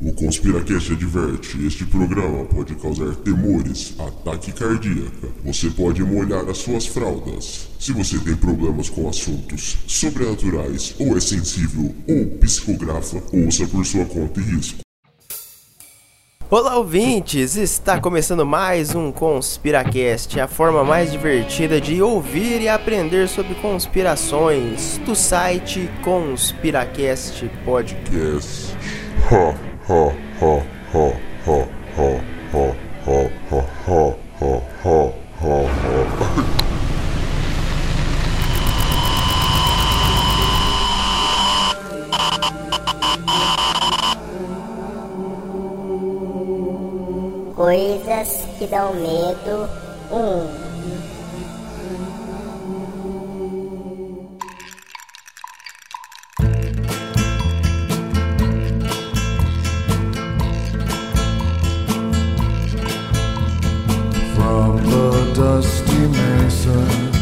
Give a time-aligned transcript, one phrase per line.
[0.00, 5.32] O Conspiracast adverte: este programa pode causar temores, ataque cardíaco.
[5.44, 7.68] Você pode molhar as suas fraldas.
[7.78, 14.04] Se você tem problemas com assuntos sobrenaturais, ou é sensível ou psicografa, ouça por sua
[14.04, 14.78] conta e risco.
[16.50, 17.56] Olá, ouvintes!
[17.56, 24.98] Está começando mais um Conspiracast, a forma mais divertida de ouvir e aprender sobre conspirações
[25.06, 28.76] do site Conspiracast Podcast.
[29.30, 30.62] Ha, ha, ha,
[30.92, 31.04] ha,
[31.44, 31.58] ha,
[31.96, 32.08] ha,
[32.52, 32.64] ha,
[33.04, 34.00] ha, ha, ha,
[34.40, 34.52] ha,
[34.82, 36.54] ha, ha, ha.
[47.54, 49.68] Coisas que dão medo.
[50.10, 50.63] Um.
[65.34, 67.14] Dusty mesa.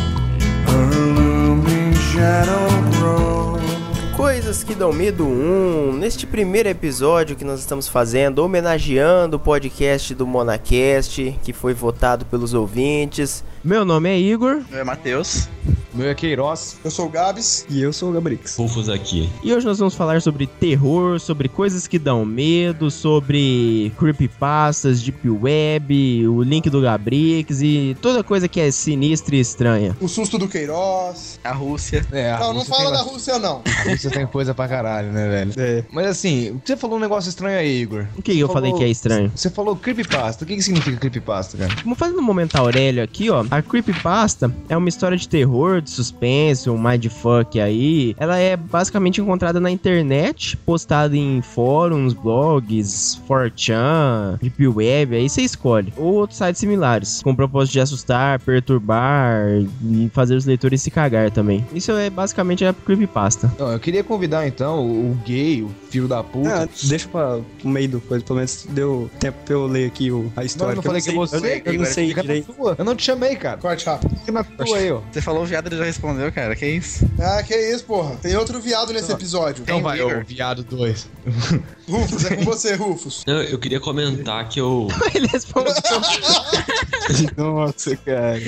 [4.15, 5.95] Coisas que dão medo 1.
[5.95, 12.27] Neste primeiro episódio que nós estamos fazendo, homenageando o podcast do Monacast, que foi votado
[12.27, 13.43] pelos ouvintes.
[13.65, 15.49] Meu nome é Igor Meu é Matheus.
[15.95, 16.79] Meu é Queiroz.
[16.83, 17.67] Eu sou o Gabs.
[17.69, 18.57] E eu sou o Gabrix.
[18.57, 19.29] Rufus aqui.
[19.45, 25.29] e hoje nós vamos falar sobre terror, sobre coisas que dão medo, sobre creepypastas, deep
[25.29, 29.95] web, o link do Gabrix e toda coisa que é sinistra e estranha.
[30.01, 31.39] O susto do Queiroz.
[31.45, 32.07] A Rússia.
[32.11, 33.63] É, a não, não Rússia fala tem da Rússia, não.
[33.67, 35.53] A Rússia tem coisa pra caralho, né, velho?
[35.59, 35.85] É.
[35.93, 38.07] Mas assim, você falou um negócio estranho aí, Igor.
[38.17, 39.31] O que eu Você falei falou- que é estranho?
[39.37, 40.43] Você falou creepypasta.
[40.45, 41.75] O que, que significa creepypasta, cara?
[41.85, 43.45] Vamos fazer um momento Aurélio aqui, ó.
[43.53, 48.17] A Creepypasta é uma história de terror, de suspense, um mindfuck aí.
[48.19, 55.43] Ela é basicamente encontrada na internet, postada em fóruns, blogs, 4chan, Deep Web, aí você
[55.43, 55.93] escolhe.
[55.99, 59.43] Ou outros sites similares, com o propósito de assustar, perturbar
[59.85, 61.63] e fazer os leitores se cagar também.
[61.75, 63.53] Isso é basicamente a Creepypasta.
[63.59, 66.63] Não, eu queria convidar então o, gay, o filho da puta.
[66.63, 70.11] Ah, deixa pra o meio do coisa, pelo menos deu tempo pra eu ler aqui
[70.11, 70.73] o, a não, história.
[70.73, 71.37] eu não que falei que sei- você.
[71.37, 72.55] Eu, não- eu não sei direito.
[72.79, 73.57] Eu não te chamei, cara.
[73.59, 74.17] Corte rápido.
[74.21, 75.01] Fica na tua aí, ó.
[75.11, 76.55] Você falou o viado, ele já respondeu, cara.
[76.55, 77.05] Que isso?
[77.21, 78.17] Ah, que isso, porra.
[78.17, 79.63] Tem outro viado nesse episódio.
[79.63, 81.09] Então vai, ô, viado 2.
[81.89, 83.25] Rufus, é com você, Rufus.
[83.27, 84.87] Não, eu queria comentar que eu.
[85.13, 85.75] Ele respondeu.
[87.37, 88.41] Nossa, cara.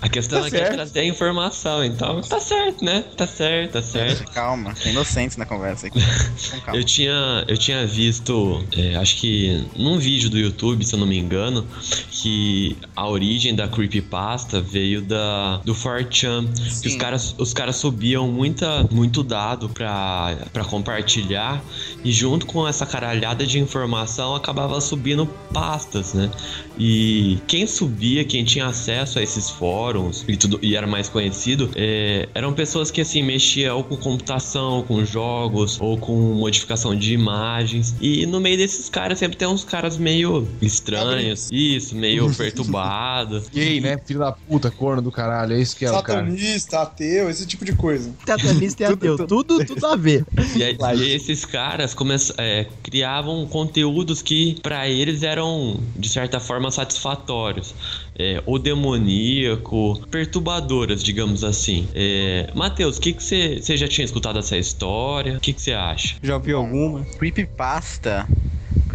[0.00, 3.02] A questão aqui é trazer a informação, então tá certo, né?
[3.16, 4.30] Tá certo, tá certo.
[4.32, 5.98] Calma, tem inocentes na conversa aqui.
[6.62, 6.78] Calma.
[6.78, 11.06] Eu tinha, eu tinha visto, é, acho que num vídeo do YouTube, se eu não
[11.06, 11.66] me engano,
[12.24, 16.48] que a origem da creepypasta veio da do 4chan,
[16.80, 21.62] que os caras, os caras subiam muita, muito dado pra, pra compartilhar
[22.02, 26.30] e junto com essa caralhada de informação acabava subindo pastas, né?
[26.78, 31.70] E quem subia, quem tinha acesso a esses fóruns e tudo e era mais conhecido,
[31.76, 37.12] é, eram pessoas que assim mexiam ou com computação, com jogos ou com modificação de
[37.12, 37.94] imagens.
[38.00, 43.48] E no meio desses caras sempre tem uns caras meio estranhos, isso, meio perturbados.
[43.48, 43.98] Gay, né?
[44.04, 45.54] Filho da puta, corno do caralho.
[45.54, 46.20] É isso que é o cara.
[46.20, 48.12] Satanista, ateu, esse tipo de coisa.
[48.26, 50.24] Satanista e ateu, tudo, tudo a ver.
[50.56, 51.94] E, aí, e esses caras
[52.38, 57.74] é, criavam conteúdos que pra eles eram de certa forma satisfatórios.
[58.16, 61.88] É, ou demoníaco, perturbadoras, digamos assim.
[61.94, 65.36] É, Matheus, o que você você já tinha escutado essa história?
[65.36, 66.16] O que que você acha?
[66.22, 67.04] Já ouviu alguma?
[67.18, 68.28] Creepypasta.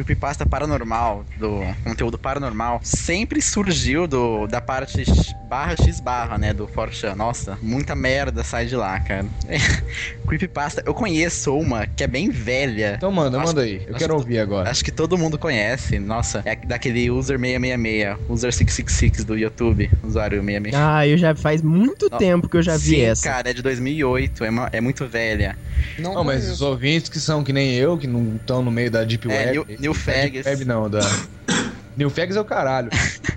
[0.04, 5.04] Creepypasta paranormal, do conteúdo paranormal, sempre surgiu do, da parte
[5.50, 7.16] barra x barra, né, do 4chan.
[7.16, 9.26] Nossa, muita merda sai de lá, cara.
[10.26, 12.94] Creepypasta, eu conheço uma que é bem velha.
[12.96, 13.82] Então manda, Acho- manda aí.
[13.88, 14.70] Eu quero que- ouvir agora.
[14.70, 16.00] Acho que todo mundo conhece.
[16.00, 20.76] Nossa, é daquele user 666, user 666 do YouTube, usuário 666.
[20.76, 22.18] Ah, eu já faz muito Não.
[22.18, 23.24] tempo que eu já vi Sim, essa.
[23.24, 25.58] cara, é de 2008, é, uma- é muito velha.
[25.98, 28.92] Não, Não, mas os ouvintes que são que nem eu, que não estão no meio
[28.92, 29.52] da Deep É, Web.
[29.80, 30.46] New- New Da Fags.
[30.46, 31.00] Web não, da.
[31.98, 32.90] New Fags é o caralho.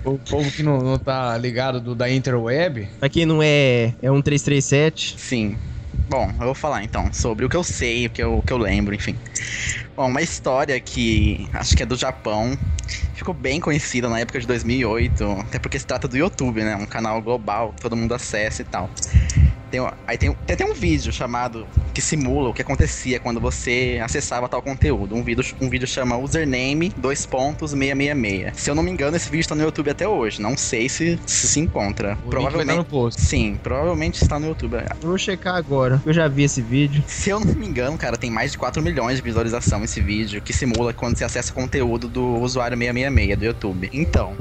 [0.05, 2.87] o povo que não, não tá ligado do, da Interweb.
[2.99, 5.15] Pra quem não é, é um 337.
[5.17, 5.57] Sim.
[6.09, 8.53] Bom, eu vou falar então sobre o que eu sei, o que eu, o que
[8.53, 9.17] eu lembro, enfim.
[9.95, 12.57] Bom, uma história que acho que é do Japão,
[13.13, 16.75] ficou bem conhecida na época de 2008, até porque se trata do YouTube, né?
[16.75, 18.89] Um canal global, que todo mundo acessa e tal.
[19.73, 21.65] Tem, aí tem, tem até um vídeo chamado
[21.95, 25.15] que simula o que acontecia quando você acessava tal conteúdo.
[25.15, 28.55] Um vídeo, um vídeo chama username dois pontos 666.
[28.55, 30.39] Se eu não me engano, esse vídeo tá no YouTube até hoje.
[30.39, 32.17] Não sei se se, se encontra.
[32.23, 33.19] O link vai estar no post.
[33.19, 34.75] Sim, provavelmente está no YouTube.
[34.75, 35.99] Eu vou checar agora.
[36.05, 37.03] Eu já vi esse vídeo.
[37.07, 40.41] Se eu não me engano, cara, tem mais de 4 milhões de visualização esse vídeo
[40.41, 43.89] que simula quando você acessa conteúdo do usuário 666 do YouTube.
[43.91, 44.35] Então,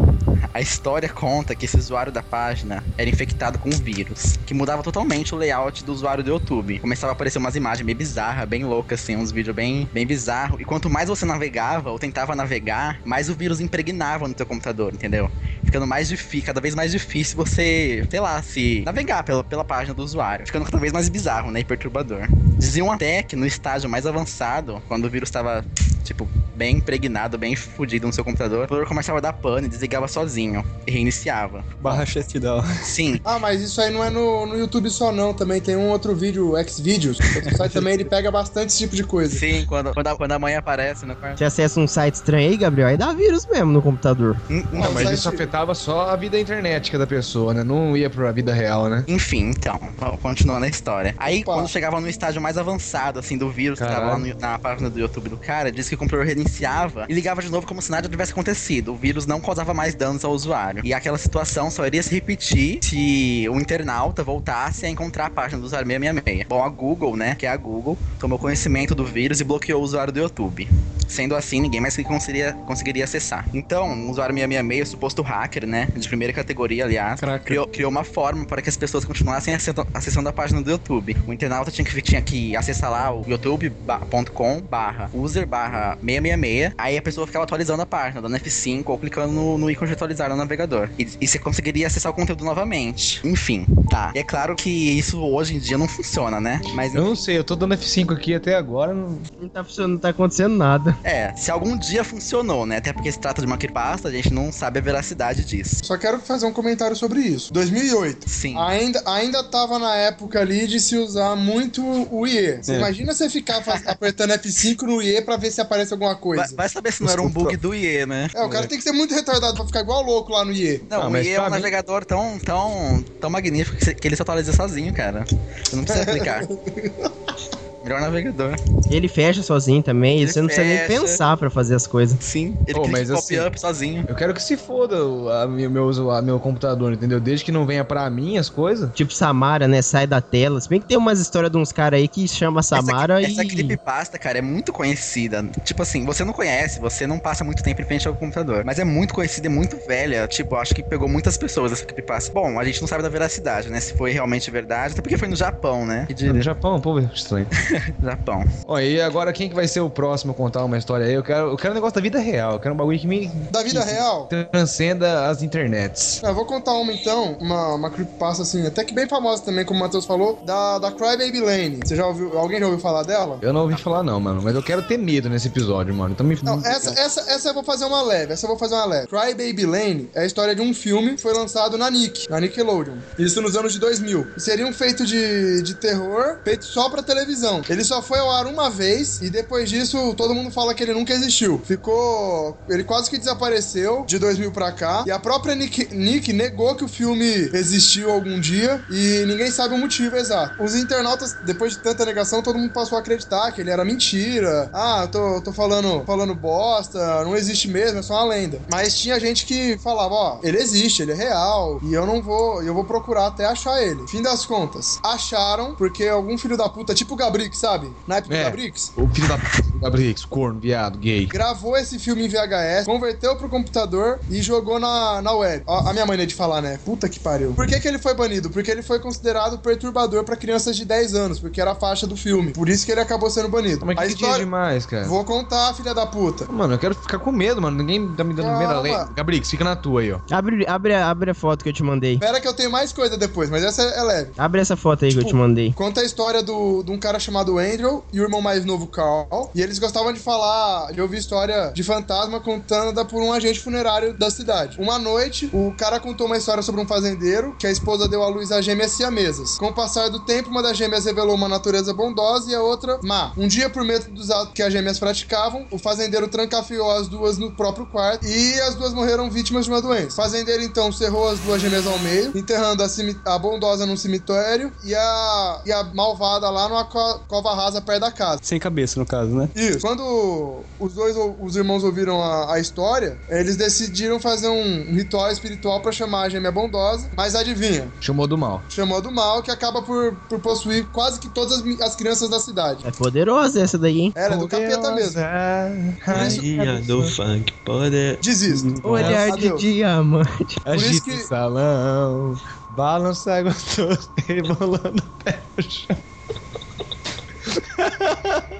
[0.52, 4.82] a história conta que esse usuário da página era infectado com um vírus, que mudava
[4.82, 6.80] totalmente o layout do usuário do YouTube.
[6.80, 10.60] Começava a aparecer umas imagens bem bizarras, bem loucas, assim, uns vídeos bem, bem bizarros.
[10.60, 14.92] E quanto mais você navegava ou tentava navegar, mais o vírus impregnava no teu computador,
[14.92, 15.30] entendeu?
[15.64, 19.94] Ficando mais difícil, cada vez mais difícil você, sei lá, se navegar pela, pela página
[19.94, 20.46] do usuário.
[20.46, 21.60] Ficando cada vez mais bizarro, né?
[21.60, 22.28] E perturbador.
[22.58, 25.64] Diziam até que no estágio mais avançado, quando o vírus estava,
[26.02, 30.06] tipo, bem impregnado, bem fudido no seu computador, o computador começava a dar pane, desligava
[30.08, 31.64] sozinho e reiniciava.
[31.80, 32.62] Barra shutdown.
[32.82, 35.88] Sim, Ah, mas isso aí não é no, no YouTube só não, também tem um
[35.88, 37.18] outro vídeo, Xvideos.
[37.36, 39.36] Outro site também ele pega bastante esse tipo de coisa.
[39.36, 41.38] sim, quando, quando, a, quando a mãe aparece no quarto.
[41.38, 44.36] Você acessa um site estranho aí, Gabriel, aí dá vírus mesmo no computador.
[44.50, 47.62] Hum, Não, hum, mas site- isso afetava só a vida internética da pessoa, né?
[47.64, 49.04] Não ia pra vida real, né?
[49.08, 49.78] Enfim, então,
[50.20, 51.14] continuando a história.
[51.18, 51.54] Aí, Opa.
[51.54, 54.34] quando chegava no estágio mais avançado, assim, do vírus que tava lá Caralho.
[54.34, 57.50] no- na página do YouTube do cara, disse que o computador reiniciava e ligava de
[57.50, 58.92] novo como se nada tivesse acontecido.
[58.92, 60.80] O vírus não causava mais danos ao usuário.
[60.84, 65.60] E aquela situação só iria se repetir se o internauta voltasse a encontrar a página
[65.60, 66.46] do usuário 666.
[66.48, 69.84] Bom, a Google, né, que é a Google, tomou conhecimento do vírus e bloqueou o
[69.84, 70.68] usuário do YouTube.
[71.06, 73.46] Sendo assim, ninguém mais conseguiria, conseguiria acessar.
[73.52, 78.02] Então, o usuário 666, o suposto hacker, né, de primeira categoria, aliás, criou, criou uma
[78.04, 81.14] forma para que as pessoas continuassem acessando- acessando a página do YouTube.
[81.26, 86.96] O internauta tinha que, tinha que acessar lá o youtube.com barra user barra 666, aí
[86.96, 90.28] a pessoa ficava atualizando a página, dando F5 ou clicando no, no ícone de atualizar
[90.30, 90.88] no navegador.
[90.98, 93.20] E, e você conseguiria acessar o conteúdo novamente.
[93.24, 94.12] Enfim, tá.
[94.14, 96.60] E é claro que isso hoje em dia não funciona, né?
[96.74, 98.92] Mas Eu não sei, eu tô dando F5 aqui até agora.
[98.94, 99.18] Não...
[99.40, 100.96] Não tá funcionando, não tá acontecendo nada.
[101.04, 102.76] é, se algum dia funcionou, né?
[102.78, 105.76] Até porque se trata de uma creepypasta, a gente não sabe a veracidade disso.
[105.82, 107.52] Só quero fazer um comentário sobre isso.
[107.52, 108.28] 2008.
[108.28, 108.54] Sim.
[108.58, 112.58] Ainda, ainda tava na época ali de se usar muito o IE.
[112.62, 112.76] Você É.
[112.78, 116.44] imagina você ficar faz- apertando F5 no IE pra ver se aparece alguma coisa.
[116.48, 118.28] Vai, vai saber se não era um bug do IE, né?
[118.34, 120.82] É, o cara tem que ser muito retardado pra ficar igual louco lá no IE.
[120.88, 124.22] Não, Ah, o IE é um mim- navegador tão, tão, tão magnífico que ele se
[124.22, 125.24] atualiza sozinho, cara.
[125.64, 126.42] Você não precisa clicar.
[127.82, 128.56] Melhor navegador.
[128.90, 132.16] Ele fecha sozinho também, Ele você não precisa nem pensar pra fazer as coisas.
[132.20, 134.04] Sim, ele Oh, clica copy assim- up sozinho.
[134.06, 137.18] Eu quero que se foda o a, meu, meu, usu- meu computador, entendeu?
[137.20, 138.90] Desde que não venha pra mim as coisas.
[138.92, 139.80] Tipo Samara, né?
[139.80, 140.60] Sai da tela.
[140.60, 143.32] Se bem que tem umas histórias de uns caras aí que chama Samara essa, e.
[143.32, 145.42] essa creepypasta, cara, é muito conhecida.
[145.64, 148.62] Tipo assim, você não conhece, você não passa muito tempo em frente ao computador.
[148.64, 150.26] Mas é muito conhecida e muito velha.
[150.28, 152.30] Tipo, acho que pegou muitas pessoas essa creepypasta.
[152.32, 153.80] Bom, a gente não sabe da veracidade, né?
[153.80, 154.92] Se foi realmente verdade.
[154.92, 156.06] Até porque foi no Japão, né?
[156.06, 156.42] Que No?
[156.42, 157.46] Japão, pô, estranho.
[158.02, 158.44] Japão.
[158.66, 161.14] Ó, e agora quem que vai ser o próximo a contar uma história aí?
[161.14, 162.52] Eu quero, eu quero um negócio da vida real.
[162.54, 163.28] Eu quero um bagulho que me.
[163.50, 164.28] Da vida real?
[164.50, 166.22] Transcenda as internets.
[166.22, 169.80] Eu vou contar uma então, uma, uma creepypasta assim, até que bem famosa também, como
[169.80, 171.80] o Matheus falou, da, da Crybaby Lane.
[171.84, 172.38] Você já ouviu?
[172.38, 173.38] Alguém já ouviu falar dela?
[173.42, 174.40] Eu não ouvi falar, não, mano.
[174.42, 176.12] Mas eu quero ter medo nesse episódio, mano.
[176.12, 176.38] Então me.
[176.42, 179.06] Não, essa, essa, essa eu vou fazer uma leve, essa eu vou fazer uma leve.
[179.08, 182.40] Cry Baby Lane é a história de um filme que foi lançado na Nick, na
[182.40, 182.96] Nickelodeon.
[183.18, 184.26] Isso nos anos de 2000.
[184.36, 187.61] E seria um feito de, de terror, feito só pra televisão.
[187.68, 190.94] Ele só foi ao ar uma vez e depois disso todo mundo fala que ele
[190.94, 191.60] nunca existiu.
[191.64, 192.56] Ficou...
[192.68, 195.04] Ele quase que desapareceu de 2000 pra cá.
[195.06, 199.74] E a própria Nick, Nick negou que o filme existiu algum dia e ninguém sabe
[199.74, 200.62] o motivo exato.
[200.62, 204.70] Os internautas, depois de tanta negação, todo mundo passou a acreditar que ele era mentira.
[204.72, 208.60] Ah, eu tô, tô falando, falando bosta, não existe mesmo, é só uma lenda.
[208.70, 212.62] Mas tinha gente que falava, ó, ele existe, ele é real, e eu não vou,
[212.62, 214.06] eu vou procurar até achar ele.
[214.08, 217.16] Fim das contas, acharam porque algum filho da puta, tipo o
[217.52, 217.90] Sabe?
[218.06, 218.44] Na época do É.
[218.44, 219.38] Gabrix, O filho da.
[219.80, 221.26] Gabrix, corno, viado, gay.
[221.26, 225.62] gravou esse filme em VHS, converteu pro computador e jogou na, na web.
[225.66, 226.78] Ó, a minha maneira de falar, né?
[226.84, 227.52] Puta que pariu.
[227.52, 228.48] Por que, que ele foi banido?
[228.50, 232.16] Porque ele foi considerado perturbador pra crianças de 10 anos, porque era a faixa do
[232.16, 232.52] filme.
[232.52, 233.84] Por isso que ele acabou sendo banido.
[233.84, 234.44] Mas a que, história...
[234.44, 235.04] demais, cara?
[235.06, 236.46] Vou contar, filha da puta.
[236.50, 237.76] Mano, eu quero ficar com medo, mano.
[237.76, 238.58] Ninguém tá me dando Calma.
[238.60, 238.96] medo além.
[239.16, 240.18] Gabrix, fica na tua aí, ó.
[240.30, 242.18] Abre, abre, abre a foto que eu te mandei.
[242.18, 244.30] Pera que eu tenho mais coisa depois, mas essa é leve.
[244.38, 245.72] Abre essa foto aí que eu Tipo, te mandei.
[245.72, 248.86] Conta a história do, de um cara chamado chamado Andrew e o irmão mais novo,
[248.86, 249.26] Carl.
[249.54, 254.14] E eles gostavam de falar, de ouvir história de fantasma contada por um agente funerário
[254.16, 254.80] da cidade.
[254.80, 258.28] Uma noite, o cara contou uma história sobre um fazendeiro que a esposa deu à
[258.28, 259.56] luz a gêmeas siamesas.
[259.58, 262.98] Com o passar do tempo, uma das gêmeas revelou uma natureza bondosa e a outra
[263.02, 263.32] má.
[263.36, 267.38] Um dia, por medo dos atos que as gêmeas praticavam, o fazendeiro trancafiou as duas
[267.38, 270.08] no próprio quarto e as duas morreram vítimas de uma doença.
[270.08, 274.72] O fazendeiro então cerrou as duas gêmeas ao meio, enterrando a, a bondosa num cemitério
[274.84, 278.40] e a, e a malvada lá numa co- cova rasa perto da casa.
[278.42, 279.48] Sem cabeça, no caso, né?
[279.56, 279.80] Isso.
[279.80, 285.80] Quando os dois, os irmãos ouviram a, a história, eles decidiram fazer um, ritual espiritual
[285.80, 287.90] pra chamar a gêmea bondosa, mas adivinha?
[288.02, 288.62] Chamou do mal.
[288.68, 292.38] Chamou do mal que acaba por, por possuir quase que todas as, as crianças da
[292.38, 292.86] cidade.
[292.86, 294.12] É poderosa essa daí, hein?
[294.14, 295.18] Ela é do capeta mesmo.
[295.22, 298.18] Isso, Rainha do funk, poder.
[298.20, 298.86] desisto.
[298.86, 299.60] Olhar de Adeus.
[299.60, 300.60] diamante.
[300.60, 302.36] Por isso Agita que- o salão,
[302.76, 305.96] balança gostoso, rebolando o pé no chão.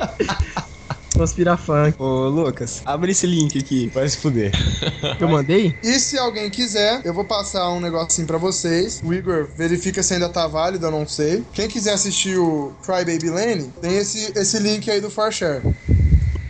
[1.17, 1.95] Conspira funk.
[1.99, 3.91] Ô, Lucas, abre esse link aqui.
[3.95, 4.51] Vai se fuder.
[5.21, 5.77] Eu mandei?
[5.83, 9.01] E se alguém quiser, eu vou passar um negocinho pra vocês.
[9.05, 11.45] O Igor verifica se ainda tá válido, eu não sei.
[11.53, 15.63] Quem quiser assistir o Cry Baby Lane, tem esse, esse link aí do FarShare.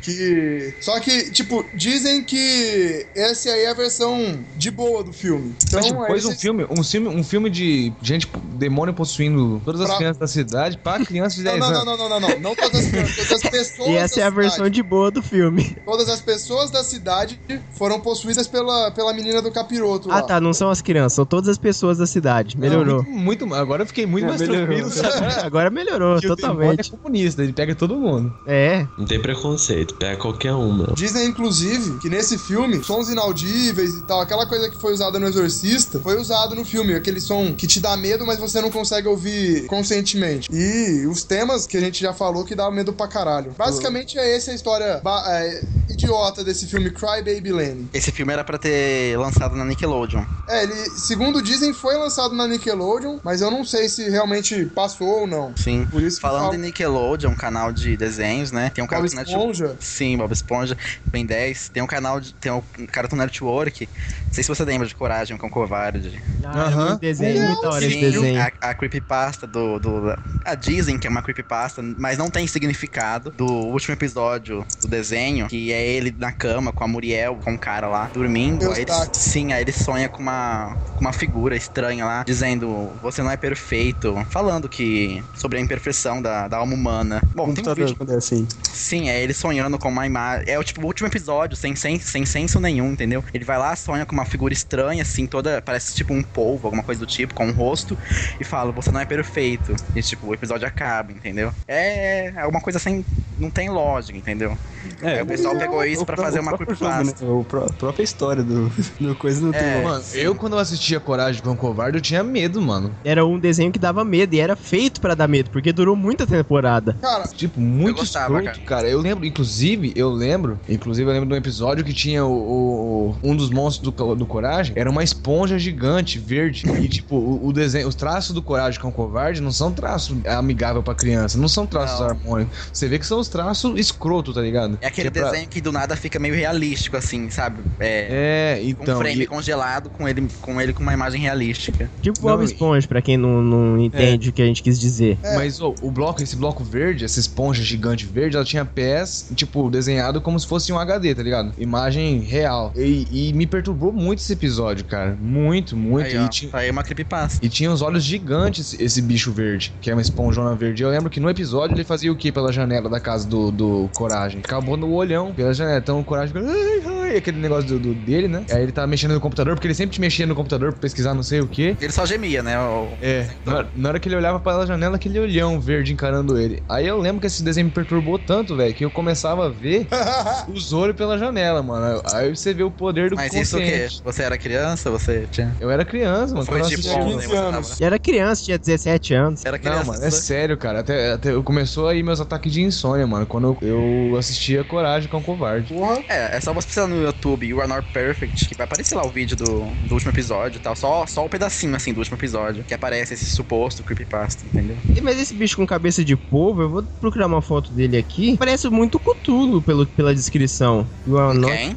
[0.02, 0.75] Que.
[0.80, 5.54] Só que, tipo, dizem que essa aí é a versão de boa do filme.
[5.64, 9.62] Então, Mas tipo, pôs um vocês- filme, um filme, um filme de gente, demônio possuindo
[9.64, 11.85] todas as Pra- crianças da cidade pra crianças de Não, 10 não, anos.
[11.85, 12.40] não, não, não, não, não.
[12.40, 13.88] Não todas as crianças, todas as pessoas.
[13.88, 14.75] E essa da é a versão cidade.
[14.75, 15.76] de boa do filme.
[15.85, 17.38] Todas as pessoas da cidade
[17.76, 20.18] foram possuídas pela, pela menina do capiroto lá.
[20.18, 20.40] Ah, tá.
[20.40, 22.59] Não são as crianças, são todas as pessoas da cidade.
[22.59, 23.02] Melhorou.
[23.04, 24.66] Muito, muito- agora eu fiquei muito É, mais melhorou.
[24.66, 25.12] tranquilo, sabe?
[25.52, 26.90] Agora melhorou, Que o demônio é totalmente.
[26.90, 28.32] comunista, ele pega todo mundo.
[28.47, 28.87] É.
[28.99, 30.94] Não tem preconceito, pega qualquer um, meu.
[30.94, 35.26] Dizem, inclusive, que nesse filme, sons inaudíveis e tal, aquela coisa que foi usada no
[35.26, 36.94] Exorcista, foi usado no filme.
[36.94, 40.49] Aquele som que te dá medo, mas você não consegue ouvir conscientemente.
[40.52, 43.52] E os temas que a gente já falou que dá medo pra caralho.
[43.56, 47.88] Basicamente é essa a história é, idiota desse filme Cry Baby Lane.
[47.92, 50.25] Esse filme era pra ter lançado na Nickelodeon.
[50.49, 55.20] É, ele, segundo dizem, foi lançado na Nickelodeon, mas eu não sei se realmente passou
[55.20, 55.52] ou não.
[55.56, 55.87] Sim.
[55.90, 58.70] Por isso que Falando fala- em Nickelodeon, um canal de desenhos, né?
[58.75, 59.58] Tem um Cartoon Network.
[59.82, 60.76] Sim, Bob Esponja,
[61.10, 61.68] Ben 10.
[61.70, 62.34] Tem um canal de.
[62.34, 63.86] Tem um Cartoon Network.
[63.86, 66.22] Não sei se você lembra de Coragem com Covarde.
[66.44, 68.40] Ah, é muito desenho, muita hora desenho.
[68.40, 70.16] A, a creepypasta do, do.
[70.44, 73.30] A dizem que é uma creepypasta, mas não tem significado.
[73.30, 77.58] Do último episódio do desenho, que é ele na cama com a Muriel, com o
[77.58, 78.70] cara lá, dormindo.
[78.72, 83.22] Aí ele, sim, aí ele sonha com uma, com uma figura estranha lá, dizendo: Você
[83.22, 84.14] não é perfeito.
[84.30, 85.22] Falando que.
[85.34, 87.20] sobre a imperfeição da, da alma humana.
[87.34, 88.12] Bom, tem um Computador, vídeo.
[88.12, 88.46] é assim.
[88.72, 90.44] Sim, é ele sonhando com uma imagem.
[90.48, 93.24] É o tipo o último episódio, sem, sem, sem senso nenhum, entendeu?
[93.32, 95.60] Ele vai lá, sonha com uma figura estranha, assim, toda.
[95.62, 97.96] Parece tipo um polvo, alguma coisa do tipo, com um rosto,
[98.40, 99.74] e fala: Você não é perfeito.
[99.94, 101.52] E tipo, o episódio acaba, entendeu?
[101.68, 103.04] É, é uma coisa sem.
[103.38, 104.56] Não tem lógica, entendeu?
[105.00, 107.24] É, Aí o pessoal pegou isso pra pró- fazer o uma jogo, creepypasta.
[107.24, 107.30] né?
[107.32, 108.68] O pró- a própria história do,
[109.00, 109.60] do coisa não tem.
[109.60, 109.82] É.
[109.82, 110.18] Mano, sim.
[110.18, 112.94] eu quando eu assistia Coragem com o Covarde, eu tinha medo, mano.
[113.04, 116.26] Era um desenho que dava medo e era feito pra dar medo, porque durou muita
[116.26, 116.96] temporada.
[117.00, 118.88] Cara, Tipo, muito Eu gostava, escroto, cara.
[118.88, 119.52] Eu lembro, inclusive,
[119.95, 123.92] eu lembro, inclusive eu lembro de um episódio que tinha o, o- um dos monstros
[123.92, 126.62] do, do Coragem, era uma esponja gigante, verde.
[126.81, 130.16] E, tipo, o, o desenho, os traços do Coragem com o Covarde não são traços
[130.26, 132.07] amigáveis pra criança, não são traços Não.
[132.09, 132.57] harmônicos.
[132.73, 134.78] Você vê que são os traços escroto, tá ligado?
[134.81, 137.62] É aquele Que pra- desenho que do nada fica meio realístico, assim, sabe?
[137.78, 138.59] É.
[138.59, 138.99] É, Um então.
[138.99, 141.90] frame e- congelado com ele, com ele com uma imagem realística.
[142.00, 144.78] Tipo Bob Não, e- Esponja, pra quem não, não entende o que a gente quis
[144.78, 145.19] dizer.
[145.23, 149.51] Mas ô, o bloco, esse bloco verde, essa esponja gigante verde, ela tinha pés, tipo,
[149.71, 151.52] desenhado como se fosse um HD, tá ligado?
[151.59, 152.73] Imagem real.
[152.76, 155.16] E, e me perturbou muito esse episódio, cara.
[155.21, 156.06] Muito, muito.
[156.06, 157.44] Aí, e, ó, ti- aí uma creepypasta.
[157.44, 160.82] e tinha os olhos gigantes, esse bicho verde, que é uma esponjona verde.
[160.82, 163.90] Eu lembro que no episódio ele fazia o que pela janela da casa do, do
[163.94, 164.40] Coragem?
[164.44, 165.78] Acabou no olhão pela janela.
[165.78, 166.91] Então o Coragem fica.
[167.16, 168.45] Aquele negócio do, do- dele, né?
[168.50, 171.23] Aí ele tava mexendo no computador, porque ele sempre mexia no computador pra pesquisar não
[171.23, 171.76] sei o que.
[171.81, 172.59] Ele só gemia, né?
[172.59, 176.38] O- É, na hora, na hora que ele olhava pela janela, aquele olhão verde encarando
[176.38, 176.62] ele.
[176.69, 179.87] Aí eu lembro que esse desenho me perturbou tanto, velho, que eu começava a ver
[180.49, 182.02] os olhos pela janela, mano.
[182.12, 183.88] Aí você vê o poder do Mas isso o quê?
[184.04, 184.90] Você era criança?
[184.90, 185.57] Você tinha.
[185.61, 186.47] Eu era criança, mano.
[186.47, 186.99] Foi eu tipo assistia.
[187.02, 187.69] ontem, 15 você anos.
[187.69, 189.45] tava- E era criança, tinha 17 anos.
[189.45, 189.78] Era criança.
[189.81, 190.81] Não, mano, é sério, cara.
[190.81, 193.26] Até, até eu começou aí meus ataques de insônia, mano.
[193.26, 195.73] Quando eu, eu assistia Coragem com o Covarde.
[195.73, 196.02] porra.
[196.09, 199.04] É, é só você precisar no YouTube You Are Not Perfect, que vai aparecer lá
[199.04, 200.75] o vídeo do, do último episódio e tal.
[200.76, 204.76] Só, só o pedacinho, assim, do último episódio, que aparece esse suposto creepypasta, entendeu?
[204.94, 208.37] E, Mas esse bicho com cabeça de polvo, eu vou procurar uma foto dele aqui.
[208.37, 210.90] Parece muito Cutulo pelo, pela descrição.
[211.06, 211.76] You are not- Quem?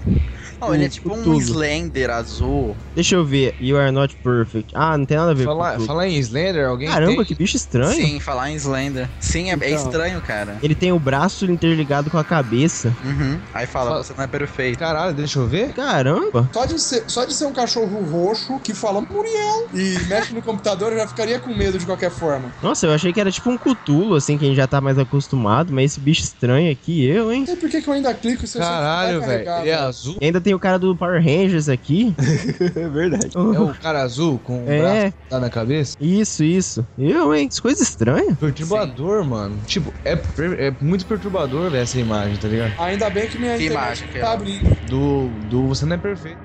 [0.68, 1.40] Não, ele é tipo um Cthulhu.
[1.42, 2.76] Slender azul.
[2.96, 3.56] Deixa eu ver.
[3.60, 4.72] You are not perfect.
[4.74, 5.88] Ah, não tem nada a ver Falar, com Cthulhu.
[5.88, 7.26] falar em Slender, alguém Caramba, tem?
[7.26, 7.94] que bicho estranho.
[7.94, 9.10] Sim, falar em Slender.
[9.20, 9.84] Sim, é, é Então.
[9.86, 10.58] estranho, cara.
[10.62, 12.96] Ele tem o braço interligado com a cabeça.
[13.04, 13.40] Uhum.
[13.54, 14.80] Aí fala, Fala- você não é perfeito.
[14.80, 15.74] Caralho, deixa eu ver.
[15.74, 16.50] Caramba.
[16.54, 20.42] Só de, ser, só de ser um cachorro roxo que fala Muriel e mexe no
[20.42, 22.52] computador, eu já ficaria com medo de qualquer forma.
[22.62, 24.98] Nossa, eu achei que era tipo um cutulo, assim, que a gente já tá mais
[24.98, 27.46] acostumado, mas esse bicho estranho aqui, eu, hein?
[27.46, 29.50] Sei por que, que eu ainda clico se eu Caralho, velho.
[29.62, 30.18] Ele é azul.
[30.22, 32.16] E ainda tem o cara do Power Rangers aqui.
[32.76, 33.32] É verdade.
[33.36, 34.80] É o cara azul com o É.
[34.80, 35.96] braço tá na cabeça?
[36.00, 36.88] Isso, isso.
[36.98, 37.48] Eu, hein?
[37.50, 38.36] Que coisa estranha.
[38.36, 39.64] Perturbador, mano.
[39.66, 42.76] Tipo, é, per- é muito perturbador ver essa imagem, tá ligado?
[42.78, 44.34] Ainda bem que minha Que imagem que tá é?
[44.34, 44.80] abrindo.
[44.84, 46.42] Do, do Você Não É Perfeito.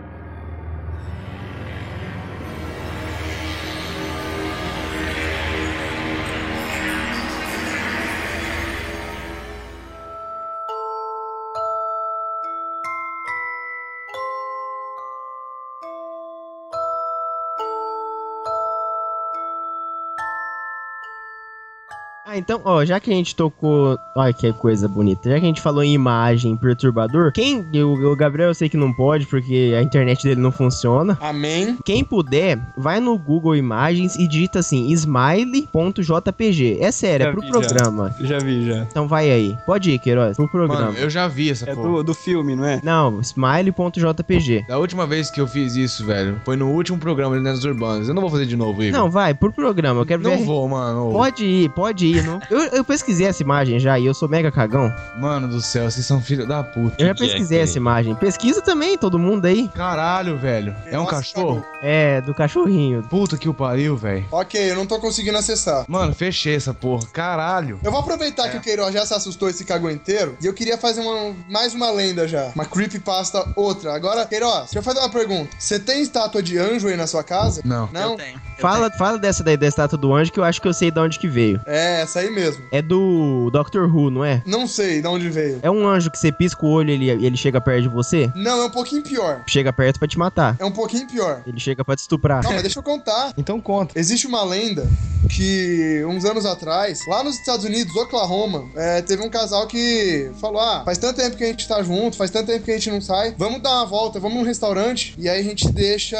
[22.32, 23.98] Ah, então, ó, já que a gente tocou.
[24.14, 25.28] Olha que coisa bonita.
[25.28, 27.66] Já que a gente falou em imagem perturbador, quem.
[27.82, 31.18] O, o Gabriel eu sei que não pode, porque a internet dele não funciona.
[31.20, 31.76] Amém.
[31.84, 36.78] Quem puder, vai no Google Imagens e digita assim: smile.jpg.
[36.80, 37.52] É sério, é Já pro vi, já.
[37.52, 38.14] programa.
[38.20, 38.82] Já vi, já.
[38.82, 39.56] Então vai aí.
[39.66, 40.84] Pode ir, Queiroz, pro programa.
[40.86, 41.88] Mano, eu já vi essa É porra.
[41.88, 42.80] do, do filme, não é?
[42.84, 44.66] Não, smile.jpg.
[44.68, 48.06] Da última vez que eu fiz isso, velho, foi no último programa de Lendas Urbanas.
[48.06, 48.96] Eu não vou fazer de novo, Igor.
[49.00, 50.00] Não, vai, pro programa.
[50.02, 50.44] Eu quero Não ver.
[50.44, 51.10] vou, mano.
[51.12, 52.19] Pode ir, pode ir.
[52.50, 54.92] Eu, eu pesquisei essa imagem já e eu sou mega cagão.
[55.18, 56.96] Mano do céu, vocês são filhos da puta.
[56.98, 57.64] Eu já que é pesquisei que é?
[57.64, 58.14] essa imagem.
[58.14, 59.68] Pesquisa também, todo mundo aí.
[59.74, 60.74] Caralho, velho.
[60.86, 61.64] É um Nossa, cachorro?
[61.82, 63.02] É, do cachorrinho.
[63.04, 64.26] Puta que o pariu, velho.
[64.30, 65.84] Ok, eu não tô conseguindo acessar.
[65.88, 67.06] Mano, fechei essa porra.
[67.12, 67.78] Caralho.
[67.82, 70.36] Eu vou aproveitar que o Queiroz já se assustou e se cagou inteiro.
[70.40, 72.50] E eu queria fazer uma, mais uma lenda já.
[72.54, 73.94] Uma creepypasta outra.
[73.94, 75.50] Agora, Queiroz, deixa eu fazer uma pergunta.
[75.58, 77.62] Você tem estátua de anjo aí na sua casa?
[77.64, 77.88] Não.
[77.92, 78.12] Não?
[78.12, 78.34] Eu tenho.
[78.34, 80.90] eu Fala, fala dessa daí da estátua do anjo que eu acho que eu sei
[80.90, 81.60] de onde que veio.
[81.66, 82.64] É, essa aí mesmo.
[82.72, 84.42] É do Doctor Who, não é?
[84.44, 85.60] Não sei de onde veio.
[85.62, 88.30] É um anjo que você pisca o olho e ele, ele chega perto de você?
[88.34, 89.42] Não, é um pouquinho pior.
[89.46, 90.56] Chega perto pra te matar.
[90.58, 91.42] É um pouquinho pior.
[91.46, 92.42] Ele chega pra te estuprar.
[92.42, 93.32] Não, mas deixa eu contar.
[93.38, 93.98] Então conta.
[93.98, 94.86] Existe uma lenda
[95.28, 100.60] que uns anos atrás, lá nos Estados Unidos, Oklahoma, é, teve um casal que falou:
[100.60, 102.90] Ah, faz tanto tempo que a gente tá junto, faz tanto tempo que a gente
[102.90, 106.18] não sai, vamos dar uma volta, vamos num restaurante e aí a gente deixa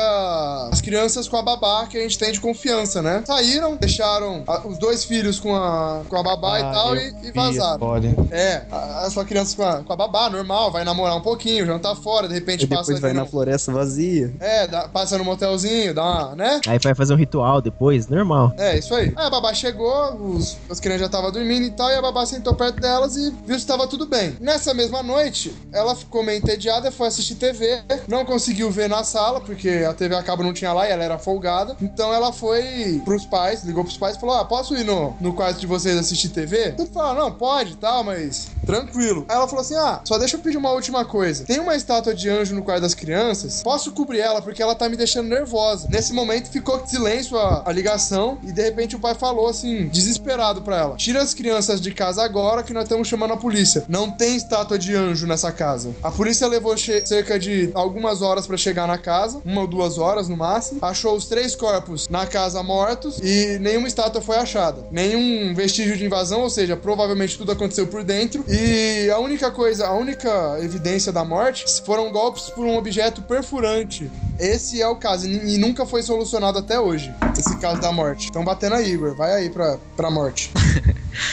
[0.73, 3.23] as crianças com a babá que a gente tem de confiança, né?
[3.27, 5.61] Saíram, deixaram a- os dois filhos com a,
[6.09, 7.79] com a babá e tal e, e vazaram.
[7.79, 8.15] Pode.
[8.31, 11.67] É, a, a sua criança com a, com a babá, normal, vai namorar um pouquinho,
[11.67, 14.33] jantar fora, de repente E passa depois vai ali na no- floresta vazia.
[14.41, 16.61] É, dá- passa no motelzinho, dá uma, né?
[16.67, 18.53] Aí vai fazer um ritual depois, normal.
[18.59, 19.13] É, isso aí.
[19.17, 22.25] Aí a babá chegou, os, as crianças já estavam dormindo e tal, e a babá
[22.27, 24.37] sentou perto delas e viu se tava tudo bem.
[24.41, 29.41] Nessa mesma noite, ela ficou meio entediada, foi assistir TV, não conseguiu ver na sala,
[29.41, 31.77] porque a TV a cabo não tinha lá e ela era folgada.
[31.81, 35.33] Então ela foi pros pais, ligou pros pais e falou: Ah, posso ir no, no
[35.33, 36.73] quarto de vocês assistir TV?
[36.73, 39.25] Tudo falaram, não, pode e tal, mas tranquilo.
[39.29, 41.45] Aí ela falou assim: Ah, só deixa eu pedir uma última coisa.
[41.45, 44.89] Tem uma estátua de anjo no quarto das crianças, posso cobrir ela porque ela tá
[44.89, 45.89] me deixando nervosa.
[45.91, 50.63] Nesse momento ficou silêncio a, a ligação e de repente o pai falou assim, desesperado
[50.63, 53.85] pra ela: Tira as crianças de casa agora que nós estamos chamando a polícia.
[53.89, 55.95] Não tem estátua de anjo nessa casa.
[56.03, 60.29] A polícia levou cerca de algumas horas pra chegar na casa, uma ou duas horas
[60.29, 60.79] no máximo.
[60.83, 64.87] Achou os três corpos na casa mortos e nenhuma estátua foi achada.
[64.91, 68.45] Nenhum vestígio de invasão, ou seja, provavelmente tudo aconteceu por dentro.
[68.51, 74.11] E a única coisa, a única evidência da morte foram golpes por um objeto perfurante.
[74.41, 78.25] Esse é o caso, e, nunca foi solucionado até hoje, esse caso da morte.
[78.25, 79.15] Estão batendo aí, Igor.
[79.15, 80.51] Vai aí pra, pra morte.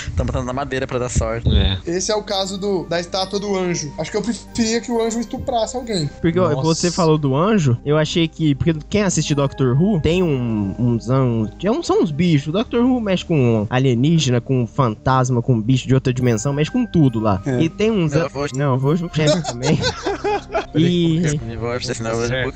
[0.08, 1.48] Estão botando na madeira pra dar sorte.
[1.56, 1.78] É.
[1.86, 3.94] Esse é o caso do, da estátua do anjo.
[3.98, 6.10] Acho que eu preferia que o anjo estuprasse alguém.
[6.20, 6.56] Porque Nossa.
[6.62, 8.56] você falou do anjo, eu achei que.
[8.56, 11.08] Porque quem assiste Doctor Who tem um, uns.
[11.10, 12.52] uns é um- são uns bichos.
[12.52, 17.07] Doctor Who mexe com alienígena, com fantasma, com bicho de outra dimensão, mexe com tudo
[17.20, 17.42] lá.
[17.46, 17.62] É.
[17.62, 18.12] E tem uns.
[18.14, 18.96] Não, eu vou- Não, vou
[19.46, 19.80] também.
[20.76, 21.22] e.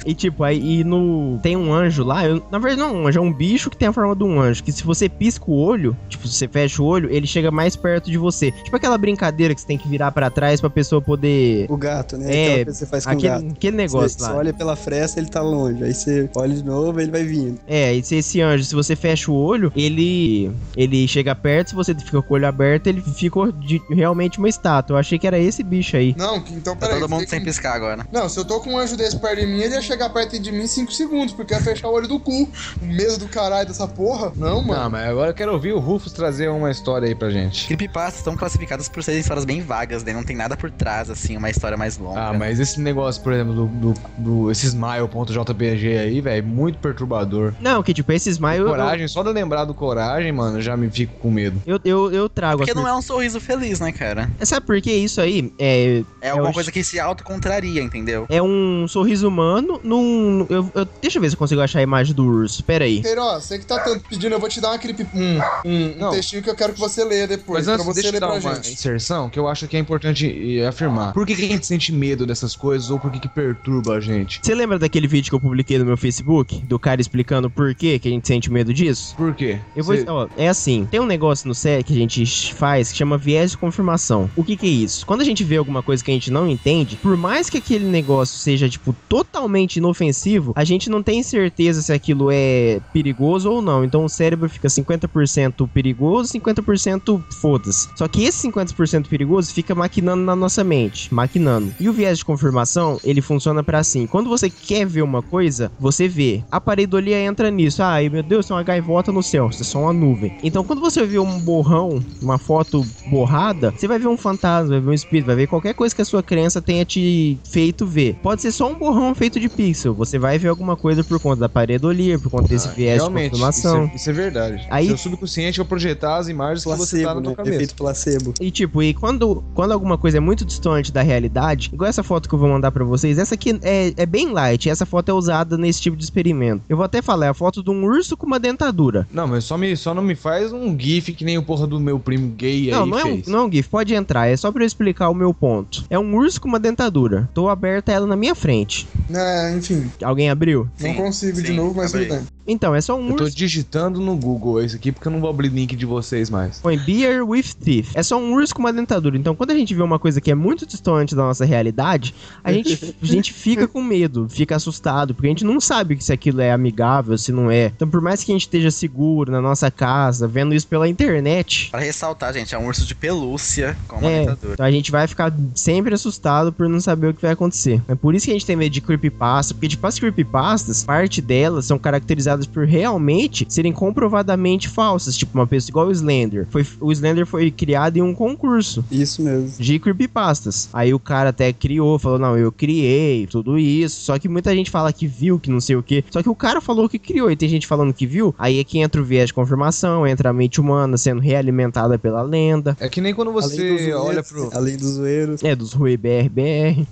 [0.06, 1.40] E tipo, aí e no.
[1.42, 2.26] Tem um anjo lá.
[2.28, 4.24] eu- na verdade, não é um anjo, é um bicho que tem a forma de
[4.24, 4.64] um anjo.
[4.64, 7.76] Que se você pisca o olho, tipo, se você fecha o olho, ele chega mais
[7.76, 8.52] perto de você.
[8.52, 11.66] Tipo aquela brincadeira que você tem que virar pra trás pra pessoa poder.
[11.70, 12.26] O gato, né?
[12.34, 13.48] É, Aquela coisa que você faz com Aquele, gato.
[13.52, 14.30] aquele negócio Você, lá.
[14.30, 15.84] você olha pela fresta, ele tá longe.
[15.84, 17.60] Aí você olha de novo, ele vai vindo.
[17.68, 21.76] É, e se esse anjo, se você fecha o olho, ele ele chega perto, se
[21.76, 24.96] você fica com o olho aberto, ele fica de- realmente uma estátua.
[24.96, 26.14] Eu achei que era esse bicho aí.
[26.18, 27.00] Não, então Tá peraí.
[27.00, 28.06] todo mundo sem que- piscar agora.
[28.12, 30.40] Não, se eu tô com um anjo desse perto de mim, ele ia chegar perto
[30.40, 32.50] de mim em 5 segundos, porque é fechar o olho do cu.
[32.82, 34.32] O medo do caralho dessa porra.
[34.36, 34.82] Não, mano.
[34.84, 37.66] Não, mas agora eu quero ouvir o Rufus trazer uma história aí pra gente.
[37.68, 40.14] Creepypastas estão classificadas por serem histórias bem vagas, né?
[40.14, 42.20] Não tem nada por trás, assim, uma história mais longa.
[42.30, 47.54] Ah, mas esse negócio, por exemplo, do, do, do esse smile.jpg aí, velho, muito perturbador.
[47.60, 48.60] Não, que tipo, esse smile.
[48.60, 51.62] eu- Coragem, só de eu lembrar do coragem, mano, já me fico com medo.
[51.66, 54.31] Eu, eu, eu trago Porque a não é um sorriso feliz, né, cara?
[54.44, 55.52] Sabe por que isso aí?
[55.58, 58.26] É, É alguma eu coisa que se autocontraria, entendeu?
[58.30, 60.46] é um sorriso humano num.
[60.50, 62.64] Eu, eu- deixa eu ver se eu consigo achar a imagem do urso.
[62.64, 63.02] Pera aí.
[63.02, 65.00] Queiroz, você que tá tanto pedindo, eu vou te dar uma creep...
[65.14, 65.40] um,
[65.70, 68.10] um, um textinho que eu quero que você leia depois, Mas pra antes, você deixa
[68.10, 68.74] eu ler dar pra uma gente.
[68.74, 71.14] inserção que eu acho que é importante afirmar.
[71.14, 74.00] Por que, que a gente sente medo dessas coisas ou por que, que perturba a
[74.00, 74.40] gente?
[74.44, 76.60] Você lembra daquele vídeo que eu publiquei no meu Facebook?
[76.66, 79.16] Do cara explicando por que, que a gente sente medo disso?
[79.16, 79.60] Por quê?
[79.76, 79.96] Eu vou.
[79.96, 83.18] Cê- ó, é assim, tem um negócio no set que a gente faz que chama
[83.18, 84.21] viés de confirmação.
[84.36, 85.06] O que que é isso?
[85.06, 87.86] Quando a gente vê alguma coisa que a gente não entende, por mais que aquele
[87.86, 93.62] negócio seja, tipo, totalmente inofensivo, a gente não tem certeza se aquilo é perigoso ou
[93.62, 93.84] não.
[93.84, 97.90] Então o cérebro fica 50% perigoso, 50% foda-se.
[97.96, 101.74] Só que esse 50% perigoso fica maquinando na nossa mente, maquinando.
[101.80, 105.72] E o viés de confirmação, ele funciona pra assim, quando você quer ver uma coisa,
[105.80, 106.44] você vê.
[106.52, 107.84] A pareidolia entra nisso.
[107.84, 110.38] Ai, meu Deus, tem uma gaivota no céu, isso é só uma nuvem.
[110.44, 114.80] Então, quando você vê um borrão, uma foto borrada, você vai ver um fantasma, vai
[114.80, 118.16] ver um espírito, vai ver qualquer coisa que a sua crença tenha te feito ver.
[118.22, 121.42] Pode ser só um borrão feito de pixel, você vai ver alguma coisa por conta
[121.42, 123.90] da pareidolia, por conta desse viés de Realmente, isso confirmação.
[123.92, 124.68] é, isso é verdade.
[124.70, 127.36] Aí- Seu subconsciente vai projetar as imagens que você tá Placebo, na tua né?
[127.36, 127.56] cabeça.
[127.56, 128.34] Efeito placebo.
[128.42, 132.28] E tipo, e quando, quando alguma coisa é muito distante da realidade, igual essa foto
[132.28, 135.14] que eu vou mandar pra vocês, essa aqui é, é bem light, essa foto é
[135.14, 136.64] usada nesse tipo de experimento.
[136.68, 139.08] Eu vou até falar, é a foto de um urso com uma dentadura.
[139.12, 141.80] Não, mas só, me, só não me faz um gif que nem o porra do
[141.80, 143.28] meu primo gay Não, aí não é, um, fez.
[143.28, 145.84] não é um GIF, pode entrar, é só pra eu explicar o meu ponto.
[145.90, 147.30] É um urso com uma dentadura.
[147.34, 148.88] Tô aberta ela na minha frente.
[149.14, 150.68] É, enfim, Alguém abriu?
[150.80, 152.08] não Sim, consigo de sim, novo, mas abri.
[152.08, 152.28] tudo bem.
[152.48, 153.36] Então, é só um Eu tô urso.
[153.36, 156.60] digitando no Google esse aqui porque eu não vou abrir link de vocês mais.
[156.60, 157.90] Põe Beer with Teeth.
[157.94, 159.18] É só um urso com uma dentadura.
[159.18, 162.52] Então, quando a gente vê uma coisa que é muito distante da nossa realidade, a
[162.52, 166.42] gente, a gente fica com medo, fica assustado, porque a gente não sabe se aquilo
[166.42, 167.68] é amigável, se não é.
[167.68, 171.70] Então, por mais que a gente esteja seguro na nossa casa, vendo isso pela internet,
[171.72, 174.54] Pra ressaltar, gente, é um urso de pelúcia com uma é, dentadura.
[174.54, 177.82] então a gente vai ficar sempre assustado por não saber o que vai acontecer.
[177.88, 181.22] É por isso que a gente tem medo de creepypasta, porque tipo, as creepypastas, parte
[181.22, 186.48] delas são caracterizadas por realmente serem comprovadamente falsas, tipo uma pessoa igual o Slender.
[186.50, 189.52] Foi, o Slender foi criado em um concurso Isso mesmo.
[189.58, 190.70] de creepypastas.
[190.74, 194.02] Aí o cara até criou, falou, não, eu criei tudo isso.
[194.02, 196.04] Só que muita gente fala que viu, que não sei o que.
[196.10, 198.34] Só que o cara falou que criou e tem gente falando que viu.
[198.38, 202.22] Aí é que entra o viés de confirmação, entra a mente humana sendo realimentada pela
[202.22, 202.76] lenda.
[202.80, 204.50] É que nem quando você olha pro.
[204.54, 205.44] Além dos zoeiros.
[205.44, 206.88] É, dos Rui BRBR.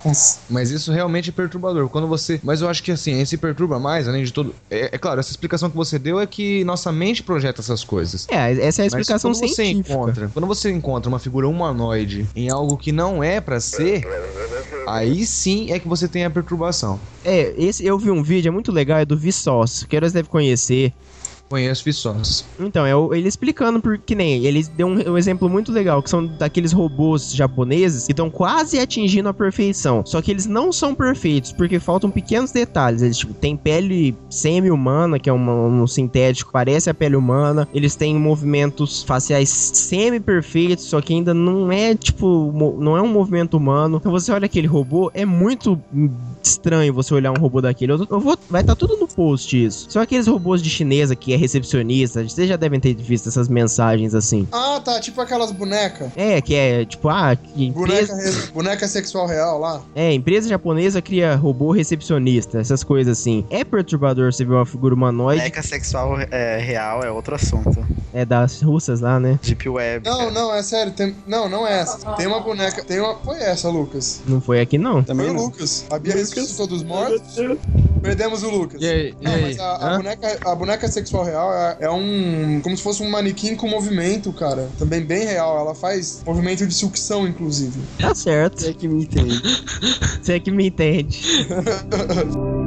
[0.48, 1.88] Mas isso realmente é perturbador.
[1.88, 2.40] Quando você.
[2.42, 4.54] Mas eu acho que assim, esse perturba mais, além de tudo.
[4.70, 8.26] É, é claro, essa explicação que você deu é que nossa mente projeta essas coisas.
[8.28, 9.92] É, essa é a Mas explicação quando você científica.
[9.92, 14.02] encontra, quando você encontra uma figura humanoide em algo que não é pra ser,
[14.86, 16.98] aí sim é que você tem a perturbação.
[17.24, 20.30] É, esse eu vi um vídeo, é muito legal, é do Vsauce, que vocês devem
[20.30, 20.92] conhecer.
[21.50, 22.44] Conheço Vsauce.
[22.60, 24.44] Então, é ele explicando por que nem.
[24.44, 28.78] Ele deu um, um exemplo muito legal, que são daqueles robôs japoneses que estão quase
[28.78, 30.04] atingindo a perfeição.
[30.06, 33.02] Só que eles não são perfeitos, porque faltam pequenos detalhes.
[33.02, 37.66] Eles, tipo, têm pele semi-humana, que é uma- um sintético, parece a pele humana.
[37.74, 43.56] Eles têm movimentos faciais semi-perfeitos, só que ainda não é, tipo, não é um movimento
[43.56, 43.96] humano.
[43.96, 45.80] Então você olha aquele robô, é muito
[46.42, 47.92] estranho você olhar um robô daquele.
[47.92, 49.86] Eu, eu vou, vai estar tudo no post isso.
[49.90, 52.22] São aqueles robôs de chinesa que é recepcionista.
[52.26, 54.46] Vocês já devem ter visto essas mensagens assim.
[54.52, 56.10] Ah, tá, tipo aquelas bonecas.
[56.16, 59.82] É, que é tipo, ah, que Boneca, empresa, re- boneca sexual real lá.
[59.94, 63.44] é, empresa japonesa cria robô recepcionista, essas coisas assim.
[63.50, 67.84] É perturbador você ver uma figura humanoide, Boneca sexual é, real é outro assunto.
[68.12, 69.38] é das russas lá, né?
[69.42, 70.08] Deep Web.
[70.08, 70.30] Não, cara.
[70.30, 70.92] não, é sério.
[70.92, 71.14] Tem...
[71.26, 71.98] Não, não é essa.
[72.12, 72.82] Tem uma boneca.
[72.84, 73.14] Tem uma.
[73.16, 74.20] Foi essa, Lucas.
[74.26, 74.94] Não foi aqui não.
[74.94, 75.44] Foi Também o não.
[75.44, 75.84] Lucas.
[75.90, 77.36] A Bia ressuscitou dos mortos.
[78.02, 78.80] Perdemos o Lucas.
[78.80, 79.14] E aí?
[79.20, 79.42] E Não, aí?
[79.42, 82.60] mas a, a boneca, a boneca sexual real é, é um.
[82.62, 84.68] Como se fosse um manequim com movimento, cara.
[84.78, 85.58] Também bem real.
[85.58, 87.78] Ela faz movimento de sucção, inclusive.
[87.98, 88.60] Tá certo.
[88.60, 89.42] Você é que me entende.
[90.22, 91.20] Você é que me entende.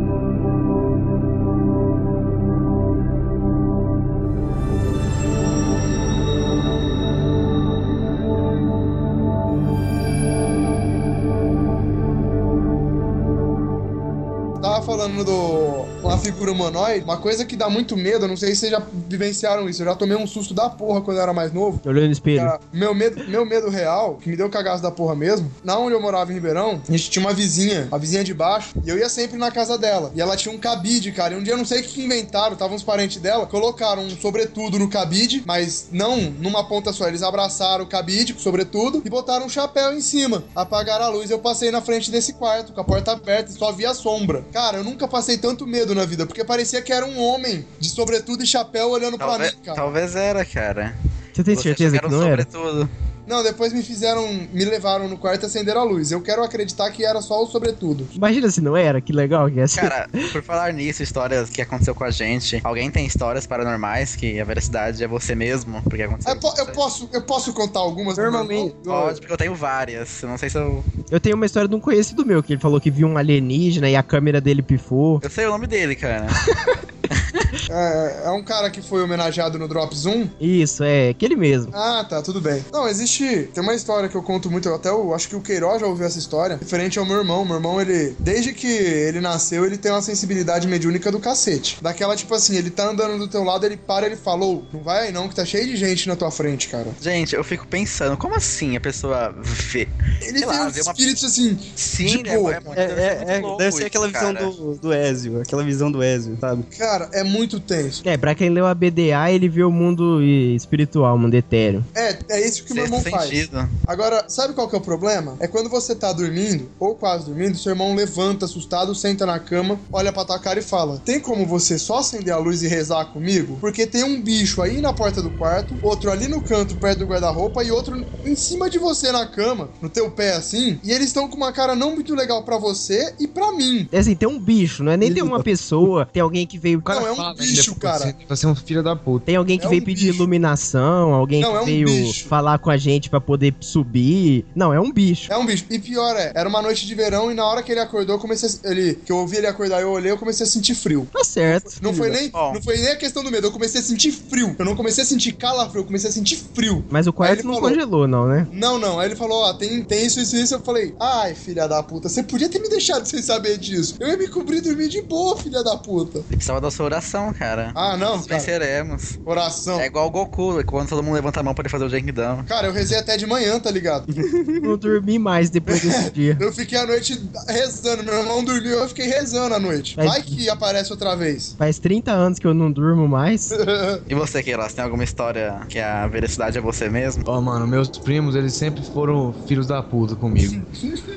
[16.24, 19.82] figura humanoide, uma coisa que dá muito medo, não sei se vocês já vivenciaram isso.
[19.82, 21.82] Eu já tomei um susto da porra quando eu era mais novo.
[21.86, 22.40] Olhando no espelho.
[22.40, 25.94] Cara, meu medo, meu medo real, que me deu cagaço da porra mesmo, na onde
[25.94, 28.98] eu morava em Ribeirão, a gente tinha uma vizinha, a vizinha de baixo, e eu
[28.98, 30.12] ia sempre na casa dela.
[30.16, 31.34] E ela tinha um cabide, cara.
[31.34, 34.10] E um dia eu não sei o que inventaram, estavam uns parentes dela, colocaram um
[34.10, 37.08] sobretudo no cabide, mas não numa ponta só.
[37.08, 40.44] Eles abraçaram o cabide sobretudo e botaram um chapéu em cima.
[40.56, 41.30] Apagaram a luz.
[41.30, 44.46] Eu passei na frente desse quarto, com a porta aberta e só via a sombra.
[44.52, 47.90] Cara, eu nunca passei tanto medo na vida, porque parecia que era um homem de
[47.90, 49.76] sobretudo e chapéu olhando pra Talvez, mim, cara.
[49.76, 50.96] talvez era, cara.
[51.34, 52.44] Você tem Você certeza que não era?
[52.44, 52.90] sobretudo.
[53.26, 56.12] Não, depois me fizeram, me levaram no quarto e acenderam a luz.
[56.12, 58.08] Eu quero acreditar que era só o sobretudo.
[58.14, 59.82] Imagina se não era, que legal que ia ser.
[59.82, 64.40] Cara, por falar nisso, histórias que aconteceu com a gente, alguém tem histórias paranormais que
[64.40, 65.82] a veracidade é você mesmo?
[65.84, 66.34] Porque aconteceu.
[66.34, 68.18] Eu, po- eu posso, eu posso contar algumas?
[68.18, 70.22] Normalmente- Pode, porque eu tenho várias.
[70.22, 70.84] Eu não sei se eu.
[71.10, 73.90] Eu tenho uma história de um conhecido meu, que ele falou que viu um alienígena
[73.90, 75.20] e a câmera dele pifou.
[75.24, 76.28] Eu sei o nome dele, cara.
[77.70, 80.30] É, é um cara que foi homenageado no Drops 1.
[80.40, 81.72] Isso, é, aquele mesmo.
[81.74, 82.64] Ah, tá, tudo bem.
[82.72, 83.50] Não, existe.
[83.54, 85.88] Tem uma história que eu conto muito, eu até eu acho que o Queiroz já
[85.88, 87.46] ouviu essa história, referente ao meu irmão.
[87.46, 88.16] Meu irmão, ele.
[88.20, 91.78] Desde que ele nasceu, ele tem uma sensibilidade mediúnica do cacete.
[91.82, 95.08] Daquela, tipo assim, ele tá andando do teu lado, ele para, ele falou: Não vai
[95.08, 96.88] aí não, que tá cheio de gente na tua frente, cara.
[97.02, 99.88] Gente, eu fico pensando, como assim a pessoa vê?
[100.22, 101.58] Ele Sei tem lá, um vê uma- espírito assim.
[101.76, 102.36] Sim, de né?
[102.38, 102.84] boa, É.
[102.84, 105.64] É, deve ser é, é, louco deve ser isso, aquela visão do, do Ezio, aquela
[105.64, 106.64] visão do Ezio, sabe?
[106.78, 108.02] Cara, é muito tenso.
[108.06, 111.84] É, pra quem leu a BDA, ele vê o mundo espiritual, o mundo etéreo.
[111.96, 113.30] É, é isso que meu Sexto irmão faz.
[113.30, 113.70] sentido.
[113.88, 115.36] Agora, sabe qual que é o problema?
[115.40, 119.80] É quando você tá dormindo, ou quase dormindo, seu irmão levanta assustado, senta na cama,
[119.92, 123.06] olha pra tua cara e fala: Tem como você só acender a luz e rezar
[123.06, 123.58] comigo?
[123.60, 127.06] Porque tem um bicho aí na porta do quarto, outro ali no canto perto do
[127.06, 131.08] guarda-roupa e outro em cima de você na cama, no teu pé assim, e eles
[131.08, 133.88] estão com uma cara não muito legal pra você e pra mim.
[133.92, 136.82] É assim, tem um bicho, não é nem tem uma pessoa, tem alguém que veio.
[136.86, 138.16] Não, é um fala, bicho, cara.
[138.28, 139.26] Você ser um filho da puta.
[139.26, 140.18] Tem alguém que É veio um pedir bicho.
[140.18, 142.26] iluminação, alguém Não, que é um veio bicho.
[142.28, 144.46] falar com a gente pra poder subir.
[144.56, 145.32] Não, é um bicho.
[145.32, 145.66] É um bicho.
[145.70, 148.20] E pior é, era uma noite de verão e na hora que ele acordou, eu
[148.20, 150.76] comecei a, ele, que eu ouvi ele acordar e eu olhei, eu comecei a sentir
[150.76, 151.08] frio.
[151.12, 151.72] Tá certo.
[151.82, 152.54] Não foi, nem, Ó.
[152.54, 154.56] não foi nem a questão do medo, eu comecei a sentir frio.
[154.58, 156.84] Eu não comecei a sentir calafrio, eu comecei a sentir frio.
[156.90, 158.48] Mas o quarto ele não falou- congelou, não, né?
[158.52, 159.00] Não, não.
[159.00, 160.54] Aí ele falou, ó, tem, tem isso, isso, isso.
[160.56, 163.96] Eu falei, ai, filha da puta, você podia ter me deixado sem saber disso.
[164.00, 166.20] Eu ia me cobrir e dormir de boa, filha da puta.
[166.28, 167.72] Precisava da sua oração, cara.
[167.76, 168.40] Ah, não, Nós cara.
[168.40, 169.20] venceremos.
[169.26, 169.80] Oração.
[169.80, 172.44] É igual o Goku, quando todo mundo levanta a mão pra ele fazer o Genkidama.
[172.44, 174.06] Cara, eu rezei até de manhã, tá ligado?
[174.62, 176.38] Não dormi mais depois desse dia.
[176.40, 178.04] Eu fiquei a noite rezando.
[178.04, 179.96] Meu irmão dormiu, eu fiquei rezando a noite.
[179.98, 181.56] Mas- Vai que aparece outra vez.
[181.58, 183.50] Faz 30 anos que eu não durmo mais.
[184.08, 187.24] E você, Queiroz, tem alguma história que a veracidade é você mesmo?
[187.26, 190.62] Ó, mano, meus primos, eles sempre foram filhos da puta comigo.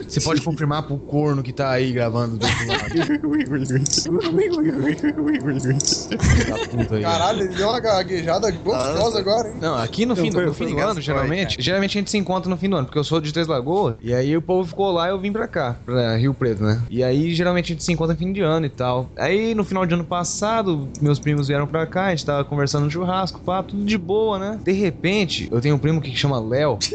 [0.09, 2.87] Você pode confirmar pro corno que tá aí gravando do outro lado.
[6.95, 7.03] Aí.
[7.03, 9.19] Caralho, ele deu uma gaguejada gostosa Nossa.
[9.19, 9.57] agora, hein?
[9.61, 12.49] Não, aqui no fim, do, no fim do ano, geralmente, geralmente a gente se encontra
[12.49, 14.91] no fim do ano, porque eu sou de Três Lagoas, e aí o povo ficou
[14.93, 16.83] lá e eu vim pra cá, pra Rio Preto, né?
[16.91, 19.11] E aí geralmente a gente se encontra no fim de ano e tal.
[19.17, 22.85] Aí no final de ano passado, meus primos vieram pra cá, a gente tava conversando
[22.85, 24.61] no churrasco, pá, tudo de boa, né?
[24.63, 26.79] De repente, eu tenho um primo que chama Léo.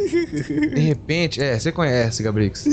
[0.71, 2.65] De repente, é, você conhece, Gabrix.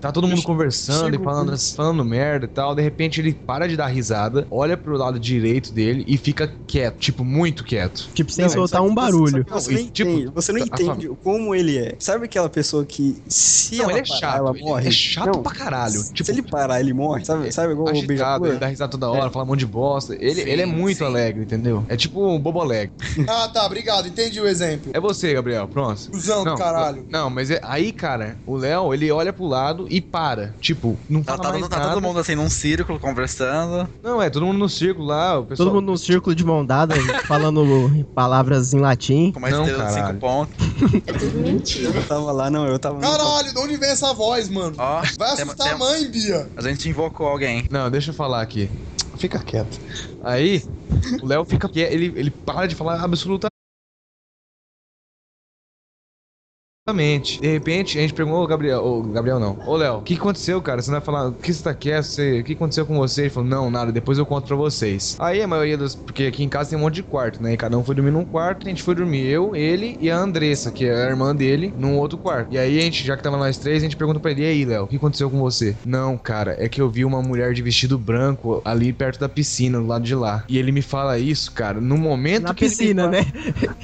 [0.00, 2.74] Tá todo mundo conversando e falando, falando merda e tal.
[2.74, 6.96] De repente ele para de dar risada, olha pro lado direito dele e fica quieto,
[6.98, 8.08] tipo, muito quieto.
[8.14, 9.46] Tipo, sem Não, soltar um você- barulho.
[9.48, 11.94] Você não, e, tipo, entende, você não entende como ele é.
[11.98, 14.58] Sabe aquela pessoa que se Não, ela ele é parar, chato.
[14.60, 14.88] morre?
[14.88, 16.00] é chato Não, pra caralho.
[16.00, 17.52] se Tipo, ele parar, ele morre, sabe?
[17.52, 18.48] Sabe igual o agitado, beija-flor?
[18.48, 20.14] ele dá risada toda hora, fala um monte de bosta.
[20.14, 21.04] Ele, Sim, ele é muito sim.
[21.04, 21.84] alegre, entendeu?
[21.88, 22.92] É tipo um bobo alegre.
[23.28, 24.06] Ah, tá, obrigado.
[24.08, 24.90] Entendi o exemplo.
[24.94, 26.10] É você, Gabriel, pronto.
[26.10, 27.04] Cusão do caralho.
[27.10, 30.54] Não, mas é, aí, cara, o Léo, ele olha pro lado e para.
[30.60, 31.92] Tipo, não Tá, fala tá mais todo- tá nada.
[31.94, 33.88] todo mundo assim num círculo conversando.
[34.02, 35.68] Não, é todo mundo no círculo lá, o pessoal...
[35.68, 36.94] Todo mundo num círculo de mão dada,
[37.26, 37.64] falando
[38.14, 39.32] palavras em latim.
[39.32, 40.06] Com uma Não, estrela de caralho.
[40.08, 41.76] cinco pontos.
[41.82, 44.74] Eu tava lá, não, eu tava Caralho, de onde vem essa voz, mano?
[44.78, 46.48] Ó, Vai tem- assustar tem- a mãe, Bia.
[46.56, 47.64] A gente invocou alguém.
[47.70, 48.70] Não, deixa eu falar aqui.
[49.16, 49.80] Fica quieto.
[50.22, 50.62] Aí,
[51.22, 53.55] o Léo fica quieto, ele, ele para de falar absolutamente.
[57.40, 60.62] De repente, a gente perguntou, ô Gabriel, ô Gabriel não, ô Léo, o que aconteceu,
[60.62, 60.80] cara?
[60.80, 62.04] Você não vai falar, o que você tá quieto?
[62.04, 63.22] Você, o que aconteceu com você?
[63.22, 65.16] Ele falou, não, nada, depois eu conto pra vocês.
[65.18, 67.54] Aí a maioria das, porque aqui em casa tem um monte de quarto, né?
[67.54, 70.16] E cada um foi dormir num quarto, a gente foi dormir, eu, ele e a
[70.16, 72.54] Andressa, que é a irmã dele, num outro quarto.
[72.54, 74.46] E aí a gente, já que tava nós três, a gente pergunta pra ele, e
[74.46, 75.74] aí, Léo, o que aconteceu com você?
[75.84, 79.80] Não, cara, é que eu vi uma mulher de vestido branco ali perto da piscina,
[79.80, 80.44] do lado de lá.
[80.48, 83.26] E ele me fala isso, cara, no momento Na que ele me piscina, fala- né?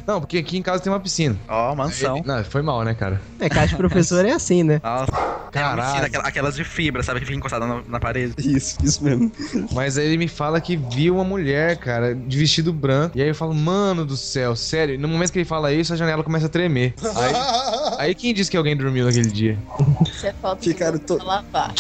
[0.07, 1.37] Não, porque aqui em casa tem uma piscina.
[1.49, 2.19] Ó, mansão.
[2.19, 2.92] Ele- Não, foi mal, né?
[2.93, 3.21] Né, cara?
[3.41, 4.81] É, casa de professor é assim, né?
[4.85, 5.33] Nossa.
[5.53, 5.83] Caralho.
[5.83, 7.21] É mentira, aquelas de fibra, sabe?
[7.21, 8.33] Que fica encostada na, na parede.
[8.39, 9.31] Isso, isso mesmo.
[9.73, 13.19] Mas aí ele me fala que viu uma mulher, cara, de vestido branco.
[13.19, 14.99] E aí eu falo, mano do céu, sério.
[14.99, 16.95] No momento que ele fala isso, a janela começa a tremer.
[17.17, 17.35] Aí,
[18.09, 19.59] aí quem disse que alguém dormiu naquele dia?
[20.07, 21.75] Isso é falta Ficaram de to- lavar.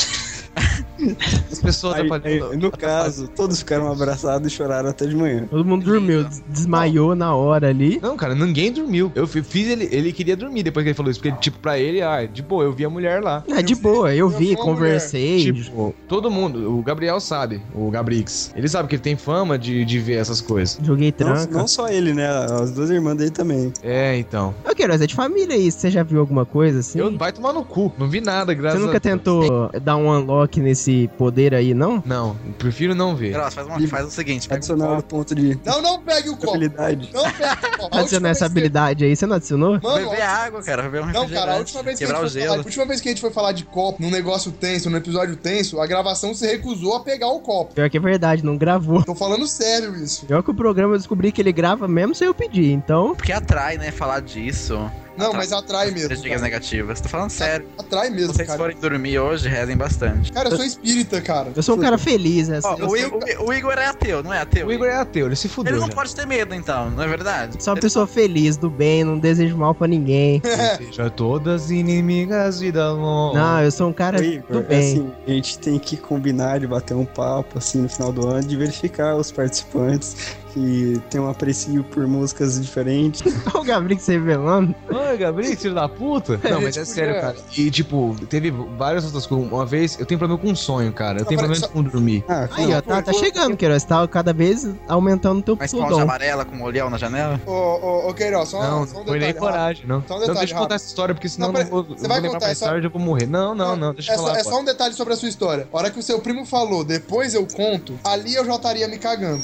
[1.50, 5.46] As pessoas Aí, aí, no caso, todos ficaram abraçados e choraram até de manhã.
[5.50, 7.98] Todo mundo dormiu, des- desmaiou na hora ali.
[8.02, 9.10] Não, cara, ninguém dormiu.
[9.14, 11.20] Eu fi- fiz ele, ele queria dormir depois que ele falou isso.
[11.20, 13.42] Porque, tipo, pra ele, ah, de boa, eu vi a mulher lá.
[13.48, 15.52] É de boa, eu eu vi, conversei.
[15.52, 18.52] Tipo, todo mundo, o Gabriel sabe, o Gabrix.
[18.56, 20.78] Ele sabe que ele tem fama de, de ver essas coisas.
[20.82, 21.58] Joguei Não, tranca.
[21.58, 22.28] não só ele, né?
[22.28, 23.72] As duas irmãs dele também.
[23.82, 24.54] É, então.
[24.68, 25.78] Ô, Queiroz, é de família isso.
[25.80, 26.98] Você já viu alguma coisa assim?
[26.98, 27.92] Eu vai tomar no cu.
[27.98, 29.02] Não vi nada, Você graças nunca a Deus.
[29.02, 32.02] tentou dar um unlock nesse poder aí, não?
[32.06, 33.32] Não, prefiro não ver.
[33.32, 36.36] Gross, faz, uma- faz o seguinte: pega Adicionar copo, ponto de Não, não pegue o
[36.36, 36.50] copo.
[36.50, 37.10] habilidade.
[37.12, 37.96] Não pegue o copo.
[37.98, 39.80] Adicionar essa habilidade aí, você não adicionou?
[39.82, 40.82] Mano, beber água, cara.
[40.82, 42.64] Beber um Não, cara, a última vez, que a, o gente foi falar, a gelo.
[42.64, 45.80] última vez que a gente foi falar de copo num negócio tenso, num episódio tenso,
[45.80, 47.74] a gravação se recusou a pegar o copo.
[47.74, 49.02] Pior que é verdade, não gravou.
[49.04, 50.26] Tô falando sério isso.
[50.26, 53.14] Pior que o programa eu descobri que ele grava mesmo sem eu pedir, então.
[53.14, 53.90] Porque atrai, né?
[53.90, 54.78] Falar disso.
[55.16, 55.98] Não, Atrai- mas atrai mesmo.
[56.00, 56.42] Estatísticas Cara.
[56.42, 57.00] negativas.
[57.00, 57.66] Tô falando sério.
[57.78, 58.58] Atrai Se mesmo, vocês cara.
[58.58, 60.32] forem dormir hoje, rezem bastante.
[60.32, 61.50] Cara, eu sou espírita, cara.
[61.54, 64.38] Eu sou um cara feliz, é Ó, o, Igor, o Igor é ateu, não é
[64.40, 64.66] ateu?
[64.66, 65.72] O Igor é ateu, ele se fudeu.
[65.72, 65.94] Ele não já.
[65.94, 67.62] pode ter medo, então, não é verdade?
[67.62, 70.40] Sou uma pessoa feliz, do bem, não desejo mal pra ninguém.
[70.78, 73.36] Seja todas inimigas e da longe.
[73.36, 74.78] Não, eu sou um cara do Igor, é bem.
[74.78, 78.42] assim, a gente tem que combinar de bater um papo assim no final do ano,
[78.46, 83.22] de verificar os participantes que tem um aprecio por músicas diferentes.
[83.52, 84.74] Olha o Gabriel se revelando.
[84.90, 86.38] Oi, Gabriel, filho da puta.
[86.48, 87.20] Não, mas é tipo, sério, é.
[87.20, 87.36] cara.
[87.56, 89.50] E, tipo, teve várias outras coisas.
[89.50, 91.20] Uma vez, eu tenho problema com sonho, cara.
[91.20, 92.24] Eu tenho Não, problema mas com dormir.
[92.28, 93.84] Ah, Aí, não, ó, tá, tá chegando, Queiroz.
[93.84, 96.00] Tá cada vez aumentando o teu esponja pudom.
[96.00, 97.40] amarela com um olhão na janela?
[97.46, 100.02] Ô, ô, ô, Queiroz, só, Não, só um não foi nem detalhe coragem, não.
[100.06, 101.84] Só um não, detalhe deixa eu contar essa história, porque senão Não, eu não vou,
[101.84, 103.26] você eu vai vou lembrar contar, mais só- tarde eu vou morrer.
[103.26, 104.38] Não, não, não, deixa é eu só, falar.
[104.38, 105.68] é só um detalhe sobre a sua história.
[105.72, 108.98] A hora que o seu primo falou, depois eu conto, ali eu já estaria me
[108.98, 109.42] cagando.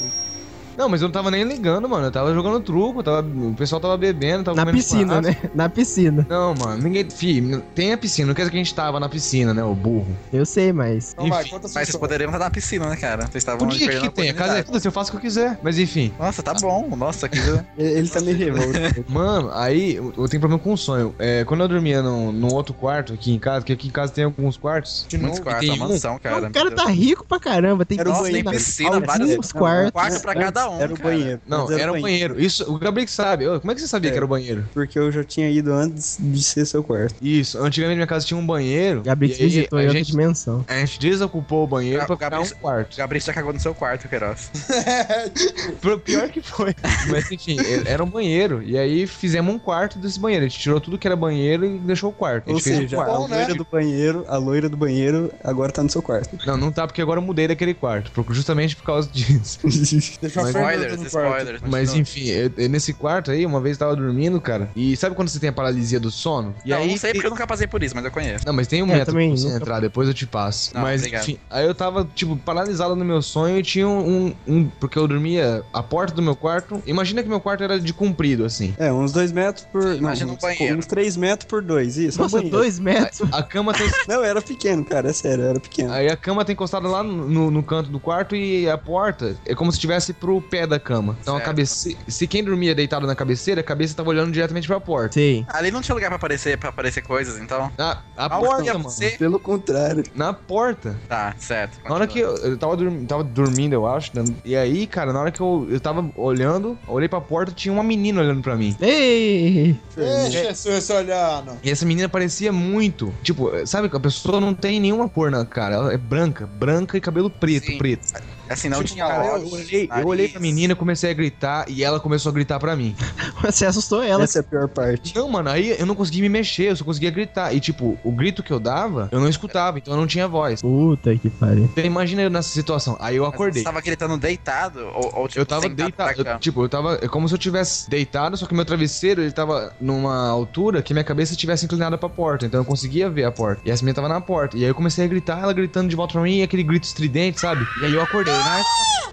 [0.78, 2.06] Não, mas eu não tava nem ligando, mano.
[2.06, 5.36] Eu tava jogando truco, tava, o pessoal tava bebendo, tava Na comendo piscina, né?
[5.52, 6.24] Na piscina.
[6.28, 7.08] Não, mano, ninguém.
[7.10, 9.74] Fi, tem a piscina, não quer dizer que a gente tava na piscina, né, o
[9.74, 10.06] burro.
[10.32, 11.14] Eu sei, mas.
[11.14, 13.22] Então vai, Enfim, sua Mas vocês poderiam estar na piscina, né, cara?
[13.22, 15.10] Vocês estavam O dia perdendo que a tem, a casa é foda-se, eu faço o
[15.12, 15.58] que eu quiser.
[15.64, 16.12] Mas enfim.
[16.16, 16.88] Nossa, tá bom.
[16.96, 17.38] Nossa, que...
[17.76, 19.04] ele, tá meio revolto.
[19.08, 21.12] Mano, aí eu tenho problema com sonho.
[21.18, 24.12] É, quando eu dormia num, num outro quarto aqui em casa, que aqui em casa
[24.12, 25.06] tem alguns quartos.
[25.08, 25.50] De Muitos novo.
[25.50, 26.46] quartos, tem uma um- mansão, cara.
[26.46, 27.84] o cara tá rico pra caramba.
[27.84, 29.50] Tem o Nossa, tem piscina, vários...
[29.50, 29.90] quartos.
[29.90, 31.08] quarto pra cada um, Era o cara.
[31.10, 31.40] banheiro.
[31.46, 32.40] Não, Mas era um banheiro.
[32.40, 33.44] Isso, o Gabriel que sabe.
[33.60, 34.12] Como é que você sabia É.
[34.12, 34.64] que era o banheiro?
[34.72, 37.14] Porque eu já tinha ido antes de ser seu quarto.
[37.22, 39.02] Isso, antigamente minha casa tinha um banheiro.
[39.02, 40.64] Gabriel e aí visitou em a outra gente, dimensão.
[40.68, 42.94] a gente desocupou o banheiro Ga- pra ficar Gabriel- um quarto.
[42.94, 44.50] O Gabriel já cagou no seu quarto, Queiroz.
[45.80, 46.74] Pro pior que foi.
[47.10, 48.62] Mas enfim, era um banheiro.
[48.62, 50.44] E aí fizemos um quarto desse banheiro.
[50.44, 52.48] A gente tirou tudo que era banheiro e deixou o quarto.
[52.50, 53.24] A Ou fez um seja, quarto.
[53.24, 53.36] a né?
[53.38, 56.36] loira do banheiro, a loira do banheiro agora tá no seu quarto.
[56.46, 58.10] Não, não tá porque agora eu mudei daquele quarto.
[58.30, 59.58] Justamente por causa disso.
[60.20, 61.28] Deixa a Mas- Spoilers, no quarto.
[61.38, 61.62] spoilers.
[61.66, 64.70] Mas enfim, eu- eu nesse quarto aí, uma vez eu tava dormindo, cara.
[64.76, 66.54] E sabe quando você tem a paralisia do sono?
[66.64, 66.88] E Não, aí.
[66.88, 68.44] não sei tem- porque eu nunca passei por isso, mas eu conheço.
[68.46, 70.70] Não, mas tem um É, método pra você nunca- entrar, depois eu te passo.
[70.74, 71.22] Não, mas obrigado.
[71.22, 75.06] enfim, aí eu tava, tipo, paralisado no meu sonho e tinha um, um- Porque eu
[75.08, 76.82] dormia a porta do meu quarto.
[76.86, 78.74] Imagina que meu quarto era de comprido, assim.
[78.78, 79.82] É, uns dois metros por.
[79.84, 80.78] Não, Imagina um uns, banheiro.
[80.78, 82.18] uns três metros por dois, isso.
[82.18, 82.56] um Nossa, banheiro.
[82.56, 83.28] dois metros.
[83.32, 83.88] A cama tem.
[84.08, 85.92] Não, era pequeno, cara, é sério, era pequeno.
[85.92, 89.54] Aí a cama tá encostada lá no, no canto do quarto e a porta é
[89.54, 91.16] como se estivesse pro pé da cama.
[91.20, 91.46] Então a Certo.
[91.48, 91.98] cabeceira.
[92.08, 95.12] Se quem dormia deitado na cabeceira, a cabeça tava olhando diretamente pra porta.
[95.14, 95.44] Sei.
[95.48, 97.70] Ali não tinha lugar pra aparecer, pra aparecer coisas, então.
[97.76, 98.84] Na, a Aonde porta, ia mano.
[98.84, 99.10] você?
[99.10, 100.04] Pelo contrário.
[100.14, 100.96] Na porta.
[101.08, 101.78] Tá, certo.
[101.88, 104.10] Na hora que eu, eu tava, dormi- tava dormindo, eu acho.
[104.14, 104.24] né?
[104.44, 107.72] E aí, cara, na hora que eu, eu tava olhando, eu olhei pra porta, tinha
[107.72, 108.76] uma menina olhando pra mim.
[108.80, 109.78] Ei!
[109.96, 111.52] Deixa esse olhando.
[111.62, 113.12] E essa menina parecia muito.
[113.22, 115.74] Tipo, sabe que a pessoa não tem nenhuma cor na cara.
[115.74, 117.78] Ela é branca, branca e cabelo preto, Sim.
[117.78, 118.06] preto.
[118.48, 121.82] Assim, não Tipo, tinha cara, eu olhei, eu olhei pra menina, comecei a gritar e
[121.84, 122.94] ela começou a gritar pra mim.
[123.42, 124.24] Você assustou ela.
[124.24, 125.14] Essa é a pior parte.
[125.14, 127.54] Não, mano, aí eu não conseguia me mexer, eu só conseguia gritar.
[127.54, 130.60] E, tipo, o grito que eu dava, eu não escutava, então eu não tinha voz.
[130.62, 131.64] Puta que pariu.
[131.64, 132.96] Então imagina eu nessa situação.
[133.00, 133.62] Aí eu Mas acordei.
[133.62, 134.80] Você tava gritando deitado?
[134.94, 136.30] Ou, ou tipo, Eu tava sentado deitado, pra cá?
[136.34, 136.98] eu- tipo, eu tava.
[137.02, 140.92] É como se eu tivesse deitado, só que meu travesseiro ele tava numa altura que
[140.92, 142.46] minha cabeça estivesse inclinada pra porta.
[142.46, 143.62] Então eu conseguia ver a porta.
[143.64, 144.56] E essa menina tava na porta.
[144.56, 146.84] E aí eu comecei a gritar, ela gritando de volta pra mim, e aquele grito
[146.84, 147.66] estridente, sabe?
[147.80, 148.34] E aí eu acordei.
[148.44, 148.64] Na-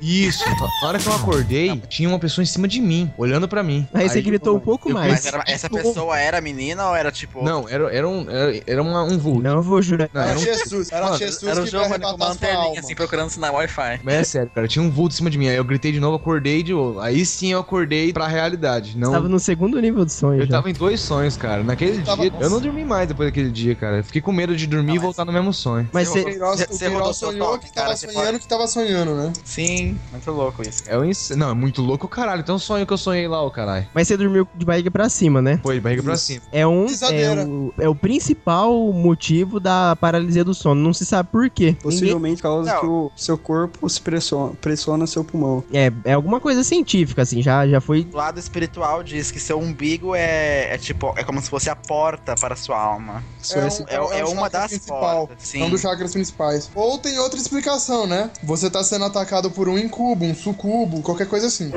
[0.02, 0.44] Isso.
[0.82, 3.88] Na hora que eu acordei, tinha uma pessoa em cima de mim, olhando pra mim.
[3.94, 5.12] Aí você gritou um pouco eu mais.
[5.14, 7.44] Mas era- essa pessoa era menina ou era tipo.
[7.44, 9.42] Não, era, era um, era, era uma- um vulto.
[9.42, 10.10] Não vou jurar.
[10.14, 10.44] Não, Era era um...
[10.44, 12.80] Jesus, era Mano, Jesus Era o que vai Giovanni com uma arrebatar sua lanterninha alma.
[12.80, 14.00] assim procurando sinal Wi-Fi.
[14.04, 15.48] Mas é sério, cara, tinha um vulto em cima de mim.
[15.48, 17.00] Aí eu gritei de novo, acordei de novo.
[17.00, 18.98] Aí sim eu acordei pra realidade.
[18.98, 19.12] Não.
[19.12, 20.52] Tava no segundo nível de sonho Eu já.
[20.52, 21.64] tava em dois sonhos, cara.
[21.64, 23.98] Naquele tava- dia, eu não dormi mais depois daquele dia, cara.
[23.98, 25.90] Eu Fiquei com medo de dormir e voltar no mesmo sonho.
[25.94, 26.24] Mas você.
[26.24, 28.48] Queiroz, Você- o você rodou Queiroz seu sonhou toque, que cara, tava você sonhando que
[28.48, 29.34] tava sonhando, né?
[29.44, 30.84] Sim, muito louco isso.
[30.88, 31.30] É um ins...
[31.32, 32.42] Não, é muito louco, caralho.
[32.42, 33.88] Então sonho que eu sonhei lá, o caralho.
[33.94, 35.60] Mas você dormiu de barriga pra cima, né?
[35.64, 36.42] Foi, barriga pra cima.
[36.52, 36.86] É um.
[37.12, 40.82] É o, é o principal motivo da paralisia do sono.
[40.82, 41.66] Não se sabe por quê.
[41.68, 42.80] Ninguém- Possivelmente por causa Não.
[42.82, 45.64] que o seu corpo se pressiona, pressiona seu pulmão.
[45.74, 47.42] É, é alguma coisa científica, assim.
[47.42, 48.08] Já, já foi.
[48.12, 51.76] O lado espiritual diz que seu umbigo é, é tipo, é como se fosse a
[51.76, 53.24] porta para a sua alma.
[53.42, 55.28] Só É esse- É, um- é o uma chakra das principal.
[55.28, 55.44] portas.
[55.44, 55.64] É Sim.
[55.64, 56.70] um dos chakras principais.
[56.76, 58.30] Ou tem outra explicação, né?
[58.44, 61.72] Você tá sendo atacado por um incubo, um sucubo, qualquer coisa assim.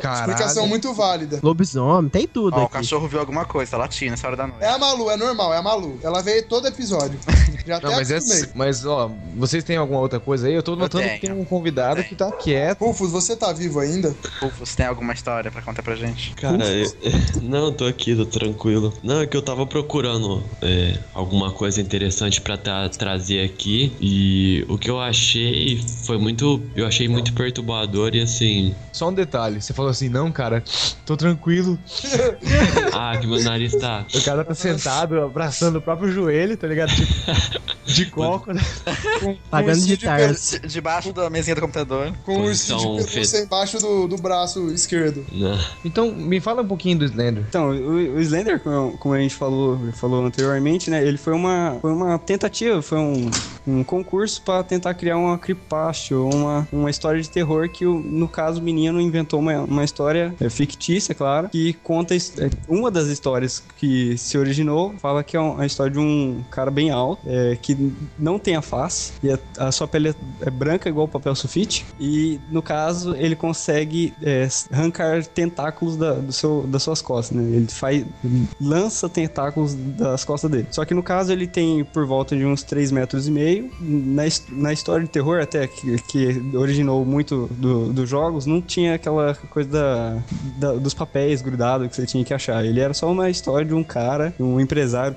[0.00, 0.30] Caralho.
[0.32, 1.40] Explicação muito válida.
[1.42, 2.72] Lobisomem, tem tudo Ó, o aqui.
[2.74, 4.62] cachorro viu alguma coisa, tá latindo essa hora da noite.
[4.62, 5.98] É a Malu, é normal, é a Malu.
[6.02, 7.18] Ela veio todo episódio.
[7.66, 10.54] Já até Não, mas, é, mas, ó, vocês têm alguma outra coisa aí?
[10.54, 11.20] Eu tô notando que tenho.
[11.20, 12.08] tem um convidado Tenho.
[12.08, 12.78] que tá quieto.
[12.84, 14.14] Rufus, você tá vivo ainda?
[14.40, 16.32] Rufus, tem alguma história pra contar pra gente?
[16.34, 16.92] Cara, eu-
[17.42, 18.92] não, tô aqui, tô tranquilo.
[19.02, 24.64] Não, é que eu tava procurando é, alguma coisa interessante pra tra- trazer aqui e
[24.68, 29.60] o que eu achei foi muito, eu achei muito perturbador e assim, Só um detalhe,
[29.60, 30.62] você falou assim, não, cara,
[31.04, 31.78] tô tranquilo.
[32.92, 34.06] ah, que meu nariz tá.
[34.14, 36.94] O cara tá sentado, abraçando o próprio joelho, tá ligado?
[36.94, 37.12] Tipo,
[37.86, 38.60] de coco, né?
[39.50, 40.60] Pagando de ursinho de tarso.
[40.60, 42.12] De- Debaixo da mesinha do computador.
[42.24, 45.24] Com o Posição de pelúcia embaixo do, do braço esquerdo.
[45.32, 45.58] Não.
[45.84, 47.44] Então, me fala um pouquinho do Slender.
[47.48, 51.06] Então, o, o Slender, como, como a gente falou, falou anteriormente, né?
[51.06, 53.30] Ele foi uma, foi uma tentativa, foi um,
[53.66, 58.60] um concurso pra tentar criar uma creepypasta, uma, uma história de terror que, no caso,
[58.60, 62.18] o menino inventou uma, uma história é, fictícia, claro, que conta é,
[62.68, 66.70] uma das histórias que se originou, fala que é um- a história de um cara
[66.70, 67.75] bem alto, é, que
[68.18, 72.38] não tem a face, e a, a sua pele é, branca igual papel sulfite, e
[72.50, 77.56] no caso ele consegue é, arrancar tentáculos da, do seu, das suas costas, né?
[77.56, 78.04] Ele faz,
[78.60, 80.66] lança tentáculos das costas dele.
[80.70, 83.70] Só que no caso ele tem por volta de uns 3 metros e meio.
[83.80, 88.94] Na, na história de terror, até que, que originou muito do- dos jogos, não tinha
[88.94, 90.18] aquela coisa da,
[90.58, 92.64] da- dos papéis grudados que você tinha que achar.
[92.64, 95.16] Ele era só uma história de um cara, um empresário,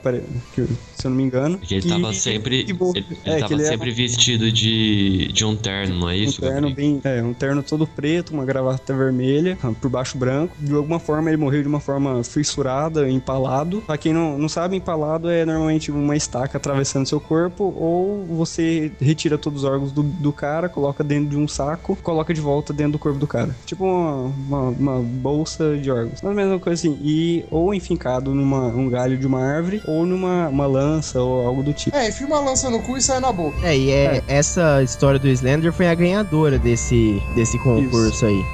[0.53, 0.61] que,
[0.95, 1.57] se eu não me engano.
[1.57, 2.48] Porque ele que- tava sempre.
[2.63, 5.95] Que vo- Ele, ele é, que tava ele era- sempre vestido de, de um terno,
[5.99, 6.41] não é um isso?
[6.41, 6.75] terno Gabriel?
[6.75, 7.01] bem.
[7.03, 10.55] É, um terno todo preto, uma gravata vermelha, ah, por baixo branco.
[10.59, 13.81] De alguma forma ele morreu de uma forma fissurada, empalado.
[13.85, 18.91] Pra quem não, não sabe, empalado é normalmente uma estaca atravessando seu corpo, ou você
[18.99, 22.73] retira todos os órgãos do, do cara, coloca dentro de um saco, coloca de volta
[22.73, 23.55] dentro do corpo do cara.
[23.65, 24.13] Tipo uma,
[24.47, 26.19] uma, uma bolsa de órgãos.
[26.21, 26.97] Mas a mesma coisa assim.
[27.03, 31.63] E ou enfincado numa um galho de uma árvore, ou numa uma lança, ou algo
[31.63, 31.95] do tipo.
[31.95, 33.57] É, enfia uma lança no cu e sai na boca.
[33.63, 38.45] É, e é, essa história do Slender foi a ganhadora desse, desse concurso aí.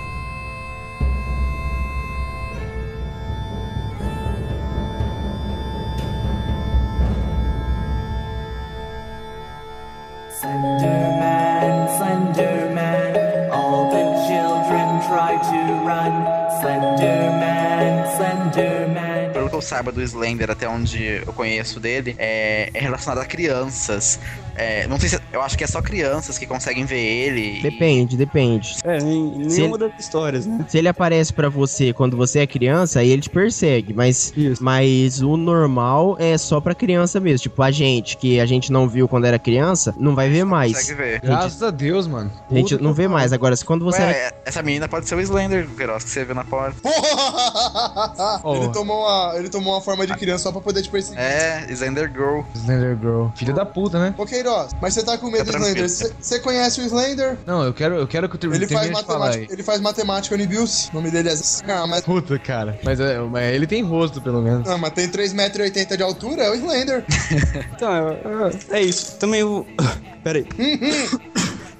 [10.41, 12.54] Slenderman, Slenderman,
[19.55, 24.19] que eu saiba do Slender, até onde eu conheço dele, é, é relacionado a crianças.
[24.55, 25.19] É, não sei se.
[25.31, 27.59] Eu acho que é só crianças que conseguem ver ele.
[27.59, 28.75] e- Depende, depende.
[28.83, 30.65] É, em nenhuma das histórias, né?
[30.67, 34.63] Se ele aparece pra você quando você é criança, aí ele te persegue, mas Isso.
[34.63, 38.87] mas o normal é só pra criança mesmo, tipo a gente que a gente não
[38.87, 40.73] viu quando era criança, não vai ver mais.
[40.73, 41.21] Consegue ver.
[41.21, 42.31] Graças a Deus, mano.
[42.49, 43.33] A gente Puta não vê mais.
[43.33, 46.23] Agora, se quando você era Ué, essa menina pode ser o Slender, Queiroz, que você
[46.23, 46.75] viu na porta.
[48.55, 51.19] ele, tomou uma, ele tomou uma forma de criança só pra poder te perseguir.
[51.19, 52.41] É, Slender Girl.
[52.55, 53.27] Slender Girl.
[53.35, 54.13] Filha da puta, né?
[54.17, 55.89] Ô Queiroz, mas você tá com medo do Slender.
[55.89, 57.37] Você conhece o Slender?
[57.45, 59.21] Não, eu quero, eu quero que tu Ele faz, termine de falar aí.
[59.31, 60.89] matemática, ele faz matemática Unibius.
[60.89, 61.33] O nome dele é.
[61.71, 62.79] Ah, mas, Puta, cara.
[62.83, 64.69] Mas, é, mas ele tem rosto, pelo menos.
[64.69, 67.03] ah, mas tem 3,80m de altura, é o Slender.
[67.75, 69.17] Então, é, é- é isso.
[69.17, 69.65] Também o.
[70.23, 70.45] Pera aí.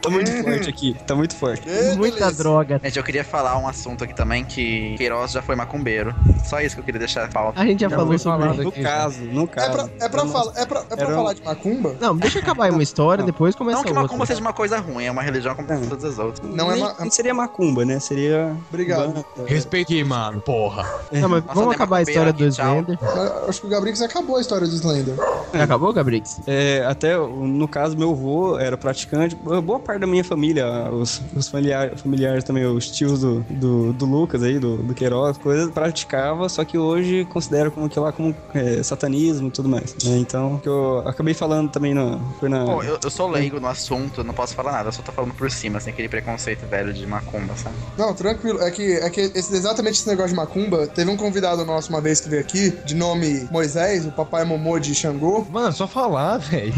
[0.05, 0.95] Tá muito forte aqui.
[1.05, 1.69] Tá muito forte.
[1.69, 2.37] É, muita beleza.
[2.43, 2.81] droga.
[2.83, 6.15] Gente, eu queria falar um assunto aqui também que Queiroz já foi macumbeiro.
[6.43, 7.59] Só isso que eu queria deixar pauta.
[7.59, 9.71] A gente já, Já falou sobre falado No aqui, caso, no É caso.
[9.71, 11.95] pra, é pra, Eu não- fala- é pra, é pra um- falar de macumba?
[11.99, 14.27] Não, deixa acabar aí uma história, depois começa Não que macumba outra.
[14.27, 15.77] seja uma coisa ruim, é uma religião como É.
[15.77, 16.47] todas as outras.
[16.49, 17.99] Não é Nem- ma- seria macumba, né?
[17.99, 18.55] Seria.
[18.69, 19.07] Obrigado.
[19.13, 19.25] banda.
[19.47, 20.41] Respeitei, mano.
[20.41, 20.83] Porra.
[21.11, 22.65] Não, mas Nossa, vamos acabar a história do aqui, tchau.
[22.83, 22.99] Slender.
[23.47, 25.15] Acho que o Gabrix acabou a história do Slender.
[25.53, 26.39] Acabou, Gabrix?
[26.47, 29.35] É, até no caso, meu avô era praticante.
[29.35, 34.05] Boa parte da minha família, os, os familiar- familiares também, os tios do, do, do
[34.05, 38.35] Lucas aí, do, do Queiroz, coisas, praticava, só que hoje considero como que lá como
[38.53, 39.95] é, satanismo e tudo mais.
[40.03, 40.17] né?
[40.17, 42.19] Então, que eu acabei falando também na.
[42.39, 42.65] Foi na.
[42.65, 45.33] Pô, eu, eu sou leigo no assunto, não posso falar nada, eu só tô falando
[45.33, 47.75] por cima, sem aquele preconceito velho de macumba, sabe?
[47.97, 48.61] Não, tranquilo.
[48.61, 52.01] É que, é que esse- exatamente esse negócio de macumba, teve um convidado nosso uma
[52.01, 55.45] vez que veio aqui, de nome Moisés, o papai Momô de Xangô.
[55.51, 56.73] Mano, só falar, velho.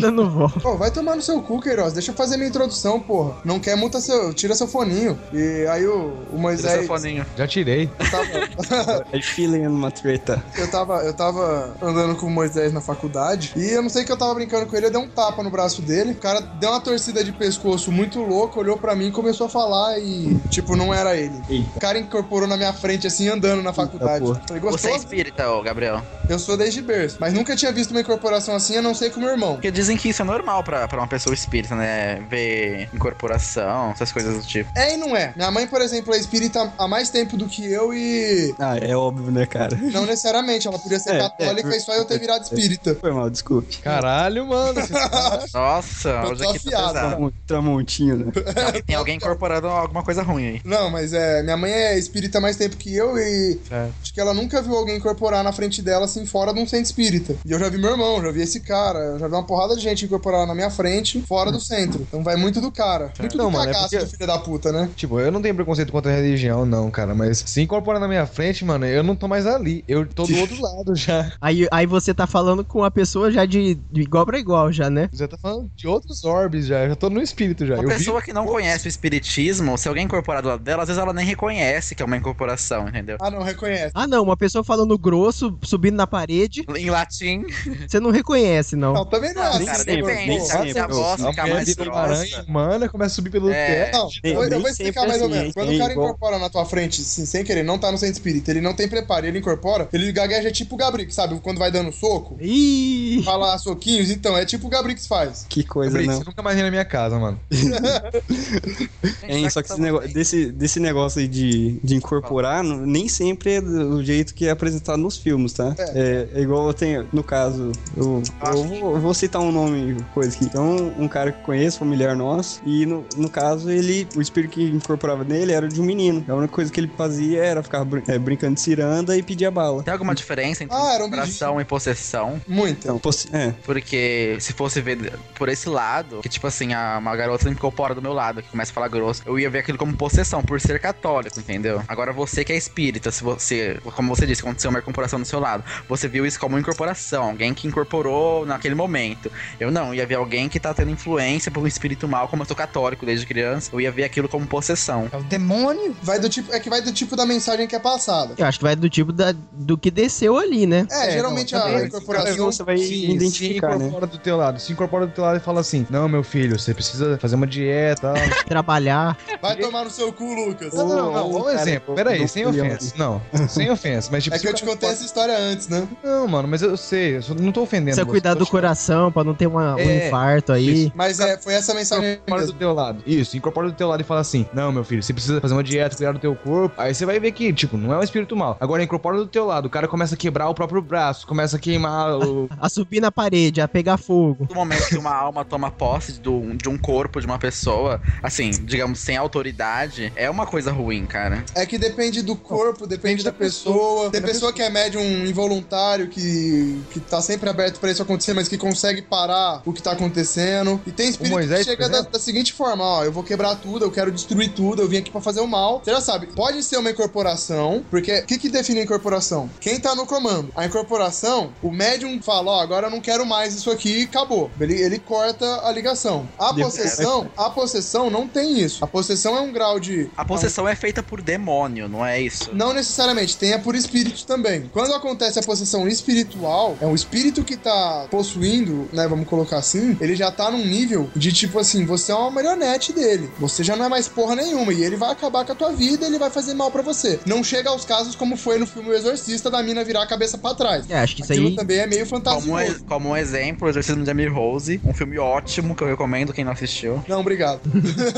[0.00, 0.60] Dando volta.
[0.60, 1.92] Pô, vai tomar no seu cu, Queiroz.
[1.92, 3.34] Deixa eu fazer minha introdução, porra.
[3.44, 4.32] Não quer, multa seu.
[4.34, 5.18] Tira seu foninho.
[5.32, 6.72] E aí o, o Tira Moisés.
[6.78, 7.26] seu foninho.
[7.36, 7.88] Já tirei.
[8.10, 10.42] Tava, É feeling numa treta.
[10.56, 13.52] eu, tava, eu tava andando com o Moisés na faculdade.
[13.56, 14.86] E eu não sei que eu tava brincando com ele.
[14.86, 16.12] Eu dei um tapa no braço dele.
[16.12, 19.50] O cara deu uma torcida de pescoço muito louca, olhou pra mim e começou a
[19.50, 19.98] falar.
[19.98, 21.40] E, tipo, não era ele.
[21.74, 24.24] O cara incorporou na minha frente, assim, andando na faculdade.
[24.46, 26.02] Falei, Você é espírita, ô Gabriel?
[26.28, 27.16] Eu sou desde berço.
[27.20, 29.54] Mas nunca tinha visto uma incorporação assim, a não ser com o meu irmão.
[29.54, 32.05] Porque dizem que isso é normal pra, pra uma pessoa espírita, né?
[32.28, 34.70] Ver incorporação, essas coisas do tipo.
[34.76, 35.32] É e não é.
[35.36, 38.54] Minha mãe, por exemplo, é espírita há mais tempo do que eu e.
[38.58, 39.76] Ah, é óbvio, né, cara?
[39.76, 42.94] Não necessariamente, ela podia ser É, católica é, e só eu ter virado espírita.
[43.00, 43.78] Foi mal, desculpe.
[43.78, 44.86] Caralho, mano.
[44.86, 45.44] Tá...
[45.54, 47.34] Nossa, Eu hoje aqui tá pesado.
[47.46, 48.32] Tramontinho, né?
[48.32, 50.60] Tem alguém- Tem alguém incorporando alguma coisa ruim aí.
[50.64, 51.42] Não, mas é.
[51.42, 53.58] Minha mãe é espírita há mais tempo que eu e.
[53.68, 53.94] Certo.
[54.02, 56.84] Acho que ela nunca viu alguém incorporar na frente dela, assim, fora de um centro
[56.86, 57.34] espírita.
[57.44, 59.74] E eu já vi meu irmão, já vi esse cara, eu já vi uma porrada
[59.76, 61.85] de gente incorporar na minha frente, fora do centro.
[61.86, 63.12] Então vai muito do cara.
[63.18, 64.88] Muito Não, do mano, é porque- do filho da puta, né?
[64.96, 67.14] Tipo, eu não tenho preconceito contra a religião, não, cara.
[67.14, 69.84] Mas se incorporar na minha frente, mano, eu não tô mais ali.
[69.88, 71.32] Eu tô do outro lado já.
[71.40, 74.88] Aí, aí você tá falando com a pessoa já de, de igual pra igual, já,
[74.90, 75.08] né?
[75.12, 76.82] Você tá falando de outros orbes já.
[76.84, 77.74] Eu já tô no espírito já.
[77.74, 78.26] Uma eu pessoa vi...
[78.26, 81.24] que não conhece o espiritismo, se alguém incorporar do lado dela, às vezes ela nem
[81.24, 83.16] reconhece que é uma incorporação, entendeu?
[83.20, 83.92] Ah, não, reconhece.
[83.94, 87.44] Ah, não, uma pessoa falando grosso, subindo na parede, Em latim,
[87.88, 88.92] você não reconhece, não.
[88.92, 89.64] Não, também não é Não, assim.
[89.66, 90.40] cara, depende.
[90.46, 93.86] Se a- voz ficar mais uma aranha humana, começa a subir pelo É.
[93.86, 94.08] teto.
[94.22, 95.46] Eu, eu vou explicar mais ou assim, menos.
[95.48, 95.52] hein?
[95.54, 98.14] Quando o cara igual- incorpora na tua frente, assim, sem querer, não tá no centro
[98.14, 101.38] espírita, ele não tem preparo, ele incorpora, ele gagueja tipo o Gabrix, sabe?
[101.40, 103.22] Quando vai dando soco, Ih!
[103.24, 105.46] fala soquinhos, então, é tipo o Gabrix faz.
[105.48, 106.18] Que coisa, Gabriel, não.
[106.20, 107.40] Você nunca mais vem na minha casa, mano.
[109.28, 113.60] Hein, só que esse negócio, desse, desse negócio aí de, de incorporar, nem sempre é
[113.60, 115.74] do jeito que é apresentado nos filmes, tá?
[115.78, 119.96] É, é igual eu tenho, no caso, eu, eu vou, eu vou citar um nome,
[120.14, 120.44] coisa aqui.
[120.44, 124.52] Então, um cara que eu conheço, familiar nosso, e no, no caso, ele, o espírito
[124.52, 126.24] que incorporava nele era de um menino.
[126.28, 129.46] A única coisa que ele fazia era ficar brin- é, brincando de ciranda e pedir
[129.46, 129.82] a bala.
[129.82, 132.40] Tem alguma diferença entre Ah, era um incorporação e possessão?
[132.46, 132.78] Muito.
[132.78, 137.14] Então, possi- é, Porque se fosse ver por esse lado, que tipo assim, a, uma
[137.16, 139.94] garota incorpora do meu lado, que começa a falar grosso, eu ia ver aquilo como
[139.96, 141.82] possessão, por ser católico, entendeu?
[141.88, 145.40] Agora você que é espírita, se você, como você disse, aconteceu uma incorporação do seu
[145.40, 149.30] lado, você viu isso como incorporação, alguém que incorporou naquele momento.
[149.58, 152.46] Eu não, ia ver alguém que tá tendo influência por um espírito mal, como eu
[152.46, 155.08] sou católico desde criança, eu ia ver aquilo como possessão.
[155.10, 155.96] É o demônio.
[156.02, 158.34] Vai do tipo, é que vai do tipo da mensagem que é passada.
[158.36, 160.86] Eu acho que vai do tipo da, do que desceu ali, né?
[160.90, 162.44] É, geralmente não, a incorporação.
[162.52, 163.84] você vai Se, identificar, se né?
[163.86, 164.60] incorpora do teu lado.
[164.60, 167.46] Se incorpora do teu lado e fala assim: Não, meu filho, você precisa fazer uma
[167.46, 168.12] dieta.
[168.12, 168.14] tal."
[168.46, 169.16] Trabalhar.
[169.40, 170.74] Vai tomar no seu cu, Lucas.
[170.74, 171.30] Não, não, não.
[171.44, 171.94] Um exemplo.
[171.94, 172.92] do- Peraí, do sem ofensa.
[172.98, 174.10] Não, sem ofensa.
[174.12, 174.36] Mas tipo.
[174.36, 175.88] É que eu te contei essa história antes, né?
[176.04, 177.16] Não, mano, mas eu sei.
[177.16, 177.86] Eu não tô ofendendo.
[177.86, 180.92] Precisa você, cuidar do coração pra não ter uma- um É, infarto aí.
[180.94, 183.02] Mas é, foi essa mensagem Incorpora do teu lado.
[183.06, 185.62] Isso, incorpora do teu lado e fala assim: Não, meu filho, você precisa fazer uma
[185.62, 186.74] dieta, cuidar do teu corpo.
[186.76, 188.56] Aí você vai ver que, tipo, não é um espírito mal.
[188.58, 189.66] Agora incorpora do teu lado.
[189.66, 192.48] O cara começa a quebrar o próprio braço, começa a queimar o.
[192.58, 194.46] A subir na parede, a pegar fogo.
[194.48, 198.50] No momento que uma alma toma posse do, de um corpo de uma pessoa, assim,
[198.50, 201.44] digamos, sem autoridade, é uma coisa ruim, cara.
[201.54, 204.10] É que depende do corpo, depende da pessoa.
[204.10, 208.48] Tem pessoa que é médium involuntário, que, que tá sempre aberto pra isso acontecer, mas
[208.48, 210.80] que consegue parar o que tá acontecendo.
[210.86, 213.90] E tem espírito Moisés, chega da, da seguinte forma: ó, eu vou quebrar tudo, eu
[213.90, 215.80] quero destruir tudo, eu vim aqui pra fazer o mal.
[215.84, 219.50] Você já sabe, pode ser uma incorporação, porque o que, que define a incorporação?
[219.60, 220.50] Quem tá no comando.
[220.56, 224.50] A incorporação, o médium fala: ó, agora eu não quero mais isso aqui e acabou.
[224.60, 226.28] Ele, ele corta a ligação.
[226.38, 228.84] A possessão, a possessão não tem isso.
[228.84, 230.10] A possessão é um grau de.
[230.16, 232.50] A possessão é feita por demônio, não é isso?
[232.52, 234.70] Não necessariamente, tem a por espírito também.
[234.72, 239.96] Quando acontece a possessão espiritual, é um espírito que tá possuindo, né, vamos colocar assim,
[240.00, 243.30] ele já tá num nível de tipo assim, você é uma marionete dele.
[243.38, 246.06] Você já não é mais porra nenhuma e ele vai acabar com a tua vida,
[246.06, 247.20] ele vai fazer mal pra você.
[247.26, 250.06] Não chega pegar os casos como foi no filme O Exorcista da mina virar a
[250.06, 250.88] cabeça pra trás.
[250.88, 251.56] É, acho que isso Aquilo aí.
[251.56, 252.84] também é meio Como, fantasioso.
[252.84, 256.44] como um exemplo, o Exorcismo de Emily Rose, um filme ótimo que eu recomendo quem
[256.44, 257.02] não assistiu.
[257.08, 257.60] Não, obrigado.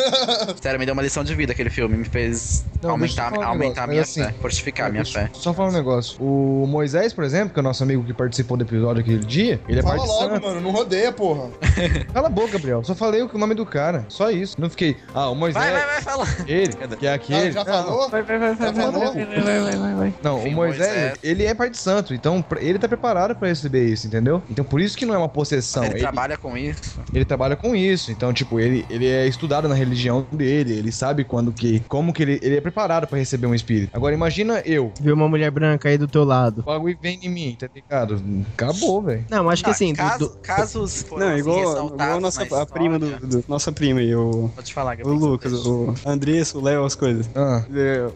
[0.61, 3.87] Sério, me deu uma lição de vida aquele filme, me fez Não, aumentar, um aumentar
[3.87, 5.31] negócio, minha mas assim, fé, fortificar a minha fé.
[5.33, 6.21] Só falar um negócio.
[6.23, 9.61] O Moisés, por exemplo, que é o nosso amigo que participou do episódio aquele dia,
[9.69, 11.51] ele é Fala logo, mano, não rodeia, porra.
[12.13, 12.85] Cala a boca, Gabriel.
[12.85, 14.05] Só falei o nome do cara.
[14.09, 14.55] Só isso.
[14.59, 14.97] Não fiquei.
[15.15, 15.65] Ah, o Moisés.
[15.65, 16.25] Vai, vai, vai, fala.
[16.47, 17.53] Ele, que é aquele.
[17.53, 18.09] Já, já falou?
[18.09, 19.15] Vai, vai, vai, vai, vai, falou?
[19.15, 20.15] vai, vai, vai, vai, vai.
[20.23, 21.19] Não, Enfim, o Moisés, Moisés.
[21.23, 24.43] ele é pai de santo, então ele tá preparado pra receber isso, entendeu?
[24.51, 25.85] Então por isso que não é uma possessão.
[25.85, 27.01] Ele Ele, trabalha com isso.
[27.13, 31.25] ele trabalha com isso, então tipo, ele, ele é estudado na religião dele, ele sabe
[31.25, 33.91] quando que, como que ele, ele é preparado pra receber um espírito.
[33.95, 36.61] Agora imagina eu, Viu uma mulher branca aí do teu lado.
[36.61, 38.23] o bagulho vem em mim, tá ligado?
[38.55, 39.25] Acabou, velho.
[39.31, 42.21] Não, acho que Ah, assim, do- caso- do- casos foram Não, assim, igual, igual a
[42.21, 42.67] nossa, a história.
[42.79, 45.09] Prima do, do- Nossa prima aí, o, Vou te falar, o.
[45.13, 47.29] Lucas, o Andressa, o Léo, as coisas.
[47.35, 47.65] Ah,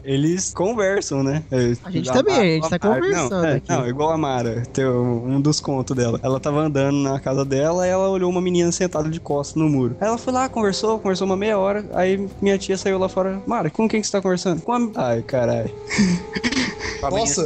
[0.04, 1.42] Eles conversam, né?
[1.50, 3.68] É, A gente também, a gente tá conversando não, é, aqui.
[3.70, 6.18] Não, igual a Mara, tem um dos contos dela.
[6.22, 9.68] Ela tava andando na casa dela e ela olhou uma menina sentada de costas no
[9.68, 9.96] muro.
[10.00, 11.84] Aí ela foi lá, conversou, conversou uma meia hora.
[11.94, 13.42] Aí minha tia saiu lá fora.
[13.46, 14.62] Mara, com quem que você tá conversando?
[14.62, 14.88] Com a...
[14.96, 15.70] Ai, caralho.
[17.00, 17.42] Com Nossa.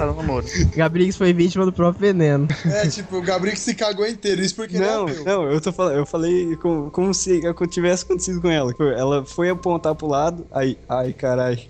[0.76, 2.46] Gabrix foi vítima do próprio veneno.
[2.66, 5.24] É, tipo, o Gabriel que se cagou inteiro, isso porque Não, não, é meu.
[5.24, 7.40] não, eu tô falando, eu falei como, como se
[7.70, 8.72] tivesse acontecido com ela.
[8.96, 11.58] Ela foi apontar pro lado, aí, ai, caralho.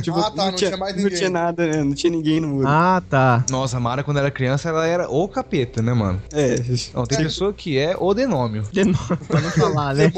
[0.00, 1.18] Tipo, Ah, tá, não tinha mais Não ninguém.
[1.18, 1.82] tinha nada, né?
[1.82, 2.68] não tinha ninguém no muro.
[2.68, 3.44] Ah, tá.
[3.50, 6.22] nossa, a Mara quando era criança, ela era o capeta, né, mano?
[6.32, 6.54] É,
[6.94, 8.62] Não, tem pessoa que é o denômio.
[8.70, 10.12] De novo, pra não falar, né?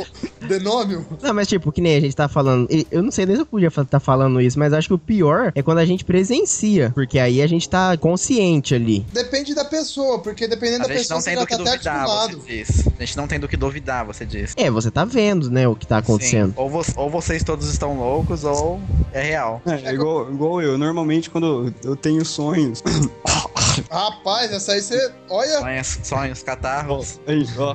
[0.46, 1.06] Denômio?
[1.22, 2.68] Não, mas tipo, que nem a gente tá falando.
[2.90, 5.50] Eu não sei nem se eu podia estar falando isso, mas acho que o pior
[5.54, 6.90] é quando a gente presencia.
[6.94, 9.00] Porque aí a gente tá consciente ali.
[9.14, 11.56] Depende da pessoa, porque dependendo A da gente pessoa não você tem já do que
[11.56, 12.40] tá até duvidar, acostumado.
[12.42, 12.86] você diz.
[12.98, 14.52] A gente não tem do que duvidar, você diz.
[14.56, 16.48] É, você tá vendo, né, o que tá acontecendo.
[16.48, 16.54] Sim.
[16.56, 18.80] Ou, vo- ou vocês todos estão loucos, ou
[19.12, 19.62] é real.
[19.66, 20.76] É, é igual, igual eu.
[20.76, 22.82] Normalmente, quando eu tenho sonhos.
[23.90, 25.12] Rapaz, essa aí você.
[25.28, 27.20] Olha, Sonhos, sonhos catarros.
[27.26, 27.74] Aí, ó.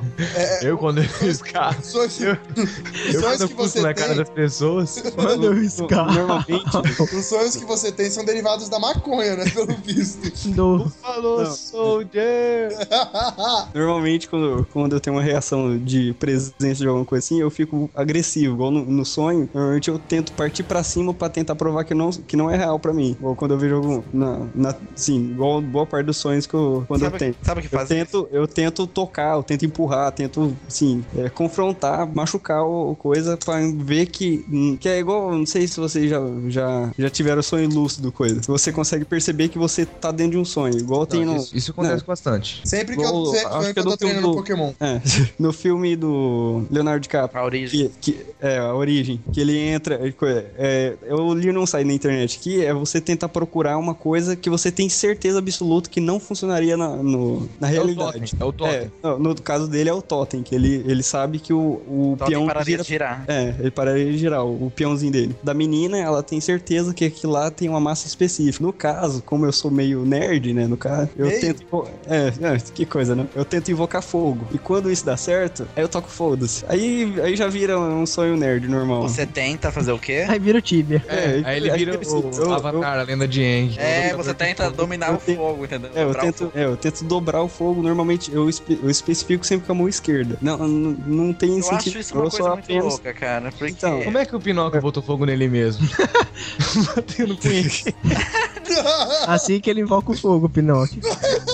[0.61, 4.17] Eu quando eu escarro, sonhos, eu quando sonhos eu que você na cara tem.
[4.17, 5.03] das pessoas.
[5.15, 6.13] Quando eu escarro.
[6.13, 6.77] Normalmente.
[7.15, 9.49] Os sonhos que você tem são derivados da maconha, né?
[9.49, 10.49] Pelo visto.
[10.49, 10.89] Do...
[11.01, 12.69] Falou, soldier!
[13.73, 17.89] Normalmente, quando, quando eu tenho uma reação de presença de alguma coisa assim, eu fico
[17.95, 18.55] agressivo.
[18.55, 22.09] Igual no, no sonho, normalmente eu tento partir pra cima pra tentar provar que não,
[22.09, 23.17] que não é real pra mim.
[23.21, 24.01] Ou quando eu vejo algum.
[24.13, 27.35] Na, na, sim, igual boa parte dos sonhos que eu, quando sabe, eu tenho.
[27.41, 31.29] sabe o que Eu faz tento, eu tento tocar, eu tento empurrar, tento, assim, é,
[31.29, 34.45] confrontar, machucar o coisa pra ver que.
[34.79, 38.41] Que é igual, não sei se vocês já, já, já tiveram sonho lúcido, coisa.
[38.47, 40.77] Você consegue perceber que você tá dentro de um sonho.
[40.77, 41.35] Igual tem no.
[41.37, 42.07] Isso, isso acontece Não.
[42.07, 42.61] bastante.
[42.65, 44.71] Sempre que eu, sempre, acho que eu tô treinando do- Pokémon.
[44.79, 45.01] É,
[45.39, 47.41] no filme do Leonardo DiCaprio.
[47.41, 47.89] A origem.
[48.01, 49.21] Que, que- é, a origem.
[49.31, 49.95] Que ele entra.
[49.95, 50.13] é,
[50.57, 54.49] é, eu li num site na internet que é você tentar procurar uma coisa que
[54.49, 58.11] você tem certeza absoluta que não funcionaria na, no- na É o realidade.
[58.13, 58.39] totem.
[58.39, 58.75] É o totem.
[58.75, 62.15] É, no, no caso dele é o totem, que ele, ele sabe que o, o
[62.17, 63.23] Totem peão pararia gira de girar.
[63.27, 65.36] é, ele pararia de girar, o, o peãozinho dele.
[65.43, 68.63] Da menina, ela tem certeza que aquilo lá tem uma massa específica.
[68.65, 71.39] No caso, como eu sou meio nerd, né, no caso, eu Meio?
[71.41, 71.88] tento...
[72.07, 73.27] É, é, que coisa, né?
[73.36, 74.47] Eu tento invocar fogo.
[74.53, 76.65] E quando isso dá certo, aí eu toco foda-se.
[76.67, 79.03] Aí, aí já vira um sonho nerd normal.
[79.03, 80.25] Você tenta fazer o quê?
[80.27, 81.03] Aí vira o Tibia.
[81.07, 83.75] É, aí ele aí vira vira o eu- Avatar, a lenda de Aang.
[83.77, 87.47] É, você tenta dominar eu o fogo, É, eu tento, é, eu tento dobrar o
[87.47, 87.82] fogo.
[87.82, 90.38] Normalmente eu, espe- eu especifico sempre com a mão esquerda.
[90.41, 91.89] Não, não, não tem Eu sentido.
[91.89, 93.51] acho isso uma eu coisa muito apenas- louca, cara.
[93.51, 93.72] Porque.
[93.72, 95.88] Então, Como é que o Pinóquio botou fogo nele mesmo?
[96.95, 97.70] Batendo punho.
[99.28, 101.01] Assim que ele invoca o fogo, Pinóquio.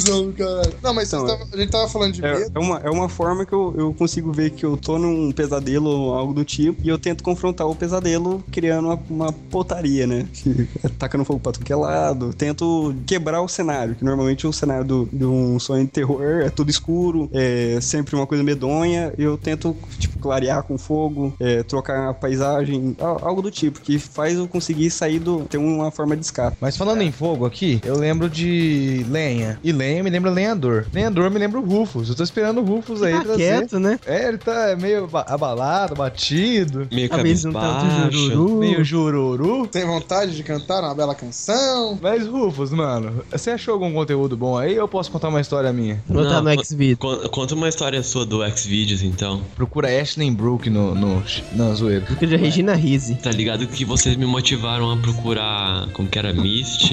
[0.00, 0.72] Cusão, caralho.
[0.82, 2.52] Não, mas Então, vocês tavam- a gente tava falando de É, medo.
[2.54, 5.88] é uma, é uma forma que eu, eu consigo ver que eu tô num pesadelo
[5.88, 10.26] ou algo do tipo, e eu tento confrontar o pesadelo criando uma, uma potaria, né?
[10.82, 12.32] É tacando fogo pra tudo que é lado.
[12.32, 16.48] Tento quebrar o cenário, que normalmente o cenário do- de um sonho de terror é
[16.50, 21.62] tudo escuro, é sempre uma coisa medonha, e eu tento, tipo, clarear com fogo, é,
[21.62, 25.40] trocar a paisagem, al- algo do tipo, que faz eu conseguir sair do.
[25.50, 26.56] ter uma forma de escape.
[26.60, 29.58] Mas falando em fogo aqui, eu lembro de lenha.
[29.62, 30.86] E lenha me lembra lenhador.
[30.92, 32.08] Lenhador me lembra o Rufus.
[32.08, 33.38] Eu tô esperando o Rufus aí Tá trazer.
[33.38, 33.98] quieto, né?
[34.06, 36.86] É, ele tá meio ba- abalado, batido.
[36.90, 38.10] Meio um tanto cabisbaixo.
[38.12, 38.58] jururu.
[38.60, 39.66] Meio jururu.
[39.66, 41.98] Tem vontade de cantar uma bela canção?
[42.00, 45.72] Mas, Rufus, mano, você achou algum conteúdo bom aí ou eu posso contar uma história
[45.72, 46.02] minha?
[46.08, 46.96] Botar Não, no Xvideo.
[46.96, 49.42] Con- Conta uma história sua do Xvideos, então.
[49.56, 51.22] Procura Ashley Brook no, no,
[51.52, 52.04] na zoeira.
[52.06, 53.14] Porque de Regina Rise.
[53.16, 56.90] Tá ligado que vocês me motivaram a procurar como que era Mist.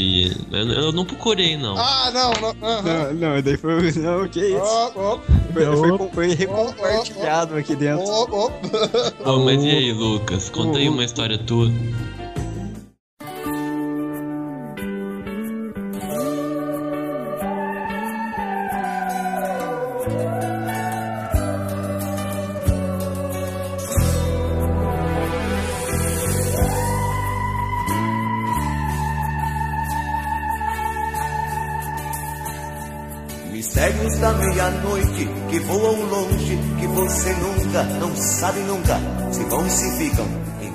[0.52, 1.76] Eu, eu não procurei, não.
[1.78, 2.68] Ah, não, não.
[2.70, 2.87] Aham.
[2.88, 3.92] Não, não, daí foi.
[3.98, 4.58] Não, que isso?
[4.62, 5.20] Ó, ó,
[5.54, 8.06] Foi, foi, foi recompartilhado aqui dentro.
[9.26, 10.50] Ô, mas e aí, Lucas?
[10.50, 11.70] Conta aí uma história tua.
[35.68, 38.98] Voam longe, que você nunca, não sabe nunca,
[39.32, 40.26] se vão se ficam,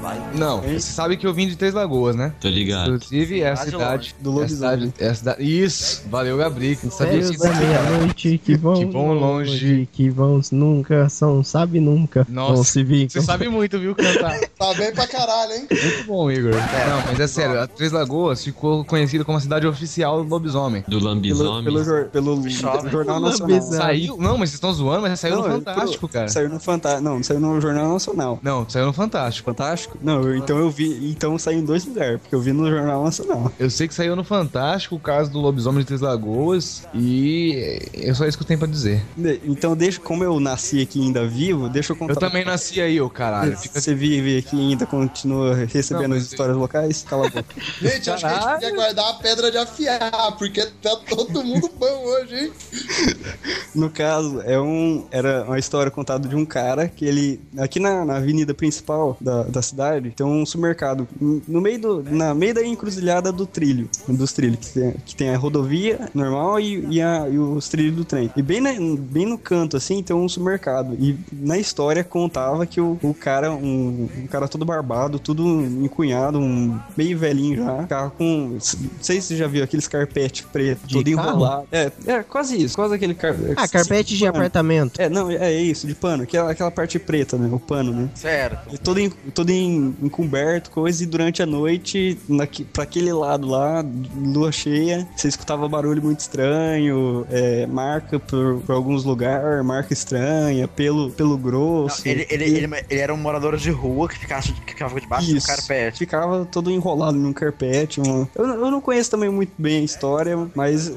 [0.03, 0.21] vai.
[0.35, 2.35] Não, você sabe que eu vim de Três Lagoas, né?
[2.41, 2.97] Tô ligado.
[2.97, 4.15] Inclusive, é a cidade.
[4.21, 4.93] Do é lobisomem.
[4.99, 5.63] é a cidade.
[5.63, 6.03] Isso!
[6.11, 6.77] Valeu, Gabriel.
[6.83, 7.39] Não sabia disso.
[7.39, 9.89] da meia-noite que vão, Que vão longe.
[9.93, 12.83] que vão nunca, são, sabe nunca, Nossa, se.
[13.09, 14.41] Você sabe muito, viu, cantar.
[14.63, 15.67] Tá bem pra caralho, hein?
[15.71, 16.53] Muito bom, Igor.
[16.53, 20.83] Não, mas é sério, a Três Lagoas ficou conhecida como a cidade oficial do lobisomem.
[20.87, 21.65] Do Pelo, lambisomem.
[21.65, 22.89] pelo, pelo Chove.
[22.89, 23.61] Jornal Nacional.
[23.63, 24.17] Saiu?
[24.19, 26.29] Não, mas vocês estão zoando, mas saiu Não, no Fantástico, cara.
[26.29, 27.03] Saiu no Fantástico.
[27.03, 28.39] Não, saiu no Jornal Nacional.
[28.43, 29.51] Não, saiu no Fantástico.
[29.51, 29.92] Fantástico?
[30.01, 31.11] Não, eu- então eu vi.
[31.11, 33.53] Então saiu em dois lugares, porque eu vi no Jornal Nacional.
[33.59, 38.13] Eu sei que saiu no Fantástico o caso do lobisomem de Três Lagoas e é
[38.15, 39.03] só isso que eu tenho pra dizer.
[39.17, 42.13] De- Então, deixa, como eu nasci aqui ainda vivo, deixa eu contar.
[42.15, 43.57] Eu também nasci aí, ô caralho.
[43.57, 47.05] Fica Você vive aqui ainda continua recebendo Não, as histórias locais?
[47.09, 47.45] Cala a boca.
[47.81, 51.71] Gente, acho que a gente podia guardar a pedra de afiar, porque tá todo mundo
[51.79, 52.53] bom hoje, hein?
[53.75, 57.41] No caso, é um, era uma história contada de um cara que ele.
[57.59, 59.82] Aqui na, na avenida principal da, da cidade
[60.17, 61.07] tem um supermercado.
[61.21, 62.03] No meio do.
[62.11, 63.89] Na meio da encruzilhada do trilho.
[64.09, 64.59] Dos trilhos.
[64.69, 68.31] Que tem, que tem a rodovia normal e, e, a- e os trilhos do trem.
[68.37, 70.95] E bem, na- bem no canto, assim, tem um supermercado.
[70.99, 75.43] E na história contava que o, o cara, um, um cara todo barbado, tudo
[75.83, 78.49] encunhado, um meio velhinho já, ficava com.
[78.53, 81.29] Não sei se você já viu aqueles carpete preto, De todo carro?
[81.31, 81.67] enrolado.
[81.73, 83.35] É, é, quase isso, quase aquele car...
[83.57, 84.37] Ah, carpete de pano.
[84.37, 85.01] apartamento.
[85.01, 87.49] É, não, é isso, de pano, aquela, aquela parte preta, né?
[87.53, 88.09] O pano, né?
[88.15, 88.75] Certo.
[88.75, 89.72] E todo, em- todo em,
[90.03, 93.85] encoberto, coisa, e durante a noite, naqui, pra aquele lado lá,
[94.17, 100.67] lua cheia, você escutava barulho muito estranho, é, marca por, por alguns lugares, marca estranha,
[100.69, 102.07] pelo, pelo grosso.
[102.07, 105.31] Ele, ele, E- ele, ele era um morador de rua que ficava, que ficava debaixo
[105.31, 105.47] do Isso.
[105.47, 105.99] carpete.
[105.99, 108.01] Ficava todo enrolado num carpete.
[108.01, 110.93] uma- Eu, eu não conheço também muito bem a história, mas é,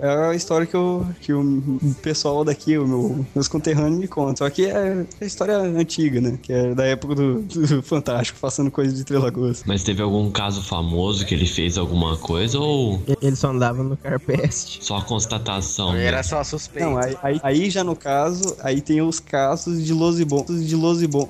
[0.00, 4.36] é a história que, eu, que o pessoal daqui, o meu, meus conterrâneos me contam.
[4.36, 6.38] Só que é a história antiga, né?
[6.42, 9.62] Que é da época do, do Fantástico, passando coisa de Três Lagoas.
[9.66, 13.96] Mas teve algum caso famoso que ele fez alguma coisa ou Ele só andava no
[13.96, 14.78] carpete.
[14.80, 15.90] só constatação?
[15.90, 16.06] Ele né?
[16.06, 16.88] era só suspeito.
[16.88, 20.44] Não, aí, aí, aí já no caso, aí tem os casos de Losibon.
[20.44, 21.28] De Losibon.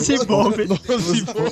[0.00, 0.66] Se envolve.
[0.66, 1.42] Losibon.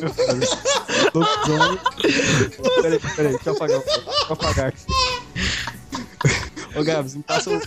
[2.83, 3.81] Peraí, peraí, deixa eu apagar.
[3.81, 4.83] Deixa eu apagar aqui.
[6.75, 7.61] Ô Gabs, me passa o.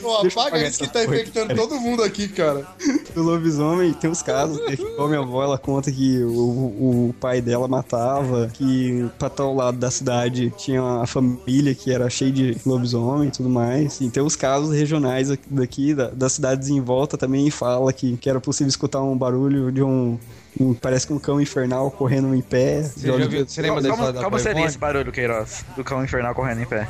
[0.00, 2.66] Pô, apaga isso que tá infectando todo mundo aqui, cara.
[3.14, 7.40] do lobisomem tem os casos, que igual minha avó, ela conta que o, o pai
[7.40, 12.56] dela matava, que pra tal lado da cidade tinha a família que era cheia de
[12.64, 14.00] lobisomem e tudo mais.
[14.00, 18.16] E tem os casos regionais aqui- daqui, da, das cidades em volta também, fala que,
[18.16, 20.18] que era possível escutar um barulho de um...
[20.60, 22.82] um- parece que um cão infernal correndo em pé.
[22.82, 24.70] Você, já viu- você lembra da história da como seria Voivode?
[24.70, 25.64] esse barulho, Queiroz?
[25.76, 26.88] Do cão infernal correndo em pé.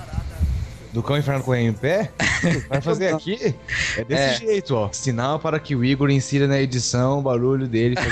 [0.92, 2.10] Do cão inferno correndo em pé?
[2.68, 3.54] Vai fazer aqui?
[3.96, 4.34] É desse É.
[4.46, 4.88] jeito, ó.
[4.92, 7.96] Sinal para que o Igor insira na edição o barulho dele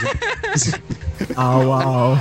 [0.51, 0.81] fazendo
[1.37, 2.19] Au, au.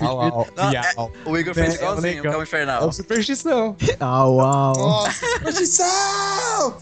[0.00, 1.12] au, au, Não, miau.
[1.24, 2.32] O Igor fez É, igualzinho, o legal.
[2.32, 2.88] cão É infernal.
[2.88, 3.76] o superstição.
[4.00, 4.74] Au, au.
[4.76, 6.74] Nossa, superstição!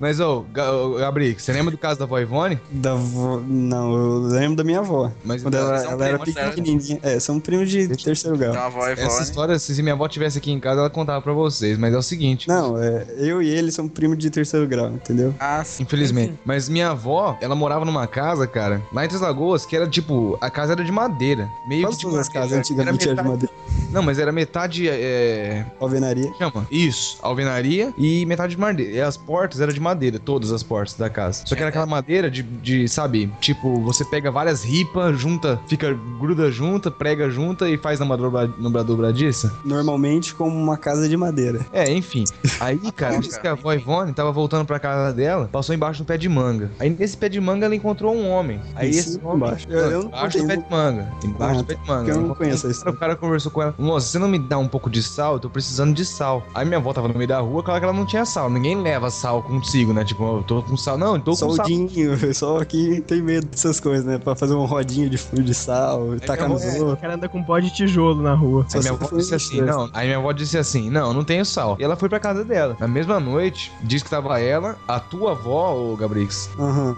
[0.00, 2.60] Mas, ô, Ga- ô, Gabriel, você lembra do caso da vó Ivone?
[2.70, 5.10] Da avó- Não, eu lembro da minha avó.
[5.24, 6.98] Mas Quando ela, são ela era pequenininha.
[7.02, 8.50] É, são primos de terceiro grau.
[8.52, 11.32] Então a é essa história, se minha avó tivesse aqui em casa, ela contava pra
[11.32, 11.78] vocês.
[11.78, 12.47] Mas é o seguinte.
[12.48, 15.34] Não, é, eu e ele somos primos de terceiro grau, entendeu?
[15.38, 15.82] Ah, sim.
[15.82, 16.32] Infelizmente.
[16.46, 20.38] Mas minha avó, ela morava numa casa, cara, lá em Três Lagoas, que era tipo,
[20.40, 21.46] a casa era de madeira.
[21.68, 23.52] Meio Quase que tipo, as casas era antigamente eram de madeira.
[23.92, 24.88] Não, mas era metade.
[24.88, 25.66] É...
[25.78, 26.32] Alvenaria.
[26.38, 26.66] Chama?
[26.70, 28.92] Isso, alvenaria e metade de madeira.
[28.92, 31.42] E as portas eram de madeira, todas as portas da casa.
[31.44, 35.94] Só que era aquela madeira de, de sabe, tipo, você pega várias ripas, junta, fica,
[36.18, 38.46] gruda junta, prega junta e faz na dobra-
[38.82, 39.52] dobradiça.
[39.64, 41.66] Normalmente como uma casa de madeira.
[41.72, 42.24] É, enfim.
[42.60, 46.06] Aí, cara, disse que a avó Ivone tava voltando pra casa dela, passou embaixo do
[46.06, 46.70] pé de manga.
[46.78, 48.60] Aí nesse pé de manga ela encontrou um homem.
[48.74, 49.36] Aí Em esse homem.
[49.48, 49.66] embaixo?
[49.68, 51.08] Eu- eu não embaixo do pé de manga.
[51.24, 52.10] Embaixo Ah, do pé de manga.
[52.10, 52.94] eu não Ela conheço história.
[52.94, 53.74] O cara conversou com ela.
[53.78, 55.34] moça, você não me dá um pouco de sal?
[55.34, 56.42] Eu tô precisando de sal.
[56.54, 58.48] Aí minha avó tava no meio da rua, claro que ela não tinha sal.
[58.50, 60.04] Ninguém leva sal consigo, né?
[60.04, 60.96] Tipo, eu tô com sal.
[60.98, 61.66] Não, eu tô com o sal.
[61.66, 61.88] Dinho,
[62.34, 64.18] só que tem medo dessas coisas, né?
[64.18, 67.00] Pra fazer um rodinho de fio de sal e tacar nos é, O outros.
[67.00, 68.66] cara anda com pó de tijolo na rua.
[68.74, 69.88] Aí minha avó disse assim, não.
[69.92, 71.76] Aí minha avó disse assim, não, não tenho sal.
[71.78, 72.76] E ela foi pra casa dela.
[72.80, 76.48] Na mesma noite, disse que tava ela, a tua avó, ô Gabrix,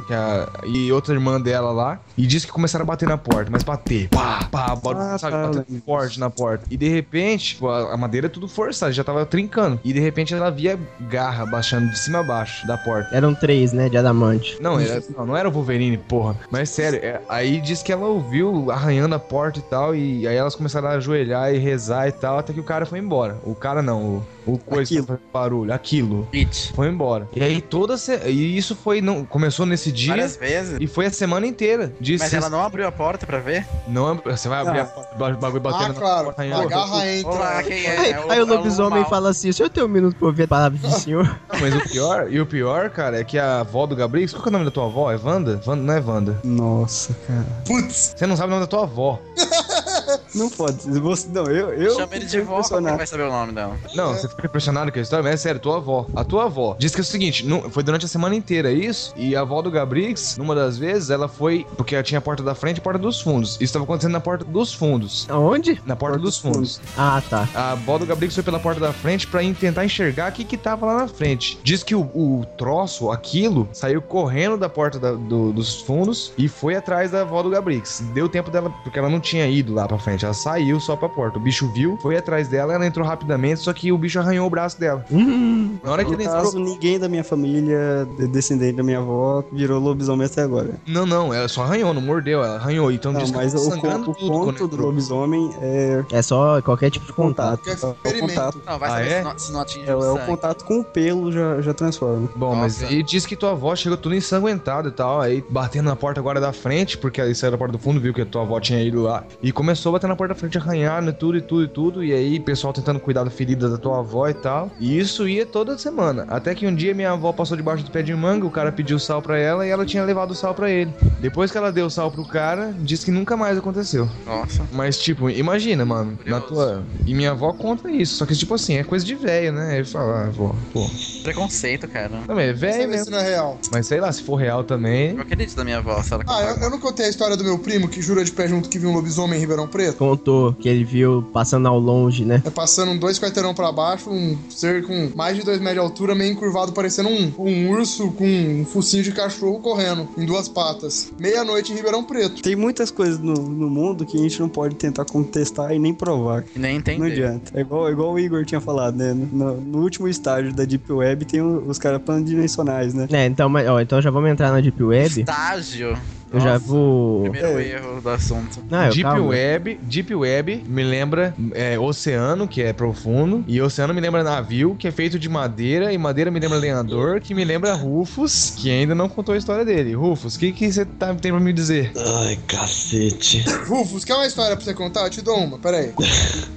[0.06, 3.50] que a- e outra irmã dela lá, e disse que começaram a bater na porta,
[3.50, 6.64] mas bater, pá, pá, barulho, Ah, sabe, tá, bater forte na porta.
[6.70, 9.80] E de repente, tipo, a, a madeira é tudo forçada, já tava trincando.
[9.84, 10.78] E de repente ela via
[11.08, 13.14] garra baixando de cima a baixo da porta.
[13.14, 14.56] Eram três, né, de adamante.
[14.60, 16.36] Não, era, não, não era o Wolverine, porra.
[16.50, 20.36] Mas sério, é- aí diz que ela ouviu arranhando a porta e tal, e aí
[20.36, 23.36] elas começaram a ajoelhar e rezar e tal, até que o cara foi embora.
[23.44, 24.02] O cara não,
[24.46, 25.19] o, o coisa Aquilo.
[25.32, 26.26] Barulho, aquilo.
[26.34, 26.72] It.
[26.74, 27.28] Foi embora.
[27.34, 28.16] E aí toda se...
[28.28, 29.00] E isso foi.
[29.00, 30.08] Não, começou nesse dia.
[30.08, 30.76] Várias vezes.
[30.80, 31.92] E foi a semana inteira.
[32.00, 33.64] Mas sexta- ela não abriu a porta pra ver?
[33.86, 34.20] não.
[34.24, 34.82] Você vai abrir Ah.
[34.82, 36.24] a porta, o bagulho batendo Ah, na claro.
[36.26, 36.68] porta, A arranhando.
[36.68, 37.30] garra entra.
[37.30, 37.96] Olá, quem é?
[37.98, 40.26] Aí, É o- aí o é lobisomem fala assim: o senhor tem um minuto pra
[40.26, 41.24] ouvir a palavra do senhor?
[41.52, 44.28] Não, mas o pior, e o pior, cara, é que a avó do Gabriel.
[44.30, 45.12] Qual que é o nome da tua avó?
[45.12, 45.60] É Wanda?
[45.66, 46.38] Wanda não é Wanda.
[46.42, 47.46] Nossa, cara.
[47.66, 49.18] Putz, Você não sabe o nome da tua avó.
[50.34, 50.78] Não pode.
[51.00, 51.72] Você, não, eu.
[51.72, 52.96] eu Chama ele de vó, quem impressionado.
[52.96, 53.76] vai saber o nome dela?
[53.94, 56.06] Não, você fica impressionado com a história, mas é sério, tua avó.
[56.14, 59.12] A tua avó diz que é o seguinte: não- foi durante a semana inteira isso,
[59.16, 61.66] e a avó do Gabrix, numa das vezes, ela foi.
[61.76, 63.52] Porque ela tinha a porta da frente e a porta dos fundos.
[63.54, 65.26] Isso estava acontecendo na porta dos fundos.
[65.28, 65.80] Aonde?
[65.86, 66.80] Na porta, dos fundos.
[66.96, 67.48] Ah, tá.
[67.54, 70.56] A avó do Gabrix foi pela porta da frente pra tentar enxergar o que que
[70.56, 71.58] tava lá na frente.
[71.62, 76.48] Diz que o, o troço, aquilo, saiu correndo da porta da- do- dos fundos e
[76.48, 78.02] foi atrás da avó do Gabrix.
[78.14, 81.08] Deu tempo dela, porque ela não tinha ido lá pra frente, ela saiu só pra
[81.08, 81.38] porta.
[81.38, 84.50] O bicho viu, foi atrás dela, ela entrou rapidamente, só que o bicho arranhou o
[84.50, 85.04] braço dela.
[85.10, 86.64] Hum, Na hora que ele caso, entrou.
[86.64, 90.70] ninguém da minha família, de- descendente da minha avó, virou lobisomem até agora.
[90.86, 92.90] Não, não, ela só arranhou, não mordeu, ela arranhou.
[92.92, 94.86] Então Não, diz mas tava o, ponto, o ponto do entrou.
[94.86, 97.68] lobisomem é é só qualquer tipo de contato.
[97.68, 97.74] é É
[98.16, 98.60] o contato.
[98.66, 99.18] Não, vai Ah, saber é?
[99.18, 101.74] se, não, se não atinge É, o é o contato com o pelo já, já
[101.74, 102.28] transforma.
[102.36, 102.92] Bom, mas Nossa.
[102.92, 106.40] aí diz que tua avó chegou tudo ensanguentada e tal, aí batendo na porta agora
[106.40, 108.82] da frente, porque aí saiu da porta do fundo, viu que a tua avó tinha
[108.82, 111.68] ido lá, e começou a bater na porta da frente, arranhando tudo e tudo e
[111.68, 114.98] tudo, e aí o pessoal tentando cuidar da ferida da tua avó e tal, e
[114.98, 118.14] isso ia toda semana, até que um dia minha avó passou debaixo do pé de
[118.14, 120.92] manga, o cara pediu sal pra ela e ela tinha levado o sal pra ele.
[121.20, 124.08] Depois que ela deu o sal pro cara, disse que nunca mais aconteceu.
[124.26, 124.66] Nossa.
[124.72, 126.82] Mas, tipo, imagina, mano, na tua...
[127.06, 129.76] E minha avó conta isso, só que, tipo assim, é coisa de velho, né?
[129.76, 130.88] Ele fala, ah, avó, pô...
[131.22, 132.10] Preconceito, cara.
[132.26, 133.02] Também, é velho mesmo.
[133.02, 133.58] isso não é real.
[133.70, 135.14] Mas sei lá, se for real também.
[135.14, 137.44] Eu acredito da minha avó, se ela Ah, eu, eu não contei a história do
[137.44, 139.98] meu primo que jura de pé junto que viu um lobisomem em Ribeirão Preto?
[140.00, 142.42] Contou que ele viu passando ao longe, né?
[142.44, 146.14] É passando dois quarteirão pra baixo, um ser com mais de dois metros de altura,
[146.14, 151.12] meio encurvado, parecendo um, um urso com um focinho de cachorro correndo em duas patas.
[151.18, 152.40] Meia-noite em Ribeirão Preto.
[152.40, 155.92] Tem muitas coisas no, no mundo que a gente não pode tentar contestar e nem
[155.92, 156.44] provar.
[156.56, 157.12] Nem Não entender.
[157.12, 157.52] adianta.
[157.54, 159.12] É igual, igual o Igor tinha falado, né?
[159.12, 163.06] No, no último estágio da Deep Web tem o- os caras pandimensionais, né?
[163.12, 165.20] É, então, mas, ó, então já vamos entrar na Deep Web.
[165.20, 165.94] Estágio.
[166.32, 167.22] Eu já vou.
[167.22, 167.68] Primeiro É.
[167.68, 168.62] erro do assunto.
[168.70, 169.26] Não, eu, Deep calma.
[169.26, 174.76] Web, Deep Web me lembra é, oceano, que é profundo, e oceano me lembra navio,
[174.78, 178.70] que é feito de madeira, e madeira me lembra lenhador, que me lembra Rufus, que
[178.70, 179.92] ainda não contou a história dele.
[179.94, 181.90] Rufus, o que que você tá, tem pra me dizer?
[181.96, 183.42] Ai, cacete.
[183.66, 185.02] Rufus, quer uma história pra você contar?
[185.04, 185.92] Eu te dou uma, pera aí.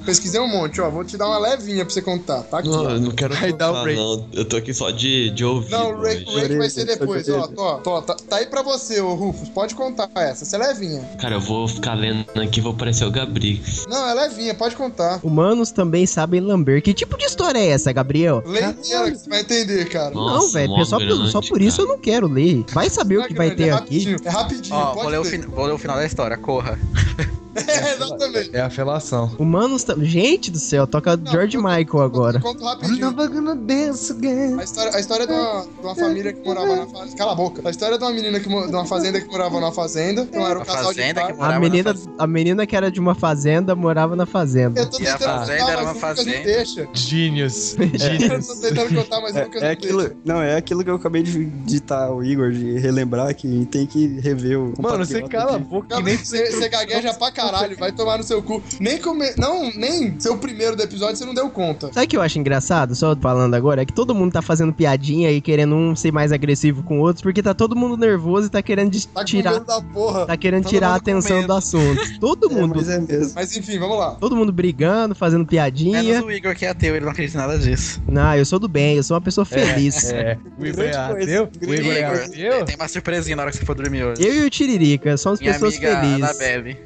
[0.05, 0.89] Pesquisei um monte, ó.
[0.89, 2.69] Vou te dar uma levinha pra você contar, tá aqui.
[2.69, 2.89] Não, ó.
[2.91, 3.99] eu não quero Vai dar o contar, break.
[3.99, 4.27] não.
[4.33, 5.71] Eu tô aqui só de, de ouvir.
[5.71, 7.47] Não, o Rake vai ser depois, ó.
[7.47, 9.49] Tó, tó, tá, tá aí pra você, ô Rufus.
[9.49, 10.43] Pode contar essa.
[10.45, 11.01] Você é levinha.
[11.19, 13.85] Cara, eu vou ficar lendo aqui vou parecer o Gabrix.
[13.87, 15.19] Não, é levinha, pode contar.
[15.23, 16.81] Humanos também sabem lamber.
[16.81, 18.43] Que tipo de história é essa, Gabriel?
[18.45, 20.11] Lê inteira que você vai entender, cara.
[20.13, 21.95] Nossa, não, velho, só, por- grande, só por isso eu cara.
[21.97, 22.65] não quero ler.
[22.73, 23.99] Vai saber o é que vai grande, ter é aqui.
[23.99, 26.77] rapidinho, É rapidinho, Ó, pode vou ler, o vou ler o final da história, corra.
[27.55, 28.49] É, exatamente.
[28.53, 29.31] É a felação.
[29.37, 30.07] Humanos também.
[30.07, 32.39] Gente do céu, toca Não, George Michael agora.
[32.39, 33.11] Conto rapidinho.
[33.13, 34.59] gonna dance again.
[34.59, 37.17] A história, a história de, uma, de uma família que morava na fazenda.
[37.17, 37.61] Cala a boca.
[37.65, 40.21] A história de uma menina que de uma fazenda que morava na fazenda.
[40.21, 42.13] Então era um Uma casal de fazenda que A na menina, fazenda.
[42.17, 44.81] a menina que era de uma fazenda morava na fazenda.
[44.81, 46.43] Eu tô E a fazenda contar, era uma fazenda.
[46.43, 46.87] deixa.
[46.93, 47.75] Genius.
[47.77, 48.47] Eu Genius.
[48.47, 51.45] tô tentando contar, mas É, é não aquilo, não, é aquilo que eu acabei de
[51.45, 54.73] ditar o Igor, de relembrar que tem que rever o.
[54.79, 57.42] Mano, você cala a boca você gagueja pra caralho,
[57.79, 58.61] vai tomar no seu cu.
[58.79, 59.31] Nem come...
[59.37, 61.87] Não, nem seu primeiro do episódio você não deu conta.
[61.93, 63.81] Sabe o que eu acho engraçado, só falando agora?
[63.81, 67.01] É que todo mundo tá fazendo piadinha e querendo um ser mais agressivo com o
[67.01, 70.25] outro, porque tá todo mundo nervoso e tá querendo de- Tá tirar, da porra.
[70.25, 72.19] tá querendo todo tirar a atenção do assunto.
[72.19, 73.31] Todo É, mundo, mas é mesmo.
[73.35, 74.11] Mas enfim, vamos lá.
[74.15, 76.01] todo mundo brigando, fazendo piadinha.
[76.01, 78.01] Menos o Igor que é ateu, ele não acredita em nada disso.
[78.07, 80.11] Não, eu sou do bem, eu sou uma pessoa feliz.
[80.11, 81.49] É, o Igor é ateu?
[81.67, 82.65] O Igor é Igor, ateu?
[82.65, 84.23] tem uma surpresinha na hora que você for dormir hoje.
[84.25, 86.23] Eu e o Tiririca somos Minha pessoas amiga felizes.
[86.23, 86.77] Anabelle.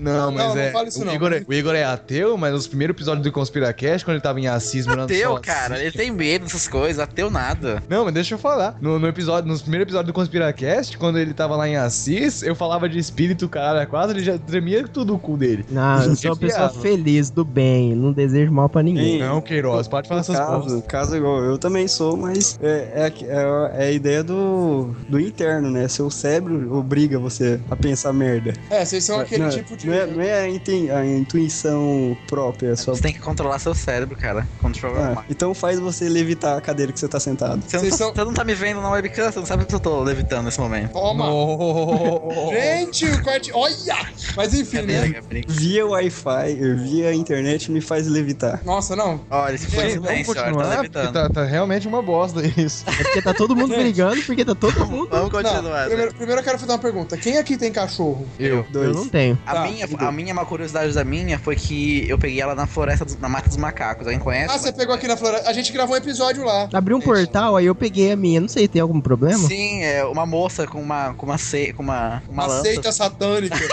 [0.00, 0.70] Não, mas Não, não é.
[0.70, 1.14] fala isso o, não.
[1.14, 4.40] Igor é o Igor é ateu, mas nos primeiros episódios do Conspiracast, quando ele tava
[4.40, 5.78] em Assis morando Ateu, cara.
[5.80, 6.98] Ele tem medo dessas coisas.
[7.00, 7.82] Ateu nada.
[7.88, 8.76] Não, mas deixa eu falar.
[8.80, 12.54] No, no episódio, nos primeiros episódios do Conspiracast, quando ele tava lá em Assis, eu
[12.54, 15.64] falava de espírito, cara, quase ele já tremia tudo o cu dele.
[15.70, 19.18] Não, eu sou uma pessoa feliz, do bem, não desejo mal pra ninguém.
[19.18, 20.82] Não, Queiroz, pode falar essas caso, coisas.
[20.86, 25.70] caso igual, eu também sou, mas é, é, é- é a ideia do, do interno,
[25.70, 25.88] né?
[25.88, 28.52] Seu cérebro obriga você a pensar merda.
[28.70, 29.87] É, vocês são aquele não, tipo de.
[29.88, 32.94] Não é, não é a, inten- a intuição própria, é só.
[32.94, 34.46] Você tem que controlar seu cérebro, cara.
[34.60, 37.62] Control Ah, então faz você levitar a cadeira que você tá sentado.
[37.66, 39.64] Você não, Vocês tá, são- você não tá me vendo na webcam, você não sabe
[39.64, 40.92] que eu tô levitando nesse momento.
[40.92, 41.26] Toma!
[42.52, 43.50] Gente, o quarto.
[43.54, 43.96] Olha!
[44.36, 45.42] Mas enfim, Brincadeira, né?
[45.48, 48.60] Via Wi-Fi, via internet me faz levitar.
[48.64, 49.20] Nossa, não.
[49.30, 51.12] Olha, se vamos silêncio, olha, tá levitando.
[51.12, 52.84] tá, tá realmente uma bosta isso.
[52.88, 55.08] É porque tá todo mundo brigando, porque tá todo mundo.
[55.10, 55.86] Vamos Não, continuar.
[55.86, 57.16] primeiro, primeiro eu quero fazer uma pergunta.
[57.16, 58.26] Quem aqui tem cachorro?
[58.38, 58.64] Eu.
[58.72, 59.38] Eu não tenho.
[59.46, 62.66] A, Tá, minha, a minha, uma curiosidade da minha foi que eu peguei ela na
[62.66, 64.06] floresta, dos- na mata dos macacos.
[64.06, 64.54] Alguém conhece?
[64.54, 65.48] Ah, você pegou aqui na floresta.
[65.48, 66.68] A gente gravou um episódio lá.
[66.72, 68.40] Abriu um portal, aí eu peguei a minha.
[68.40, 69.46] Não sei, tem algum problema?
[69.46, 72.62] Sim, é uma moça com uma com uma ce, com uma uma, Uma lança.
[72.62, 73.56] seita satânica.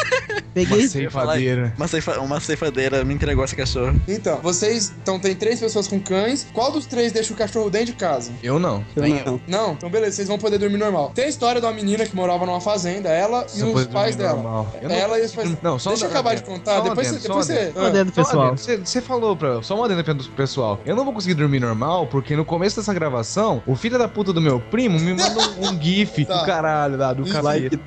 [0.54, 0.80] Peguei.
[0.80, 1.74] Uma ceifadeira.
[1.78, 4.00] Uma, ceifa, uma ceifadeira me entregou esse cachorro.
[4.08, 4.94] então, vocês.
[5.02, 6.48] Então tem três pessoas com cães.
[6.54, 8.32] Qual dos três deixa o cachorro dentro de casa?
[8.42, 8.84] Eu não.
[8.96, 9.42] Eu Nem não.
[9.48, 9.74] Não?
[9.74, 11.12] Então beleza, vocês vão poder dormir normal.
[11.14, 14.16] Tem a história de uma menina que morava numa fazenda, ela e Só os pais
[14.16, 14.34] dela.
[14.36, 14.74] normal.
[14.82, 15.58] Eu não Ela e os pais.
[15.62, 16.58] Não, só Deixa eu acabar de adendo.
[16.58, 17.60] contar, Só depois, adendo, você, depois um você.
[17.60, 17.86] adendo.
[17.86, 18.44] Adendo, um pessoal.
[18.48, 18.58] adendo.
[18.58, 19.64] Você, você falou pra.
[19.64, 20.80] Só um adendo pro pessoal.
[20.86, 24.32] Eu não vou conseguir dormir normal, porque no começo dessa gravação, o filho da puta
[24.32, 26.38] do meu primo me manda um, gif Tá.
[26.40, 27.24] do caralho lá, do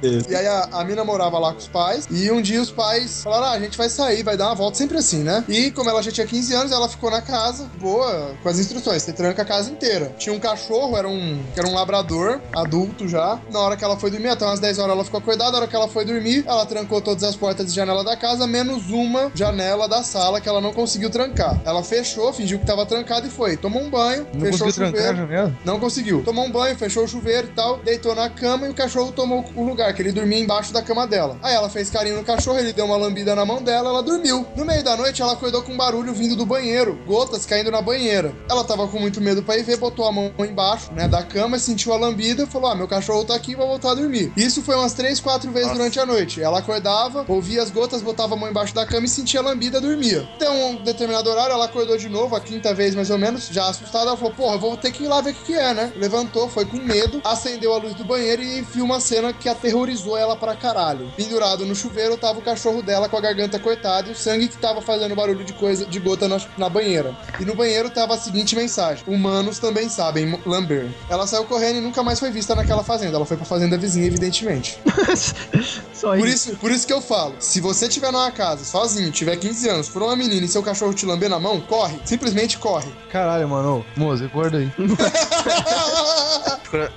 [0.00, 0.30] desse.
[0.30, 3.22] E aí a, a mina morava lá com os pais, e um dia os pais
[3.22, 5.44] falaram, ah, a gente vai sair, vai dar uma volta, sempre assim, né?
[5.48, 9.02] E como ela já tinha 15 anos, ela ficou na casa, boa, com as instruções,
[9.02, 10.14] você tranca a casa inteira.
[10.18, 13.38] Tinha um cachorro, era um, era um labrador, adulto já.
[13.50, 15.66] Na hora que ela foi dormir, até umas 10 horas ela ficou acordada, na hora
[15.66, 19.30] que ela foi dormir, ela trancou todas as portas e janela da casa, menos uma
[19.34, 21.60] janela da sala que ela não conseguiu trancar.
[21.64, 23.56] Ela fechou, fingiu que tava trancada e foi.
[23.56, 25.28] Tomou um banho, Não fechou o chuveiro.
[25.64, 26.22] Não conseguiu.
[26.24, 29.44] Tomou um banho, fechou o chuveiro e tal, deitou na cama e o cachorro tomou
[29.54, 31.36] o lugar, que ele dormia embaixo da cama dela.
[31.42, 34.46] Aí ela fez carinho no cachorro, ele deu uma lambida na mão dela, ela dormiu.
[34.56, 37.82] No meio da noite, ela acordou com um barulho vindo do banheiro, gotas caindo na
[37.82, 38.32] banheira.
[38.48, 41.58] Ela tava com muito medo pra ir ver, botou a mão embaixo, né, da cama,
[41.58, 44.32] sentiu a lambida e falou: Ah, meu cachorro tá aqui, vou voltar a dormir.
[44.36, 45.78] Isso foi umas três, quatro vezes Nossa.
[45.78, 46.42] durante a noite.
[46.42, 49.80] Ela acordava, ouvia as gotas, botava a mão embaixo da cama e sentia a lambida,
[49.80, 50.28] dormia.
[50.36, 53.68] Até um determinado horário, ela acordou de novo, a quinta vez mais ou menos, já
[53.68, 55.74] assustada, ela falou: Porra, eu vou ter que ir lá ver o que, que é,
[55.74, 55.92] né?
[55.96, 60.16] Levantou, foi com medo, acendeu a luz do banheiro e viu uma cena que aterrorizou
[60.16, 61.10] ela pra caralho.
[61.16, 64.56] Pendurado no chuveiro tava o cachorro dela com a garganta cortada e o sangue que
[64.58, 67.16] tava fazendo barulho de coisa de gota na, na banheira.
[67.40, 70.88] E no banheiro tava a seguinte mensagem: Humanos também sabem lamber.
[71.08, 73.16] Ela saiu correndo e nunca mais foi vista naquela fazenda.
[73.16, 74.78] Ela foi pra fazenda vizinha, evidentemente.
[75.94, 76.50] Só Por isso.
[76.50, 79.88] isso, por isso que eu falo: se você tiver numa casa sozinho, tiver 15 anos,
[79.88, 81.98] for uma menina e seu cachorro te lamber na mão, corre.
[82.06, 82.88] Simplesmente corre.
[83.12, 83.84] Caralho, mano.
[83.94, 84.72] Moço, acorda aí.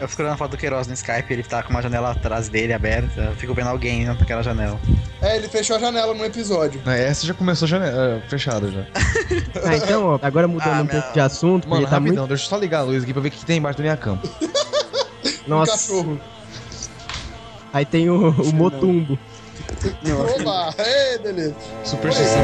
[0.02, 2.50] Eu fico olhando a foto do Queiroz no Skype, ele tá com uma janela atrás
[2.50, 3.22] dele aberta.
[3.22, 4.78] Eu fico vendo alguém naquela janela.
[5.22, 6.82] é, ele fechou a janela no episódio.
[6.86, 8.82] É, Essa já começou janela, é, fechada já.
[9.64, 12.30] Ah, então, ó, agora mudando Ah, um pouco de assunto, Mano, tá rapidão, muito.
[12.30, 13.98] deixa eu só ligar a luz aqui pra ver o que tem embaixo da minha
[13.98, 14.22] cama.
[15.48, 16.20] Um Nossa, cachorro.
[17.74, 19.18] aí tem o, o Motumbo.
[20.40, 20.74] Oba!
[20.78, 21.56] Ei, beleza.
[21.84, 22.42] Superstição.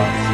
[0.00, 0.29] Antes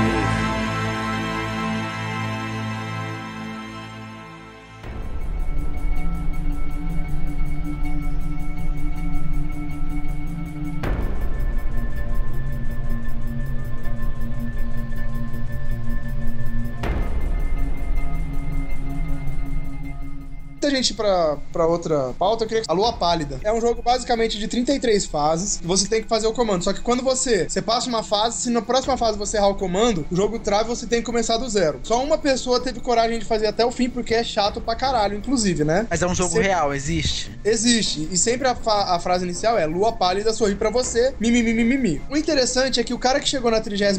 [20.67, 22.65] da gente ir pra, pra outra pauta, eu queria.
[22.69, 23.39] A Lua Pálida.
[23.45, 26.65] É um jogo basicamente de 33 fases que você tem que fazer o comando.
[26.65, 29.55] Só que quando você, você passa uma fase, se na próxima fase você errar o
[29.55, 31.81] comando, o jogo trava e você tem que começar do zero.
[31.83, 35.17] Só uma pessoa teve coragem de fazer até o fim, porque é chato pra caralho,
[35.17, 35.87] inclusive, né?
[35.89, 37.31] Mas é um jogo Sempre- real, existe.
[37.45, 38.09] Existe.
[38.11, 42.01] E sempre a, a frase inicial é Lua pálida sorri pra você, mimimi.
[42.11, 43.99] O interessante é que o cara que chegou na 33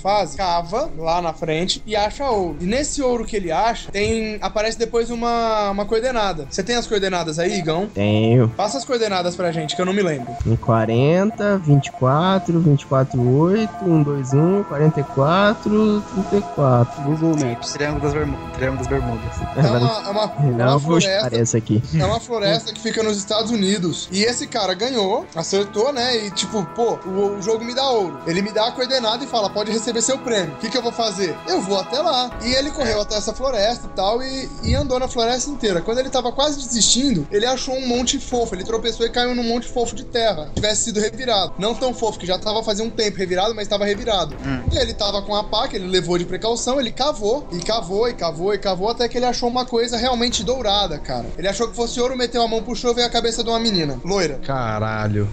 [0.00, 2.56] fase cava lá na frente e acha ouro.
[2.60, 6.46] E nesse ouro que ele acha, tem aparece depois uma, uma coordenada.
[6.50, 7.88] Você tem as coordenadas aí, Igão?
[7.92, 8.48] Tenho.
[8.50, 10.34] Passa as coordenadas pra gente, que eu não me lembro.
[10.46, 17.02] Em 40, 24, 24, 8, 121, 44, 34.
[17.04, 17.72] Google Maps.
[17.72, 19.32] Triângulo das, Bermu- Triângulo das Bermudas.
[19.56, 21.56] É uma, é uma, é Não, uma floresta.
[21.58, 21.82] aqui.
[21.98, 24.08] É uma floresta que fica nos Estados Unidos.
[24.12, 26.26] E esse cara ganhou, acertou, né?
[26.26, 28.18] E tipo, pô, o, o jogo me dá ouro.
[28.26, 30.54] Ele me dá a coordenada e fala: pode receber seu prêmio.
[30.54, 31.34] O que, que eu vou fazer?
[31.48, 32.30] Eu vou até lá.
[32.42, 35.80] E ele correu até essa floresta e tal e, e andou na floresta inteira.
[35.80, 38.52] Quando Quando ele tava quase desistindo, ele achou um monte fofo.
[38.52, 40.50] Ele tropeçou e caiu num monte fofo de terra.
[40.52, 41.54] Tivesse sido revirado.
[41.56, 44.34] Não tão fofo, que já tava fazia um tempo revirado, mas tava revirado.
[44.72, 48.08] E ele tava com a pá, que ele levou de precaução, ele cavou, e cavou,
[48.08, 51.26] e cavou, e cavou, até que ele achou uma coisa realmente dourada, cara.
[51.38, 53.60] Ele achou que fosse ouro, meteu a mão, puxou e veio a cabeça de uma
[53.60, 54.40] menina, loira.
[54.44, 55.28] Caralho.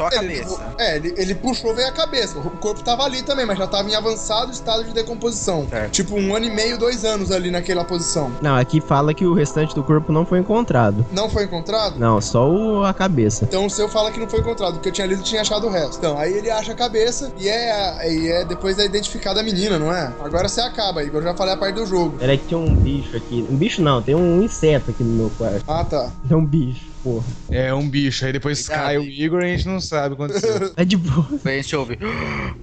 [0.00, 0.60] Só a Ele- cabeça.
[0.78, 2.38] é, ele, ele puxou, veio a cabeça.
[2.38, 5.66] O corpo tava ali também, mas já tava em avançado estado de decomposição.
[5.68, 5.92] Certo.
[5.92, 8.30] Tipo, um ano e meio, dois anos ali naquela posição.
[8.40, 11.04] Não, aqui fala que o restante do corpo não foi encontrado.
[11.12, 11.98] Não foi encontrado?
[11.98, 13.44] Não, só o- a cabeça.
[13.44, 15.66] Então o seu fala que não foi encontrado, porque eu tinha lido e tinha achado
[15.66, 15.98] o resto.
[15.98, 19.78] Então, aí ele acha a cabeça e é, e é depois é identificada a menina,
[19.78, 20.12] não é?
[20.24, 21.20] Agora você acaba, Igor.
[21.20, 22.16] Eu já falei a parte do jogo.
[22.18, 23.46] Peraí que tem um bicho aqui.
[23.50, 25.64] Um bicho não, tem um inseto aqui no meu quarto.
[25.68, 26.10] Ah, tá.
[26.30, 27.26] É um bicho, porra.
[27.50, 29.02] É um bicho, aí depois Cuidado, cai o?
[29.02, 30.70] Igor e a gente não sabe o que aconteceu.
[30.76, 31.26] É de boa.
[31.44, 31.98] Daí a gente ouve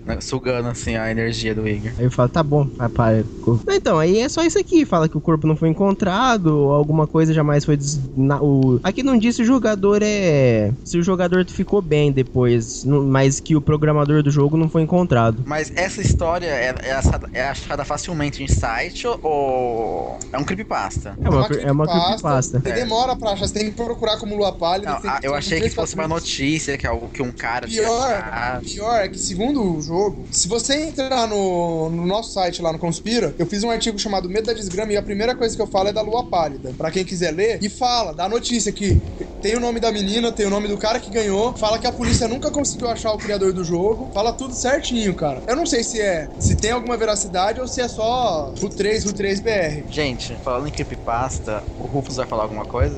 [0.06, 1.92] né, sugando assim a energia do Igor.
[1.98, 3.24] Aí eu falo, tá bom, vai, para.
[3.70, 4.86] Então, aí é só isso aqui.
[4.86, 7.78] Fala que o corpo não foi encontrado, ou alguma coisa jamais foi.
[7.78, 8.00] Des...
[8.16, 8.80] na- o...
[8.84, 10.72] Aqui não diz se o jogador é.
[10.84, 15.44] Se o jogador ficou bem depois, mas que o programador do jogo não foi encontrado.
[15.46, 21.18] Mas essa história é, é achada, é achada facilmente em site ou é um creepypasta?
[21.22, 22.60] É uma, é uma creepypasta.
[22.60, 24.92] Você demora pra achar, você tem que procurar como lua pálida.
[24.92, 28.62] Não, tem ah, eu achei que fosse uma notícia que, algo, que um cara Pior,
[28.62, 32.80] pior é que segundo o jogo, se você entrar no, no nosso site lá no
[32.80, 35.68] Conspira, eu fiz um artigo chamado Medo da Desgrama e a primeira coisa que eu
[35.68, 36.74] falo é da lua pálida.
[36.78, 39.02] Pra quem quiser ler, e fala, dá a notícia que
[39.42, 41.92] tem o nome da menina, tem o nome do cara que ganhou, fala que a
[41.92, 45.42] polícia nunca conseguiu achar o criador do jogo, fala tudo certinho, cara.
[45.48, 49.84] Eu não sei se é, se tem alguma veracidade ou se é só RU3, RU3BR.
[49.90, 52.98] Gente, falando em creepypasta, o Rufus vai falar alguma coisa?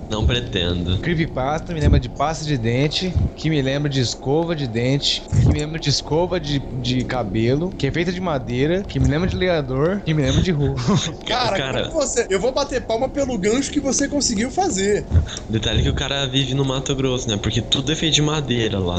[0.11, 0.97] Não pretendo.
[0.97, 5.47] Creepypasta me lembra de pasta de dente, que me lembra de escova de dente, que
[5.47, 9.29] me lembra de escova de, de cabelo, que é feita de madeira, que me lembra
[9.29, 10.75] de ligador, que me lembra de rua.
[11.25, 11.87] Cara, Cara.
[11.87, 15.05] como você, eu vou bater palma pelo gancho que você conseguiu fazer.
[15.47, 17.37] Detalhe que o cara vive no Mato Grosso, né?
[17.37, 18.97] Porque tudo é feito de madeira lá.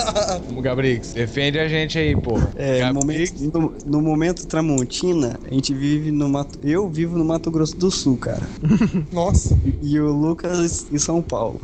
[0.62, 2.40] Gabrix, defende a gente aí, pô.
[2.56, 6.58] É, no momento, no, no momento Tramontina, a gente vive no Mato.
[6.64, 8.42] Eu vivo no Mato Grosso do Sul, cara.
[9.12, 10.45] Nossa, E o Lucas
[10.90, 11.60] em São Paulo.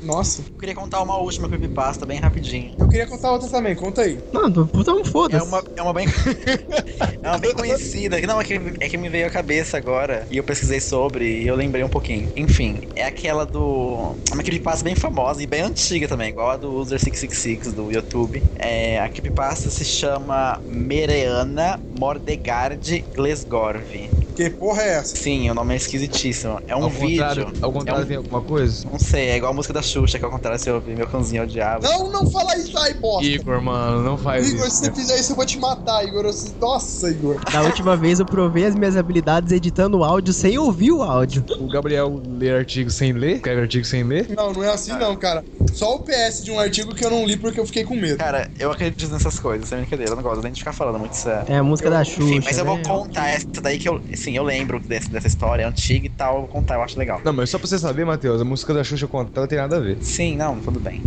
[0.00, 0.42] nossa.
[0.42, 2.74] Eu queria contar uma última creepypasta bem rapidinho.
[2.78, 4.22] Eu queria contar outra também, conta aí.
[4.32, 4.70] Não, então
[5.04, 5.42] É foda-se.
[5.42, 6.06] uma, é uma bem.
[7.22, 8.20] é uma bem conhecida.
[8.22, 10.26] Não, é que, é que me veio à cabeça agora.
[10.30, 12.30] E eu pesquisei sobre e eu lembrei um pouquinho.
[12.36, 14.18] Enfim, é aquela do.
[14.30, 18.44] É uma creepypasta bem famosa e bem antiga também, igual a do User666 do YouTube.
[18.58, 24.10] É, a creepypasta se chama Mereana Mordegard Glesgorv.
[24.36, 25.16] Que porra é essa?
[25.16, 26.60] Sim, o nome é esquisitíssimo.
[26.68, 27.08] É um ao vídeo.
[27.24, 28.86] contrário, ao contrário é um- tem alguma coisa?
[28.90, 31.06] Não sei, é igual a música da Xuxa, que ao contrário se eu ouvir meu
[31.06, 31.84] cãozinho é o diabo.
[31.84, 33.24] Não, não fala isso aí, bosta.
[33.26, 34.76] Igor, mano, não faz Igor, se isso.
[34.80, 34.94] você né?
[34.94, 36.24] fizer isso, eu vou te matar, Igor.
[36.26, 37.40] Eu- Nossa, Igor.
[37.50, 41.42] Da última vez eu provei as minhas habilidades editando o áudio sem ouvir o áudio.
[41.58, 44.26] O Gabriel lê artigo sem ler, escreve artigo sem ler.
[44.36, 45.42] Não, não é assim não, cara.
[45.72, 48.18] Só o PS de um artigo que eu não li porque eu fiquei com medo.
[48.18, 50.12] Cara, eu acredito nessas coisas, sem brincadeira.
[50.12, 51.44] Eu não gosto nem de ficar falando muito sério.
[51.52, 52.22] É a música da Xuxa.
[52.22, 52.82] Enfim, mas eu vou né?
[52.84, 54.00] contar essa daí que eu.
[54.26, 56.34] Sim, eu lembro desse, dessa história antiga e tal.
[56.34, 57.20] Eu vou contar, eu acho legal.
[57.24, 59.76] Não, mas só pra você saber, Matheus, a música da Xuxa conta, ela tem nada
[59.76, 59.98] a ver.
[60.00, 61.00] Sim, não, tudo bem.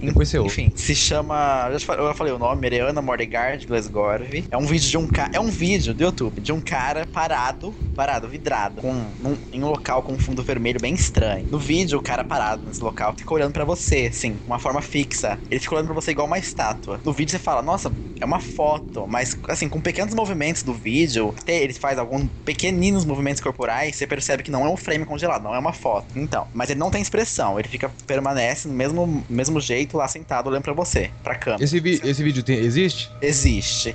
[0.00, 0.38] Depois você.
[0.40, 1.68] Enfim, se chama.
[1.70, 4.44] Eu já falei- eu já falei o nome, Mereana Mordegard Glasgorv.
[4.50, 5.30] É um vídeo de um cara.
[5.32, 9.68] É um vídeo do YouTube de um cara parado, parado, vidrado, com, num- em um
[9.68, 11.46] local com um fundo vermelho bem estranho.
[11.50, 15.38] No vídeo, o cara parado nesse local fica olhando pra você, assim, uma forma fixa.
[15.50, 17.00] Ele fica olhando pra você igual uma estátua.
[17.04, 17.90] No vídeo você fala, nossa,
[18.20, 23.04] é uma foto, mas assim, com pequenos movimentos do vídeo, até ele faz alguns pequeninos
[23.04, 26.06] movimentos corporais, você percebe que não é um frame congelado, não é uma foto.
[26.16, 30.48] Então, mas ele não tem expressão, ele fica permanece no mesmo, mesmo jeito lá sentado
[30.48, 31.62] olhando pra você, pra câmera.
[31.62, 33.10] Esse, vi- esse vídeo tem, existe?
[33.20, 33.94] Existe.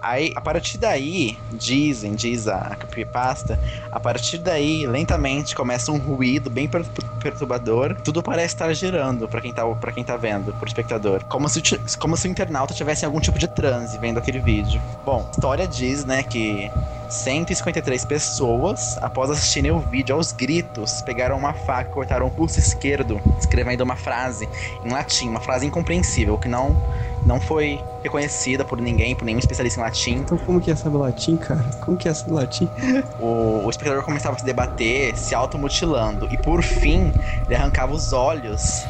[0.00, 3.58] Aí, a partir daí, dizem, diz a creepypasta,
[3.90, 6.84] a partir daí, lentamente começa um ruído bem per-
[7.22, 7.96] perturbador.
[8.02, 11.24] Tudo parece estar girando pra quem tá, pra quem tá vendo, pro espectador.
[11.24, 11.60] Como se,
[11.98, 14.80] como se o internauta tivesse algum tipo de transe vendo aquele vídeo.
[15.04, 16.70] Bom, a história diz, né, que
[17.08, 22.58] 153 pessoas, após assistirem o vídeo aos gritos, pegaram uma faca e cortaram o pulso
[22.58, 24.48] esquerdo, escrevendo uma frase
[24.84, 26.76] em latim, uma frase incompreensível, que não,
[27.24, 30.12] não foi reconhecida por ninguém, por nenhum especialista em latim.
[30.16, 31.64] Então como que é saber latim, cara?
[31.80, 32.68] Como que é saber latim?
[33.18, 37.12] O, o espectador começava a se debater, se automutilando, e por fim,
[37.46, 38.84] ele arrancava os olhos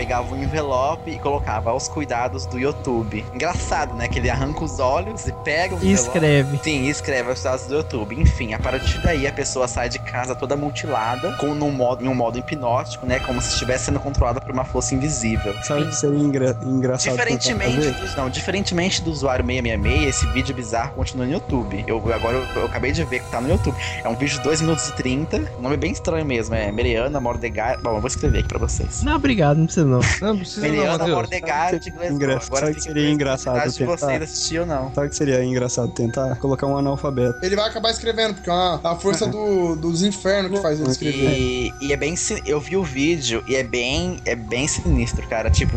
[0.00, 3.22] pegava um envelope e colocava aos cuidados do YouTube.
[3.34, 4.08] Engraçado, né?
[4.08, 6.08] Que ele arranca os olhos e pega o E envelope.
[6.08, 6.60] escreve.
[6.64, 8.18] Sim, escreve aos cuidados do YouTube.
[8.18, 12.08] Enfim, a partir daí a pessoa sai de casa toda mutilada, com num modo, em
[12.08, 13.18] um modo hipnótico, né?
[13.20, 15.54] Como se estivesse sendo controlada por uma força invisível.
[15.62, 17.12] Sabe que seria engra- engraçado?
[17.12, 21.84] Diferentemente não, diferentemente do usuário 666, esse vídeo bizarro continua no YouTube.
[21.86, 23.76] Eu agora eu, eu acabei de ver que tá no YouTube.
[24.02, 25.44] É um vídeo de 2 minutos e 30.
[25.58, 27.82] O nome é bem estranho mesmo, é Meriana Mordegard.
[27.82, 29.02] Bom, eu vou escrever aqui pra vocês.
[29.02, 30.00] Não, obrigado, não precisa não.
[30.22, 31.10] Não, precisa não, Matheus.
[31.10, 32.16] Mordegard de Glasgow.
[32.16, 33.96] Engra- Agora que seria a engraçado de tentar?
[33.96, 34.92] vocês assistir ou não.
[34.94, 36.36] Sabe o que seria engraçado tentar?
[36.36, 37.38] Colocar um analfabeto.
[37.44, 40.90] Ele vai acabar escrevendo, porque é uma- a força do- dos infernos que faz ele
[40.90, 41.38] escrever.
[41.38, 42.14] E, e é bem.
[42.46, 44.18] Eu vi o vídeo e é bem.
[44.24, 45.50] É bem sinistro, cara.
[45.50, 45.76] Tipo,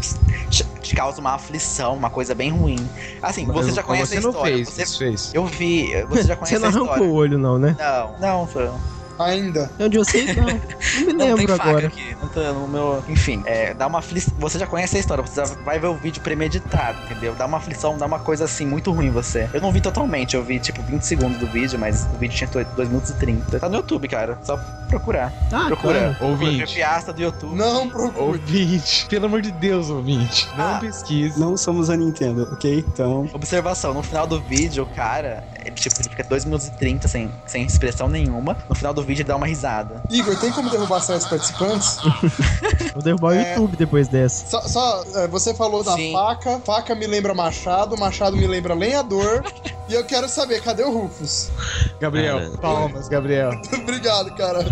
[0.50, 2.78] te- causa uma aflição, uma coisa bem ruim.
[3.22, 4.56] Assim, você Mas- já mas conhece você a não história.
[4.56, 5.32] fez, você, você fez.
[5.34, 7.08] eu vi, você já conhece Você não a arrancou história.
[7.12, 7.76] o olho, não, né?
[7.80, 8.70] Não, não, foi.
[9.24, 9.70] Ainda.
[9.80, 10.44] Onde eu sei, não.
[10.46, 11.88] Não me Não tem lembro faca agora.
[11.88, 12.16] aqui.
[12.22, 13.04] Não tô no meu.
[13.10, 14.34] Enfim, é, dá uma aflição.
[14.40, 17.34] Você já conhece a história, você já vai ver o vídeo premeditado, entendeu?
[17.36, 19.50] Dá uma aflição, dá uma coisa assim muito ruim em você.
[19.54, 22.50] Eu não vi totalmente, eu vi tipo 20 segundos do vídeo, mas o vídeo tinha
[22.50, 23.60] 2 minutos e 30.
[23.60, 24.38] Tá no YouTube, cara.
[24.44, 24.58] Só
[24.90, 25.32] procurar.
[25.52, 25.76] Ah, Procura.
[26.00, 26.16] claro.
[26.16, 26.74] Procura Ouvinte.
[26.76, 27.56] piasta do YouTube.
[27.56, 28.20] Não procure.
[28.24, 30.48] Ouvinte, pelo amor de Deus, ouvinte.
[30.58, 30.80] Não Ah.
[30.80, 31.40] pesquise.
[31.40, 32.84] Não somos a Nintendo, ok?
[32.88, 33.28] Então.
[33.34, 37.08] Observação, no final do vídeo, o cara, ele, tipo, ele fica 2 minutos e 30
[37.08, 38.58] sem, sem expressão nenhuma.
[38.70, 40.02] No final do vídeo ele dá uma risada.
[40.10, 41.98] Igor, tem como derrubar certos participantes?
[42.94, 43.52] Vou derrubar o É.
[43.54, 44.46] YouTube depois dessa.
[44.48, 46.12] Só, só, é, você falou da Sim.
[46.14, 49.44] faca, faca me lembra machado, machado me lembra lenhador.
[49.90, 51.50] e eu quero saber, cadê o Rufus?
[52.00, 53.52] Gabriel, palmas, Gabriel.
[53.74, 54.66] Obrigado, cara.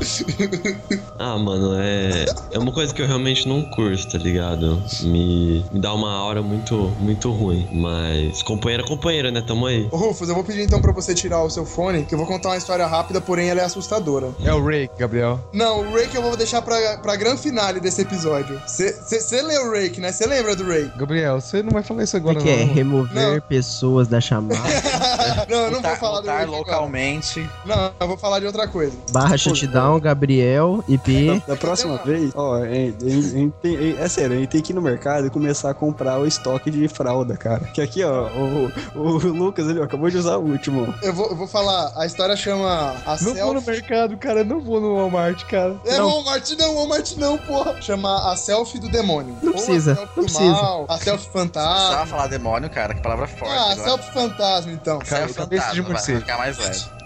[1.20, 2.26] Ah, mano, é.
[2.52, 4.82] É uma coisa que eu realmente não curto, tá ligado?
[5.02, 7.68] Me, me dá uma aura muito, muito ruim.
[7.72, 8.41] Mas.
[8.44, 9.41] Companheira, companheira, né?
[9.41, 9.88] Tamo aí.
[9.91, 12.49] Rufus, eu vou pedir então pra você tirar o seu fone, que eu vou contar
[12.49, 14.20] uma história rápida, porém ela é assustadora.
[14.43, 15.39] É o Ray, Gabriel.
[15.53, 18.60] Não, o Rake eu vou deixar pra, pra grande finale desse episódio.
[18.65, 20.11] Você lê o Rake, né?
[20.11, 20.98] Você lembra do Rake?
[20.98, 22.65] Gabriel, você não vai falar isso agora, é que é?
[22.65, 22.73] não.
[22.73, 23.41] Remover Não.
[23.41, 24.60] pessoas da chamada.
[25.49, 26.57] não, eu não vou Lutar- falar do Rake agora.
[26.57, 27.49] localmente.
[27.65, 28.93] Não, eu vou falar de outra coisa.
[29.11, 31.41] Barra shutdown, Gabriel, IP.
[31.48, 34.72] Da próxima vez, ó, é, é, é, tem- é, é sério, a gente tem que
[34.72, 37.65] ir no mercado e começar a comprar o estoque de fralda, cara.
[37.73, 40.93] Que aqui, ó, o, o Lucas ele ó, acabou de usar o último.
[41.02, 43.81] Eu vou, eu vou falar, a história chama A Não vou no Selfie.
[44.12, 44.44] Mercado, cara.
[44.44, 45.76] Não vou no Walmart, cara.
[45.86, 46.10] É Não.
[46.10, 47.82] Walmart não, Walmart não, porra.
[47.82, 49.36] Chama A Selfie do Demônio.
[49.42, 50.52] Não Ou precisa, A selfie não do precisa.
[50.52, 52.06] mal, a Selfie Fantasma.
[52.06, 53.54] falar demônio, cara, que palavra forte.
[53.54, 53.90] Ah, agora.
[53.90, 55.00] Selfie Fantasma, então.
[55.00, 56.20] Cara, Self cabeça de fantasma, vai morcego.
[56.22, 57.02] ficar mais leve.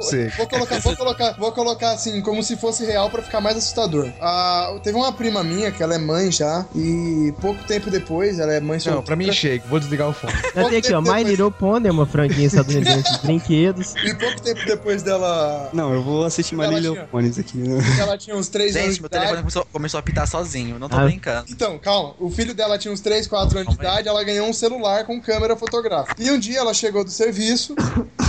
[0.00, 0.28] Você?
[0.36, 4.08] Vou colocar, vou colocar, vou colocar assim, como se fosse real pra ficar mais assustador.
[4.20, 8.52] Ah, teve uma prima minha que ela é mãe já, e pouco tempo depois, ela
[8.52, 9.64] é mãe Não, pra mim chega.
[9.68, 10.32] Vou desligar o fone.
[10.54, 11.00] Já tem aqui, ó.
[11.00, 13.94] My Little Pony, uma franquinha estadunidense de brinquedos.
[14.04, 15.68] E pouco tempo depois dela.
[15.72, 17.58] Não, eu vou assistir Ela Marília tinha- Pones aqui.
[17.58, 17.78] Né?
[18.00, 19.22] Ela tinha uns 3 anos Gente, de meu idade.
[19.24, 21.04] telefone começou, começou a apitar sozinho, não tô Ah.
[21.04, 21.46] brincando.
[21.50, 22.14] Então, calma.
[22.20, 25.20] O filho dela tinha uns 3, 4 anos de idade, ela ganhou um celular com
[25.20, 26.14] câmera fotográfica.
[26.22, 27.74] E um dia ela chegou do serviço,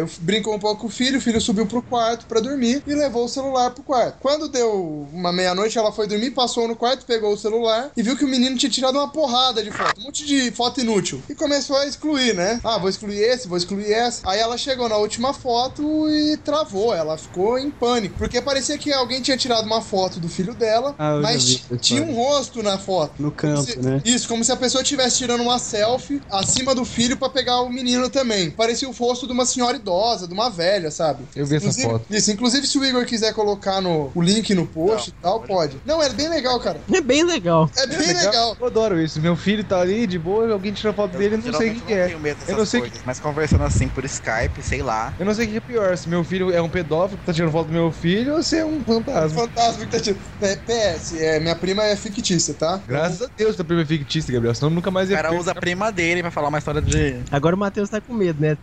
[0.00, 2.94] eu brincou um pouco com o filho, o filho subiu pro quarto pra dormir e
[2.94, 4.18] levou o celular pro quarto.
[4.20, 8.16] Quando deu uma meia-noite, ela foi dormir, passou no quarto, pegou o celular e viu
[8.16, 11.22] que o menino tinha tirado uma porrada de foto, um monte de foto inútil.
[11.28, 12.60] E começou a excluir, né?
[12.64, 14.20] Ah, vou excluir esse, vou excluir essa.
[14.28, 18.92] Aí ela chegou na última foto e travou, ela ficou em pânico, porque parecia que
[18.92, 23.20] alguém tinha tirado uma foto do filho dela, Ah, mas tinha um rosto na foto.
[23.22, 24.00] No canto, se- né?
[24.04, 27.70] Isso, como se a pessoa estivesse tirando uma selfie acima do filho pra pegar o
[27.70, 28.50] menino também.
[28.50, 31.24] Parecia o rosto de uma senhora idosa, de uma velha, sabe?
[31.36, 32.06] Eu vi essa Inclusive- foto.
[32.10, 35.76] Isso, inclusive se o Igor quiser colocar no, o link no post e tal, pode.
[35.84, 36.80] Não, é bem legal, cara.
[36.92, 37.70] É bem legal.
[37.76, 38.56] É bem legal.
[38.58, 39.20] Eu adoro isso.
[39.20, 41.80] Meu filho tá ali de boa, alguém tira foto dele, eu não sei o que,
[41.80, 42.06] que não é.
[42.06, 45.12] tenho medo dessas Eu não sei coisas, mas conversando assim por Skype, sei lá.
[45.18, 47.32] Eu não sei o que é pior, se meu filho é um pedófilo que tá
[47.32, 49.40] tirando foto do meu filho ou se é um fantasma.
[49.42, 50.20] Fantasma que tá tirando.
[50.40, 52.80] É, PS, é, minha prima é fictícia, tá?
[52.86, 55.50] Graças a Deus, tua prima é fictícia, Gabriel, senão nunca mais O ia cara usa
[55.52, 57.20] a prima dele pra falar uma história de.
[57.30, 58.56] Agora o Matheus tá com medo, né?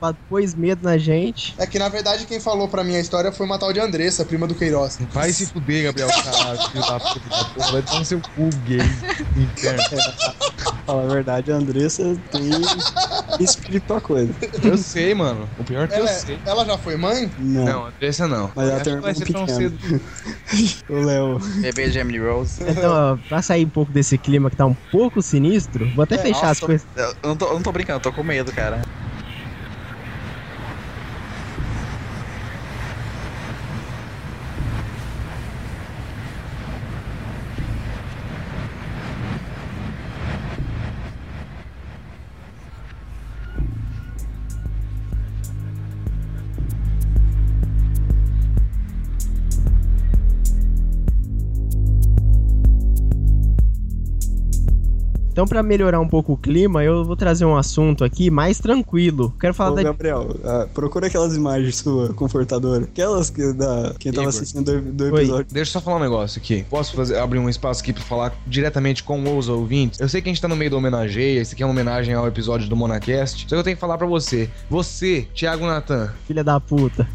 [0.46, 1.56] Pôs medo na gente.
[1.58, 4.24] É que na verdade quem falou pra mim a história foi uma tal de Andressa,
[4.24, 4.96] prima do Queiroz.
[5.12, 8.50] Vai se fuder, Gabriel, caralho, filho da puta da porra, vai tomar no seu cu
[8.64, 8.78] gay
[9.36, 9.84] interno.
[10.86, 12.52] Fala a verdade, a Andressa tem
[13.40, 14.36] espírito a coisa.
[14.64, 15.50] Eu sei, mano.
[15.58, 16.36] O pior é que eu Ela, sei.
[16.36, 17.32] é- ela já foi mãe?
[17.40, 17.66] Não.
[17.66, 18.52] Não, Andressa não.
[18.56, 19.80] Mas ela tem um vai irmão ser tão pequeno.
[19.80, 20.06] cedo.
[20.88, 21.40] O Léo.
[21.62, 22.58] Bebê de Emily Rose.
[22.62, 26.16] Então, ó, pra sair um pouco desse clima que tá um pouco sinistro, vou até
[26.16, 26.88] É, fechar as nossa, coisas.
[26.96, 28.82] Eu eu não, tô, eu não tô brincando, eu tô com medo, cara.
[55.36, 59.34] Então, pra melhorar um pouco o clima, eu vou trazer um assunto aqui mais tranquilo.
[59.38, 59.84] Quero falar Ô, da.
[59.84, 62.86] Gabriel, ah, procura aquelas imagens sua confortadora.
[62.86, 64.30] Aquelas que da quem tava Igor.
[64.30, 65.24] assistindo do, do Oi.
[65.24, 65.48] episódio.
[65.52, 66.66] Deixa eu só falar um negócio aqui.
[66.70, 70.00] Posso fazer- abrir um espaço aqui pra falar diretamente com os ouvintes?
[70.00, 72.14] Eu sei que a gente tá no meio da homenageia, isso aqui é uma homenagem
[72.14, 73.42] ao episódio do Monacast.
[73.42, 74.50] Só que eu tenho que falar pra você.
[74.70, 76.14] Você, Thiago Natan.
[76.26, 77.06] Filha da puta.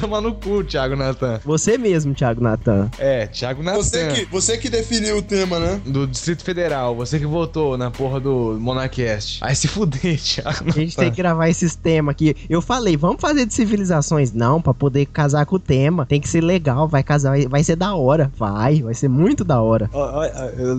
[0.00, 1.40] Toma no cu, Thiago Natan.
[1.44, 2.88] Você mesmo, Thiago Natan.
[3.00, 3.78] É, Thiago Natan.
[3.82, 5.80] Você que, você que definiu o tema, né?
[5.84, 9.38] Do Distrito Federal, você que votou na porra do Monacast.
[9.42, 10.64] Aí se fuder, Thiago.
[10.68, 12.36] A gente tem que gravar esses temas aqui.
[12.48, 14.32] Eu falei, vamos fazer de civilizações.
[14.32, 16.06] Não, pra poder casar com o tema.
[16.06, 18.30] Tem que ser legal, vai casar, vai, vai ser da hora.
[18.36, 19.90] Vai, vai ser muito da hora.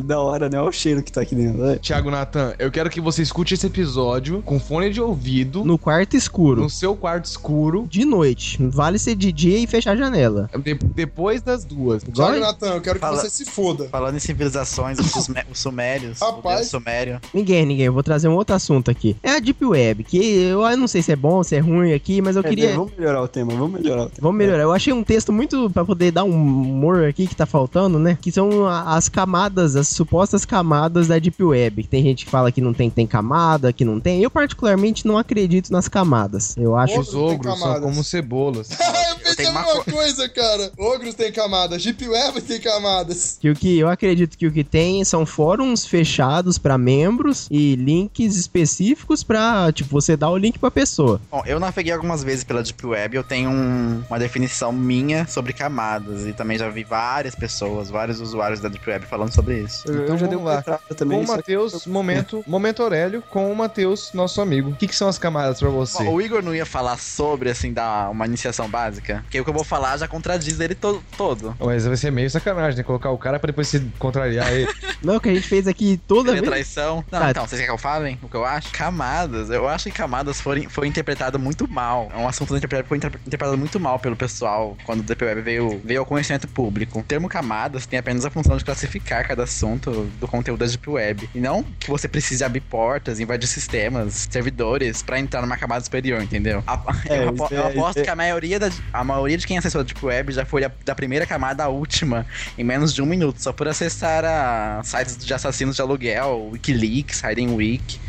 [0.06, 0.60] Da hora, né?
[0.60, 1.78] Olha o cheiro que tá aqui dentro.
[1.80, 6.16] Thiago Natan, eu quero que você escute esse episódio com fone de ouvido No quarto
[6.16, 6.62] escuro.
[6.62, 8.57] no seu quarto escuro De noite.
[8.70, 10.49] Vale ser de dia e fechar a janela.
[10.64, 12.03] de- depois das duas.
[12.03, 13.88] Thiago Natan, eu quero que Fala- você se foda.
[13.90, 15.16] Falando em civilizações, os,
[15.52, 16.68] os sumérios, Rapaz.
[16.76, 17.19] Sumério.
[17.34, 17.85] Ninguém, ninguém.
[17.85, 19.15] Eu vou trazer um outro assunto aqui.
[19.23, 21.93] É a Deep Web, que eu, eu não sei se é bom, se é ruim
[21.93, 22.76] aqui, mas eu É, queria.
[22.76, 24.19] Vamos melhorar o tema, vamos melhorar o tema.
[24.22, 24.64] Vamos melhorar.
[24.64, 28.18] Eu achei um texto muito pra poder dar um humor aqui que tá faltando, né?
[28.22, 31.84] Que são as camadas, as supostas camadas da Deep Web.
[31.84, 34.22] Que tem gente que fala que não tem, tem camada, que não tem.
[34.22, 36.56] Eu, particularmente, não acredito nas camadas.
[36.57, 36.93] Eu acho.
[36.93, 38.69] Ogros Os ogros são como cebolas.
[39.10, 40.72] eu pensei tenho a mesma coisa, cara.
[40.77, 43.38] Ogros tem camadas, Deep Web tem camadas.
[43.39, 47.76] Que o que eu acredito que o que tem são fóruns fechados pra membros e
[47.76, 51.22] links específicos pra, tipo, você dar o link pra pessoa.
[51.30, 55.54] Bom, eu naveguei algumas vezes pela Deep Web, eu tenho um- uma definição minha sobre
[55.54, 59.84] camadas, e também já vi várias pessoas, vários usuários da Deep Web falando sobre isso.
[59.88, 60.60] Eu, Então eu já uma lá.
[60.60, 61.20] entrada Com também.
[61.24, 64.72] o Matheus, momento, momento Aurélio, com o Matheus, nosso amigo.
[64.72, 66.04] O que, que são as camadas pra você?
[66.04, 69.20] Bom, o Igor não ia falar sobre, assim, dar uma iniciação básica?
[69.22, 71.56] Porque o que eu vou falar já contradiz ele to- todo.
[71.60, 72.84] Mas vai ser meio sacanagem, né?
[72.84, 74.68] Colocar o cara pra depois se contrariar ele.
[75.04, 76.55] Não, que a gente fez aqui toda vez.
[76.56, 77.03] Traição.
[77.11, 77.32] Não, Tá.
[77.32, 78.72] então, vocês querem que eu fale o que eu acho?
[78.72, 79.49] Camadas.
[79.49, 82.10] Eu acho que camadas foi, foi interpretado muito mal.
[82.14, 85.41] É um assunto que foi inter- interpretado muito mal pelo pessoal quando o Deep Web
[85.41, 86.99] veio, veio ao conhecimento público.
[86.99, 90.90] O termo camadas tem apenas a função de classificar cada assunto do conteúdo da Deep
[90.90, 91.30] Web.
[91.34, 96.22] E não que você precise abrir portas, invadir sistemas, servidores pra entrar numa camada superior,
[96.22, 96.64] entendeu?
[96.65, 96.76] A-
[97.10, 99.45] É, eu, apo- isso é- eu aposto é- que a maioria, da, a maioria de
[99.45, 102.26] quem acessou a Deep Web já foi da, da primeira camada à última
[102.57, 107.22] em menos de um minuto, só por acessar a sites de assassinos de aluguel, Wikileaks,
[107.22, 108.00] Hiding Week.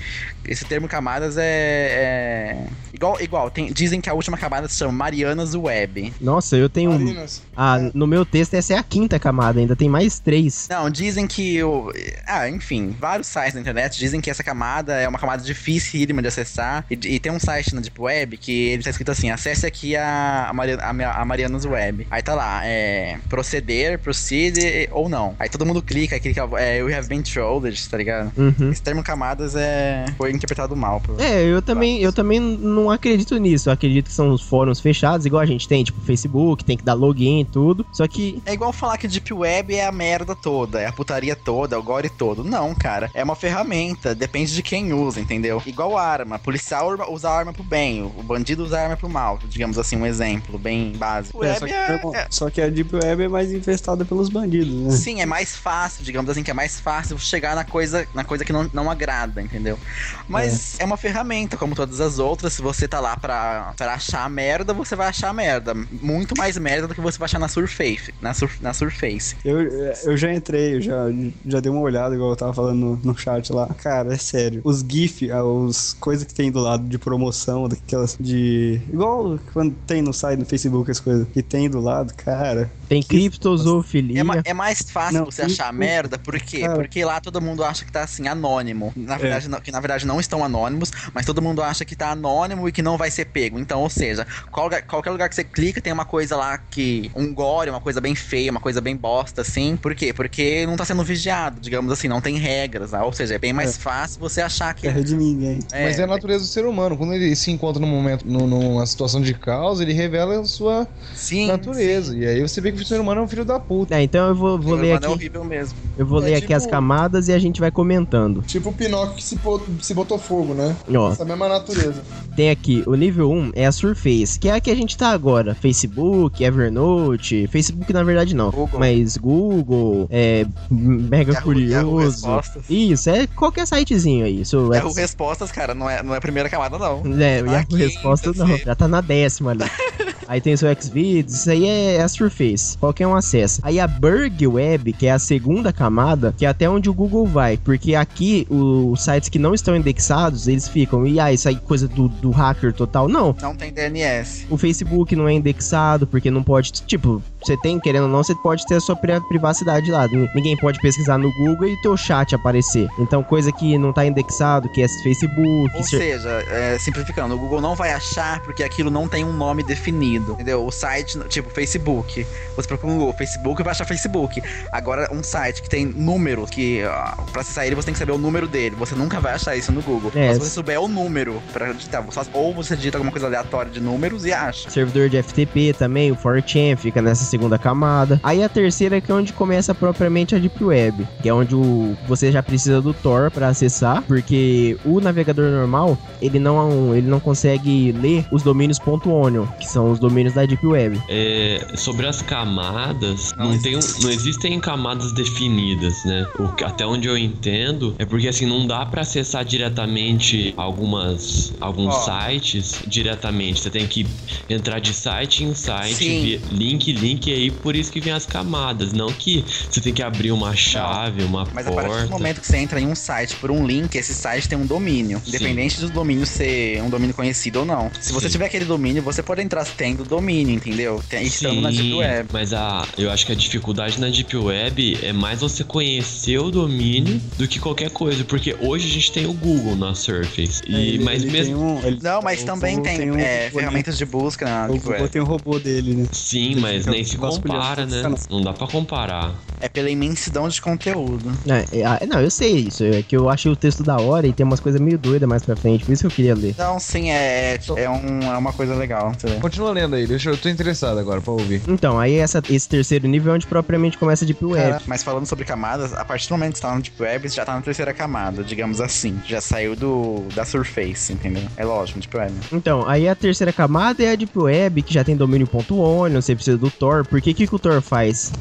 [0.49, 1.43] Esse termo camadas é.
[1.45, 6.15] é- Igual, igual tem, dizem que a última camada se chama Marianas Web.
[6.19, 6.99] Nossa, eu tenho um.
[6.99, 7.43] Marinas.
[7.55, 10.67] Ah, no meu texto essa é a quinta camada, ainda tem mais três.
[10.71, 11.93] Não, dizem que o.
[12.27, 16.29] Ah, enfim, vários sites na internet dizem que essa camada é uma camada dificílima de
[16.29, 16.87] acessar.
[16.91, 19.95] E, e tem um site na Deep Web que ele tá escrito assim: acesse aqui
[19.95, 22.07] a, a, Maria- a, a Marianas Web.
[22.11, 23.19] Aí tá lá, é.
[23.29, 24.57] Proceder, proceed
[24.91, 25.35] ou não.
[25.39, 28.33] Aí todo mundo clica, aí clica, é, we have been trolled, tá ligado?
[28.39, 28.71] Uhum.
[28.71, 30.07] Esse termo camadas é.
[30.17, 31.01] Foi interpretado mal.
[31.01, 31.21] Por...
[31.21, 33.69] É, eu também, eu também não acredito nisso.
[33.69, 36.85] Eu acredito que são os fóruns fechados, igual a gente tem, tipo, Facebook, tem que
[36.85, 37.85] dar login e tudo.
[37.93, 41.35] Só que É igual falar que Deep Web é a merda toda, é a putaria
[41.35, 42.45] toda, é o gore todo.
[42.45, 43.11] Não, cara.
[43.15, 45.63] É uma ferramenta, depende de quem usa, entendeu?
[45.67, 46.39] Igual arma.
[46.39, 49.39] Policial usa a arma pro bem, o bandido usa a arma pro mal.
[49.49, 51.43] Digamos assim, um exemplo bem básico.
[51.45, 54.73] É, só, que, é- é- só que a Deep Web é mais infestada pelos bandidos,
[54.75, 54.91] né?
[54.93, 58.45] Sim, é mais fácil, digamos assim, que é mais fácil chegar na coisa, na coisa
[58.45, 59.79] que não, não agrada, entendeu?
[60.29, 60.85] Mas é.
[60.85, 62.53] uma ferramenta, como todas as outras.
[62.53, 65.75] Se você tá lá pra, pra achar merda, você vai achar merda.
[65.75, 68.13] Muito mais merda do que você vai achar na Surface.
[68.21, 69.37] Na, sur, na Surface.
[69.45, 71.07] Eu, eu já entrei, eu já,
[71.45, 73.69] já dei uma olhada, igual eu tava falando no, no chat lá.
[73.79, 74.61] Cara, é sério.
[74.65, 78.81] Os GIF, ah, os coisas que tem do lado de promoção, daquelas de.
[78.93, 82.71] Igual quando tem no site, no Facebook, as coisas que tem do lado, cara.
[82.89, 84.23] Tem criptozofilia.
[84.45, 86.61] É, é mais fácil Não, você achar isso- merda, por quê?
[86.61, 86.75] Cara.
[86.75, 88.93] Porque lá todo mundo acha que tá assim, anônimo.
[88.97, 89.01] É.
[89.01, 92.11] Na verdade, não, que na verdade não estão anônimos, mas todo mundo acha que tá
[92.11, 93.59] anônimo e que não vai ser pego.
[93.59, 97.11] Então, ou seja, qual qualquer lugar que você clica tem uma coisa lá que.
[97.15, 99.77] Um gore, uma coisa bem feia, uma coisa bem bosta, assim.
[99.77, 100.13] Por quê?
[100.13, 102.91] Porque não tá sendo vigiado, digamos assim, não tem regras.
[102.91, 103.05] tá?
[103.05, 104.83] Ou seja, é bem mais fácil você achar que.
[104.83, 105.59] Terra de ninguém.
[105.73, 106.97] Mas é a natureza do ser humano.
[106.97, 110.87] Quando ele se encontra num momento, num- numa situação de caos, ele revela a sua
[111.15, 112.17] Sim, natureza.
[112.17, 113.95] E aí você vê que o ser humano é um filho da puta.
[113.95, 115.07] É, então eu vou, vou ler humano aqui.
[115.07, 115.79] é horrível mesmo.
[115.99, 118.43] Eu vou É ler aqui tipo- as camadas e a gente vai comentando.
[118.43, 119.39] Tipo o Pinóquio que se,
[119.81, 120.77] se botou fogo, né?
[120.95, 122.03] Ó, Essa mesma natureza.
[122.37, 125.09] tem aqui, o nível 1 é a Surface, que é a que a gente tá
[125.11, 125.55] agora.
[125.55, 128.79] Facebook, Evernote, Facebook na verdade não, Google.
[128.79, 132.05] mas Google, é, Mega Yahoo- Yahoo Curioso.
[132.27, 132.63] Respostas.
[132.69, 134.41] Isso, é qualquer sitezinho aí.
[134.43, 136.99] Isso é, Yahoo Respostas, cara, não é, não é a primeira camada, não.
[137.21, 139.65] é, o Tá Yahoo quinta, Resposta não, já tá na décima ali.
[140.29, 142.77] Aí tem o seu Xvideos, isso aí é a Surface.
[142.79, 143.61] Qualquer um acessa.
[143.63, 147.27] Aí a Burg Web, que é a segunda camada, que é até onde o Google
[147.27, 147.57] vai.
[147.57, 151.59] Porque aqui, os sites que não estão indexados, eles ficam, e ah, isso aí é
[151.59, 153.09] coisa do, do hacker total.
[153.09, 153.35] Não.
[153.41, 154.47] Não tem DNS.
[154.51, 156.73] O Facebook não é indexado, porque não pode.
[156.73, 160.07] Tipo, você tem, querendo ou não, você pode ter a sua pri- privacidade lá.
[160.09, 162.89] Nin- Ninguém pode pesquisar no Google e teu chat aparecer.
[162.99, 165.77] Então, coisa que não tá indexado, que é Facebook.
[165.77, 169.63] Ou seja, é, simplificando, o Google não vai achar porque aquilo não tem um nome
[169.63, 170.67] definido, entendeu?
[170.67, 172.27] O site, tipo, Facebook.
[172.57, 174.43] Você procura no Google Facebook vai achar Facebook.
[174.73, 178.13] Agora, um site que tem números, que ah, pra acessar ele você tem que saber
[178.13, 178.75] o número dele.
[178.77, 180.11] Você nunca vai achar isso no Google.
[180.15, 180.29] É.
[180.29, 183.81] Mas se você souber o número pra digitar, ou você digita alguma coisa aleatória de
[183.81, 184.69] números e acha.
[184.71, 188.19] Servidor de FTP também, o 4chan fica nessa segunda camada.
[188.23, 191.95] Aí a terceira que é onde começa propriamente a Deep Web, que é onde o,
[192.09, 197.21] você já precisa do Tor para acessar, porque o navegador normal, ele não, ele não
[197.21, 200.99] consegue ler os domínios .onion, que são os domínios da Deep Web.
[201.09, 206.27] É, sobre as camadas, não, tem um- não existem camadas definidas, né?
[206.39, 211.53] O que- até onde eu entendo é porque assim não dá pra acessar diretamente algumas
[211.61, 211.99] alguns Ó.
[212.29, 213.61] sites diretamente.
[213.61, 214.07] Você tem que
[214.49, 218.27] entrar de site em site, vi- link, link e aí por isso que vem as
[218.27, 222.05] camadas, não que você tem que abrir uma chave, uma Mas a partir porta.
[222.07, 224.67] do momento que você entra em um site por um link, esse site tem um
[224.67, 225.21] domínio.
[225.27, 227.91] Independente do domínio ser um domínio conhecido ou não.
[228.01, 228.33] Se você Sim.
[228.33, 231.03] tiver aquele domínio, você pode entrar tendo domínio, entendeu?
[231.09, 232.29] Tem, estando na Deep Sim, Web.
[232.33, 236.51] mas a, eu acho que a dificuldade na Deep Web é mais você conhecer o
[236.51, 240.63] domínio do que qualquer coisa, porque hoje a gente tem o Google na Surface.
[240.67, 241.55] E, É, ele- mas ele mesmo.
[241.57, 244.65] tem um- ele- Não, mas também Google tem, um é, robô, ferramentas de busca na?
[244.67, 245.11] O Deep Google Web.
[245.13, 246.07] tem o robô dele, né?
[246.13, 248.03] Sim, mas fica nem se compara, né?
[248.31, 249.33] Não dá pra comparar.
[249.61, 251.33] É pela imensidão de conteúdo.
[251.49, 254.27] É, é, ah, não, eu sei isso, é que eu achei o texto da hora
[254.27, 256.51] e tem umas coisas meio doidas mais pra frente, por isso que eu queria ler.
[256.51, 259.13] Então, sim, é, é, um, é uma coisa legal.
[259.13, 259.41] entendeu?
[259.41, 261.63] Continua lendo aí, deixa eu, tô interessado agora pra ouvir.
[261.69, 264.71] Então, aí essa- esse terceiro nível é onde propriamente começa a Deep Web.
[264.73, 267.29] Cara, mas falando sobre camadas, a partir do momento que você tá no Deep Web,
[267.29, 269.19] você já tá na terceira camada, digamos assim.
[269.27, 271.43] Já saiu do da Surface, entendeu?
[271.57, 272.33] É lógico, Deep Web.
[272.53, 276.57] Então, aí a terceira camada é a Deep Web, que já tem domínio.onion, você precisa
[276.59, 276.96] do Tor.
[277.05, 278.33] Por que que, que o Tor faz?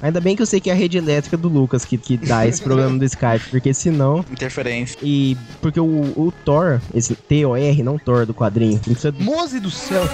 [0.00, 2.46] Ainda bem que eu sei que é a rede elétrica do Lucas que, que dá
[2.46, 4.24] esse problema do Skype, porque senão...
[4.30, 4.96] Interferência.
[5.02, 9.70] E porque o, o Thor, esse T-O-R, não Thor do quadrinho, precisa do Moze do
[9.70, 10.04] céu!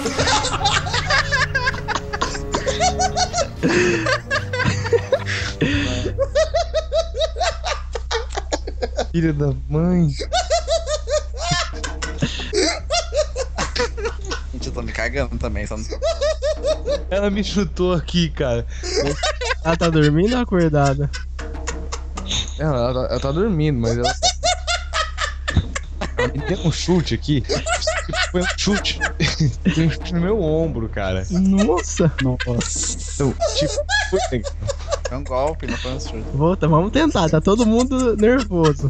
[9.11, 10.09] Filha da mãe.
[14.51, 15.65] Gente, eu tô me cagando também.
[15.65, 15.85] Só não...
[17.09, 18.65] Ela me chutou aqui, cara.
[19.63, 21.09] Ela tá dormindo ou acordada?
[22.59, 24.13] Ela, ela- ela tá dormindo, mas ela.
[26.17, 27.43] Ela me deu um chute aqui.
[28.31, 28.99] Foi um chute.
[29.73, 31.25] Foi um chute no meu ombro, cara.
[31.29, 32.11] Nossa!
[32.23, 32.97] Nossa.
[33.15, 33.73] Então, tipo,
[34.29, 34.43] foi-
[35.11, 36.25] É um golpe, não foi um chute.
[36.33, 38.87] Volta, vamos tentar, tá todo mundo nervoso.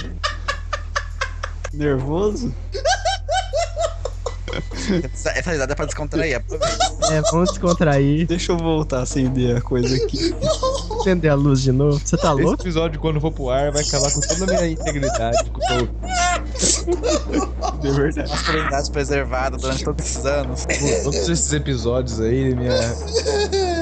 [1.73, 2.53] Nervoso?
[5.13, 6.37] Essa, essa risada é pra descontrair.
[6.37, 6.94] aproveita.
[7.11, 8.25] É, vamos descontrair.
[8.27, 10.33] Deixa eu voltar a acender a coisa aqui.
[10.99, 11.99] Acender a luz de novo.
[12.03, 12.61] Você tá Esse louco?
[12.63, 15.37] episódio, quando for pro ar, vai acabar com toda a minha integridade.
[15.51, 15.89] Com o-
[17.81, 18.29] De verdade.
[18.29, 20.65] Masculinidade preservada durante todos esses anos.
[21.03, 22.95] Todos esses episódios aí, minha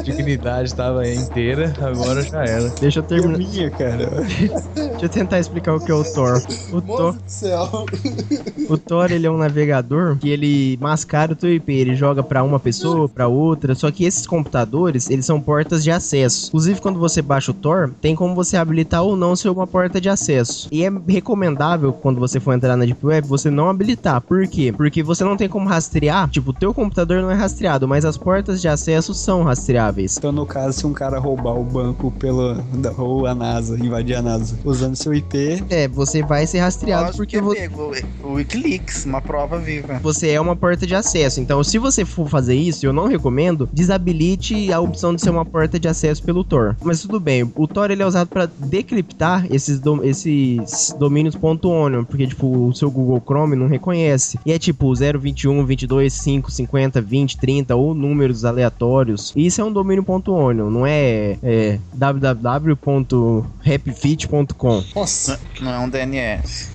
[0.03, 2.69] dignidade tava inteira, agora já era.
[2.81, 3.37] Deixa eu É terminar.
[3.37, 4.09] minha, cara.
[5.03, 6.41] Deixa eu tentar explicar o que é o Thor.
[6.71, 7.85] O Thor, Moço do céu.
[8.69, 12.41] o Thor, ele é um navegador que ele mascara o teu IP, ele joga pra
[12.41, 16.47] uma pessoa, pra outra, só que esses computadores, eles são portas de acesso.
[16.47, 19.99] Inclusive, quando você baixa o Tor, tem como você habilitar ou não ser uma porta
[19.99, 20.69] de acesso.
[20.71, 24.21] E é recomendável, quando você for entrar na Deep Web, você não habilitar.
[24.21, 24.71] Por quê?
[24.71, 28.17] Porque você não tem como rastrear, tipo, o teu computador não é rastreado, mas as
[28.17, 30.15] portas de acesso são rastreáveis.
[30.17, 32.63] Então, no caso, se um cara roubar o banco pela,
[32.97, 37.18] ou a NASA, invadir a NASA, usando seu IP, É, você vai ser rastreado Lógico
[37.18, 37.60] porque que você...
[37.61, 37.91] pego
[38.24, 39.99] o Wikileaks, uma prova viva.
[40.02, 41.40] você é uma porta de acesso.
[41.40, 45.45] Então, se você for fazer isso, eu não recomendo, desabilite a opção de ser uma
[45.45, 46.76] porta de acesso pelo Tor.
[46.84, 52.03] Mas tudo bem, o Tor ele é usado para decriptar esses, dom- esses domínios .onion,
[52.03, 54.38] porque tipo, o seu Google Chrome não reconhece.
[54.45, 59.32] E é tipo 0, 21, 22, 5, 50, 20, 30 ou números aleatórios.
[59.36, 64.82] E isso é um domínio .onion, não é, é www.rapfit.com.
[64.95, 65.39] Nossa.
[65.60, 66.72] Não é um DNS.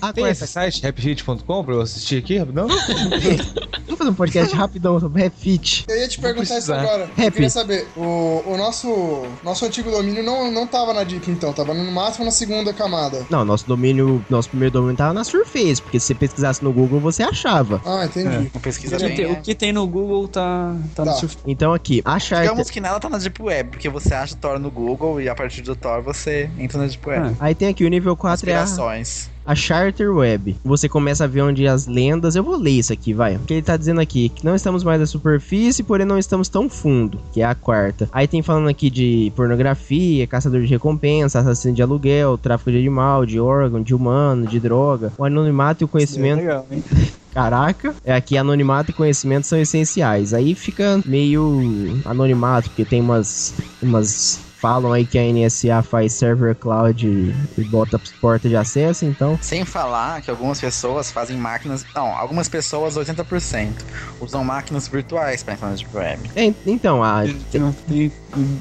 [0.00, 2.66] Ah, Tem conhece esse site, rapfit.com, pra eu assistir aqui, rapidão?
[3.88, 5.84] Não fazer um podcast rapidão sobre refit.
[5.88, 7.02] Eu ia te perguntar isso agora.
[7.02, 7.32] Eu Rap.
[7.32, 11.74] queria saber, o, o nosso, nosso antigo domínio não, não tava na Deep, então, tava
[11.74, 13.26] no máximo na segunda camada.
[13.28, 17.00] Não, nosso domínio, nosso primeiro domínio tava na Surface, porque se você pesquisasse no Google,
[17.00, 17.82] você achava.
[17.84, 18.50] Ah, entendi.
[18.60, 19.32] Pesquisa O que, bem, tem, é.
[19.32, 21.38] o que tem no Google tá, tá, no Surface.
[21.46, 22.48] Então aqui, a Charter...
[22.48, 25.28] Digamos que nela tá na Deep Web, porque você acha o Tor no Google e
[25.28, 27.36] a partir do Tor você entra na Deep Web.
[27.50, 28.64] Aí tem aqui o nível 4 é a,
[29.44, 30.56] a Charter Web.
[30.64, 32.36] Você começa a ver onde as lendas.
[32.36, 33.38] Eu vou ler isso aqui, vai.
[33.38, 36.70] Porque ele tá dizendo aqui que não estamos mais na superfície, porém não estamos tão
[36.70, 38.08] fundo, que é a quarta.
[38.12, 43.26] Aí tem falando aqui de pornografia, caçador de recompensa, assassino de aluguel, tráfico de animal,
[43.26, 46.38] de órgão, de humano, de droga, o anonimato e o conhecimento.
[46.38, 46.84] Legal, hein?
[47.34, 50.32] Caraca, é aqui anonimato e conhecimento são essenciais.
[50.32, 56.54] Aí fica meio anonimato, porque tem umas umas falam aí que a NSA faz server
[56.54, 61.86] cloud e, e bota porta de acesso, então Sem falar que algumas pessoas fazem máquinas.
[61.94, 63.72] Não, algumas pessoas, 80%,
[64.20, 66.30] usam máquinas virtuais pra entrar na Deep Web.
[66.36, 67.22] É, então, a,
[67.54, 68.12] Não, tem-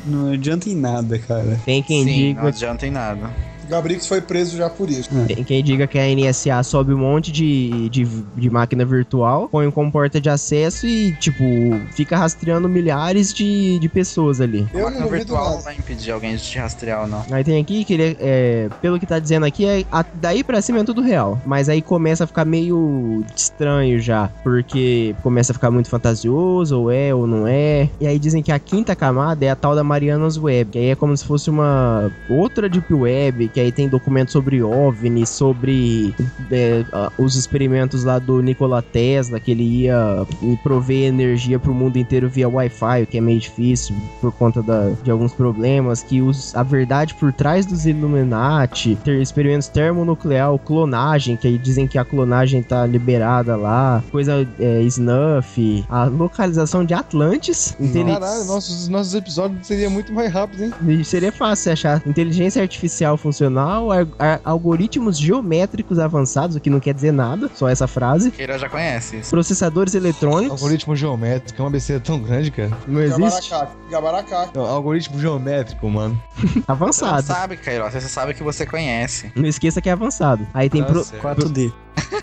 [0.06, 1.60] não adianta em nada, cara.
[1.66, 3.30] tem quem Sim, diga não adianta em nada.
[3.70, 5.10] Gabrix foi preso já por isso.
[5.28, 9.70] Tem quem diga que a NSA sobe um monte de, de, de máquina virtual, põe
[9.72, 11.44] como porta de acesso e, tipo,
[11.92, 14.68] fica rastreando milhares de, de pessoas ali.
[14.74, 17.24] A máquina virtual não vai impedir alguém de te rastrear ou não.
[17.32, 20.44] Aí tem aqui que ele é, é, pelo que tá dizendo aqui, é, a- daí
[20.44, 21.40] pra cima é tudo real.
[21.46, 26.92] Mas aí começa a ficar meio estranho já, porque começa a ficar muito fantasioso, ou
[26.92, 27.90] é ou não é.
[28.00, 30.88] E aí dizem que a quinta camada é a tal da Marianas Web, que aí
[30.90, 36.14] é como se fosse uma outra Deep Web, que aí tem documentos sobre OVNI, sobre
[36.52, 36.84] é,
[37.18, 40.26] os experimentos lá do Nikola Tesla, que ele ia
[40.64, 44.92] prover energia pro mundo inteiro via Wi-Fi, o que é meio difícil por conta da-
[45.04, 51.36] de alguns problemas, que os, a verdade por trás dos Illuminati, ter experimentos termonuclear, clonagem,
[51.36, 56.94] que aí dizem que a clonagem tá liberada lá, coisa é, snuff, a localização de
[56.94, 57.76] Atlantis,
[58.20, 60.74] Caralho, nossos, nossos episódios seriam muito mais rápidos, hein?
[60.88, 63.18] e Seria fácil achar inteligência artificial
[63.58, 68.32] ar- algoritmos geométricos avançados, o que não quer dizer nada, só essa frase.
[68.32, 69.30] Queira já conhece isso.
[69.30, 70.62] Processadores eletrônicos.
[70.62, 72.72] Algoritmo geométrico é uma besteira tão grande, cara.
[72.88, 73.50] Não existe?
[73.50, 73.72] Gabaracá.
[73.90, 74.50] Gabaracá.
[74.54, 76.22] Não, algoritmo geométrico, mano.
[76.40, 77.24] Você Avançado.
[77.28, 79.32] sabe, Cairo, você sabe que você conhece.
[79.36, 80.46] Não esqueça que é avançado.
[80.54, 81.24] Aí tem Tá pro- certo.
[81.50, 81.72] 4D.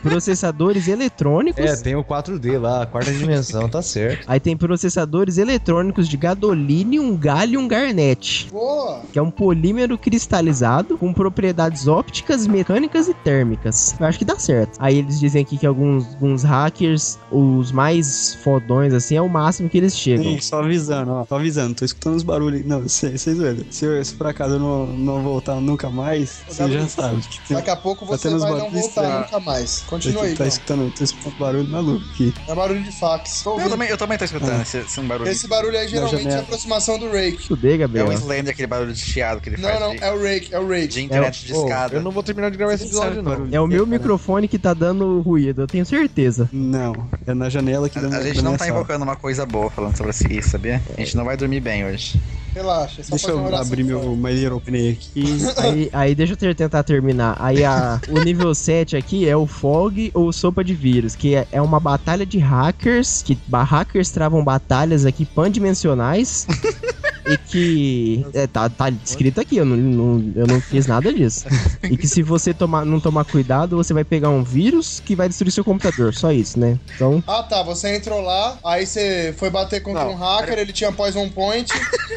[0.03, 1.65] processadores eletrônicos.
[1.65, 4.25] É, tem o 4D lá, a quarta dimensão, tá certo.
[4.27, 8.49] Aí tem processadores eletrônicos de gadolinium, gallium, garnet.
[8.51, 9.01] Boa.
[9.13, 13.97] Que é um polímero cristalizado com propriedades ópticas, mecânicas e térmicas.
[13.99, 14.77] Eu acho que dá certo.
[14.79, 19.69] Aí eles dizem aqui que alguns, alguns hackers, os mais fodões, assim, é o máximo
[19.69, 20.25] que eles chegam.
[20.25, 21.25] Sim, só avisando, ó.
[21.25, 22.65] Tô avisando, tô escutando os barulhos.
[22.67, 23.67] Não, vocês velho.
[23.71, 27.23] Se, eu- se por acaso eu não, não voltar nunca mais, você já sabe.
[27.51, 29.81] Daqui a pouco Tá você uns vai não voltar nunca mais.
[29.87, 30.47] Continua aí, Tá então.
[30.47, 32.35] escutando, tô escutando barulho maluco aqui.
[32.47, 33.45] É barulho de fax.
[33.45, 33.71] Eu ouvindo.
[33.71, 35.31] também, eu também tô escutando esse, esse barulho.
[35.31, 37.41] Esse barulho aí geralmente é a aproximação do Rake.
[37.41, 38.09] Estudei, É Gabriel.
[38.09, 40.55] o Slender, aquele barulho de chiado que ele Não, faz não, de, é o Rake,
[40.55, 40.89] é o Rake.
[41.01, 41.95] De internet de Ô, escada.
[41.97, 43.49] eu não vou terminar de gravar esse episódio, não.
[43.53, 46.49] É o meu É, microfone que tá dando ruído, eu tenho certeza.
[46.53, 46.95] Não,
[47.27, 48.71] é na janela que A, dá a na- gente não tá sala.
[48.71, 50.83] invocando uma coisa boa falando sobre isso, sabia?
[50.97, 52.21] A gente não vai dormir bem hoje.
[52.55, 54.17] Relaxa, é só Deixa eu abrir meu.
[54.17, 55.25] My Little Pony aqui.
[55.59, 57.37] Aí, aí deixa eu ter- tentar terminar.
[57.39, 61.47] Aí a, o nível 7 aqui é o Fog ou Sopa de Vírus, que é,
[61.53, 66.47] é uma batalha de hackers, que hackers travam batalhas aqui pandimensionais.
[67.27, 68.27] e que.
[68.35, 71.45] É, tá, tá escrito aqui, eu não, não- eu não fiz nada disso.
[71.91, 75.29] E que se você tomar, não tomar cuidado, você vai pegar um vírus que vai
[75.29, 76.15] destruir seu computador.
[76.15, 76.79] Só isso, né?
[76.95, 77.23] Então.
[77.27, 80.93] Ah tá, você entrou lá, aí você foi bater contra Não, um hacker, ele tinha
[80.93, 81.71] poison point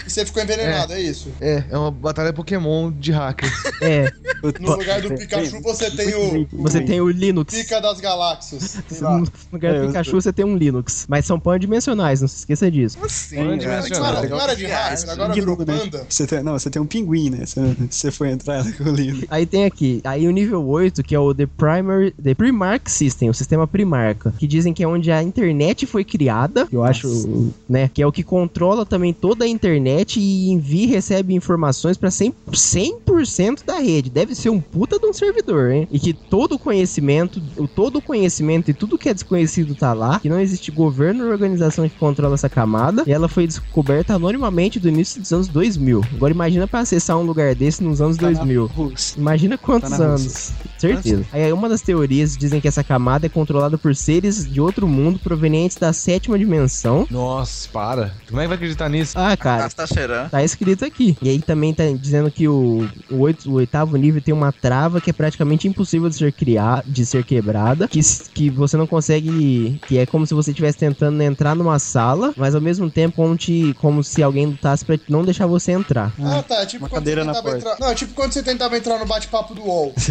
[0.05, 1.31] e você ficou envenenado, é, isso.
[1.41, 3.49] É, é uma batalha Pokémon de hacker.
[3.81, 4.11] É,
[4.59, 7.53] No lugar do Pikachu você tem o você tem o Linux.
[7.53, 8.77] Pica das Galáxias.
[8.99, 9.23] No
[9.53, 11.05] lugar do É, Pikachu, você tem um Linux.
[11.07, 12.97] Mas são pandimensionais, não se esqueça disso.
[13.07, 15.65] Sim, Sim, Não era, não era de hacker, agora né?
[15.65, 16.05] panda.
[16.09, 17.45] Você tem, não, você tem um pinguim, né?
[17.45, 19.27] Você, você foi entrar com o livro.
[19.29, 23.29] Aí tem aqui, aí o nível 8, que é o The Primary, The Primark System,
[23.29, 27.89] o sistema Primarca, que dizem que é onde a internet foi criada, eu acho, né,
[27.93, 32.09] que é o que controla também toda a internet e envia e recebe informações pra
[32.09, 34.09] 100%, 100% da rede.
[34.09, 35.87] Deve ser um puta de um servidor, hein?
[35.91, 39.93] E que todo o conhecimento, o todo o conhecimento e tudo que é desconhecido tá
[39.93, 44.13] lá, que não existe governo ou organização que controla essa camada, e ela foi descoberta
[44.13, 46.03] anonimamente do início dos anos 2000.
[46.13, 48.65] Agora imagina pra acessar um lugar desse nos anos Tá na 2000.
[48.67, 49.19] Rússia.
[49.19, 50.51] Imagina quantos Tá anos.
[50.77, 51.25] Certeza.
[51.31, 55.19] Aí uma das teorias dizem que essa camada é controlada por seres de outro mundo
[55.19, 57.07] provenientes da sétima dimensão.
[57.09, 58.13] Nossa, para.
[58.27, 59.13] Como é que vai acreditar nisso?
[59.17, 60.29] Ah, cara, tá cheirando.
[60.29, 61.17] Tá escrito aqui.
[61.21, 65.01] E aí também tá dizendo que o, o, oito- o oitavo nível tem uma trava
[65.01, 67.99] que é praticamente impossível de ser criar, de ser quebrada, que,
[68.33, 72.55] que você não consegue, que é como se você estivesse tentando entrar numa sala, mas
[72.55, 76.11] ao mesmo tempo como, te, como se alguém lutasse pra não deixar você entrar.
[76.21, 76.61] Ah, tá.
[76.61, 77.69] É tipo Uma quando cadeira você na tentava porta.
[77.73, 77.85] entrar.
[77.85, 79.93] Não, é tipo quando você tentava entrar no bate-papo do UOL.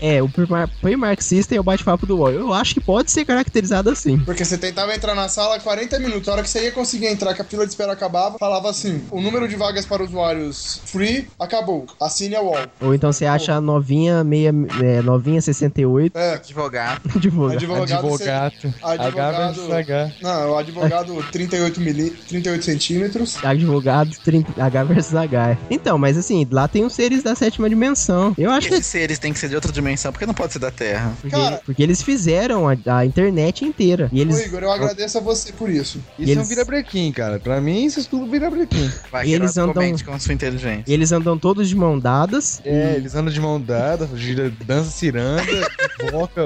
[0.00, 2.30] É, o pre-mar- pre-marxista é o bate-papo do UOL.
[2.30, 4.18] Eu acho que pode ser caracterizado assim.
[4.18, 6.28] Porque você tentava entrar na sala 40 minutos.
[6.28, 9.02] A hora que você ia conseguir entrar, que a fila de espera acabava, falava assim:
[9.10, 11.86] o número de vagas para usuários free acabou.
[12.00, 12.56] Assine a UOL.
[12.80, 14.52] Ou então você acha a novinha, meia,
[14.82, 16.34] é, novinha 68, É.
[16.34, 17.00] Advogado.
[17.16, 17.54] advogado.
[17.54, 18.54] Advogado.
[18.82, 18.82] Advogado.
[18.82, 19.72] Advogado.
[19.72, 20.12] H H.
[20.22, 22.10] Não, o advogado 38, mili...
[22.28, 23.36] 38 centímetros.
[23.44, 24.13] Advogado 30
[24.58, 25.56] H versus H.
[25.70, 28.34] Então, mas assim, lá tem os seres da sétima dimensão.
[28.38, 30.58] Eu acho que Esses seres têm que ser de outra dimensão, porque não pode ser
[30.58, 31.12] da Terra.
[31.20, 34.08] Porque, Cara- porque eles fizeram a, a internet inteira.
[34.12, 35.98] E Ô, eles, Igor, eu agradeço a você por isso.
[36.18, 37.38] Isso E é um eles- vira-brequim, cara.
[37.38, 38.90] Pra mim, isso tudo vira-brequim.
[39.10, 39.74] Vai E eles andam-
[40.04, 40.84] com sua inteligência.
[40.92, 42.60] eles andam todos de mão dadas.
[42.64, 45.42] É, eles andam de mão dada, gira, dança ciranda,
[46.02, 46.42] invoca.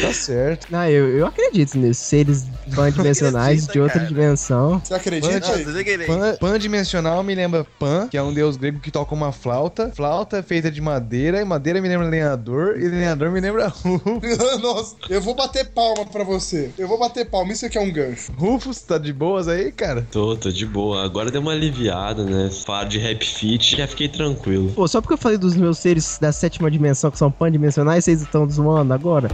[0.00, 0.66] Tá certo.
[0.70, 2.02] Não, eu, eu acredito nisso.
[2.02, 2.44] Seres
[2.74, 4.06] pan-dimensionais acredita, de outra cara.
[4.08, 4.80] dimensão.
[4.84, 5.40] Você acredita?
[6.06, 6.36] Pan,
[6.98, 9.90] pan-dimensional me lembra Pan, que é um deus grego que toca uma flauta.
[9.94, 14.38] Flauta é feita de madeira, e madeira me lembra lenhador, e lenhador me lembra Rufus.
[14.60, 16.70] Nossa, eu vou bater palma pra você.
[16.78, 17.52] Eu vou bater palma.
[17.52, 18.32] Isso aqui é um gancho.
[18.32, 20.06] Rufus, tá de boas aí, cara?
[20.10, 21.04] Tô, tô de boa.
[21.04, 22.50] Agora deu uma aliviada, né?
[22.66, 24.72] Fala de rap fit, já fiquei tranquilo.
[24.72, 28.22] Pô, só porque eu falei dos meus seres da sétima dimensão que são pan-dimensionais, vocês
[28.22, 29.28] estão zoando agora?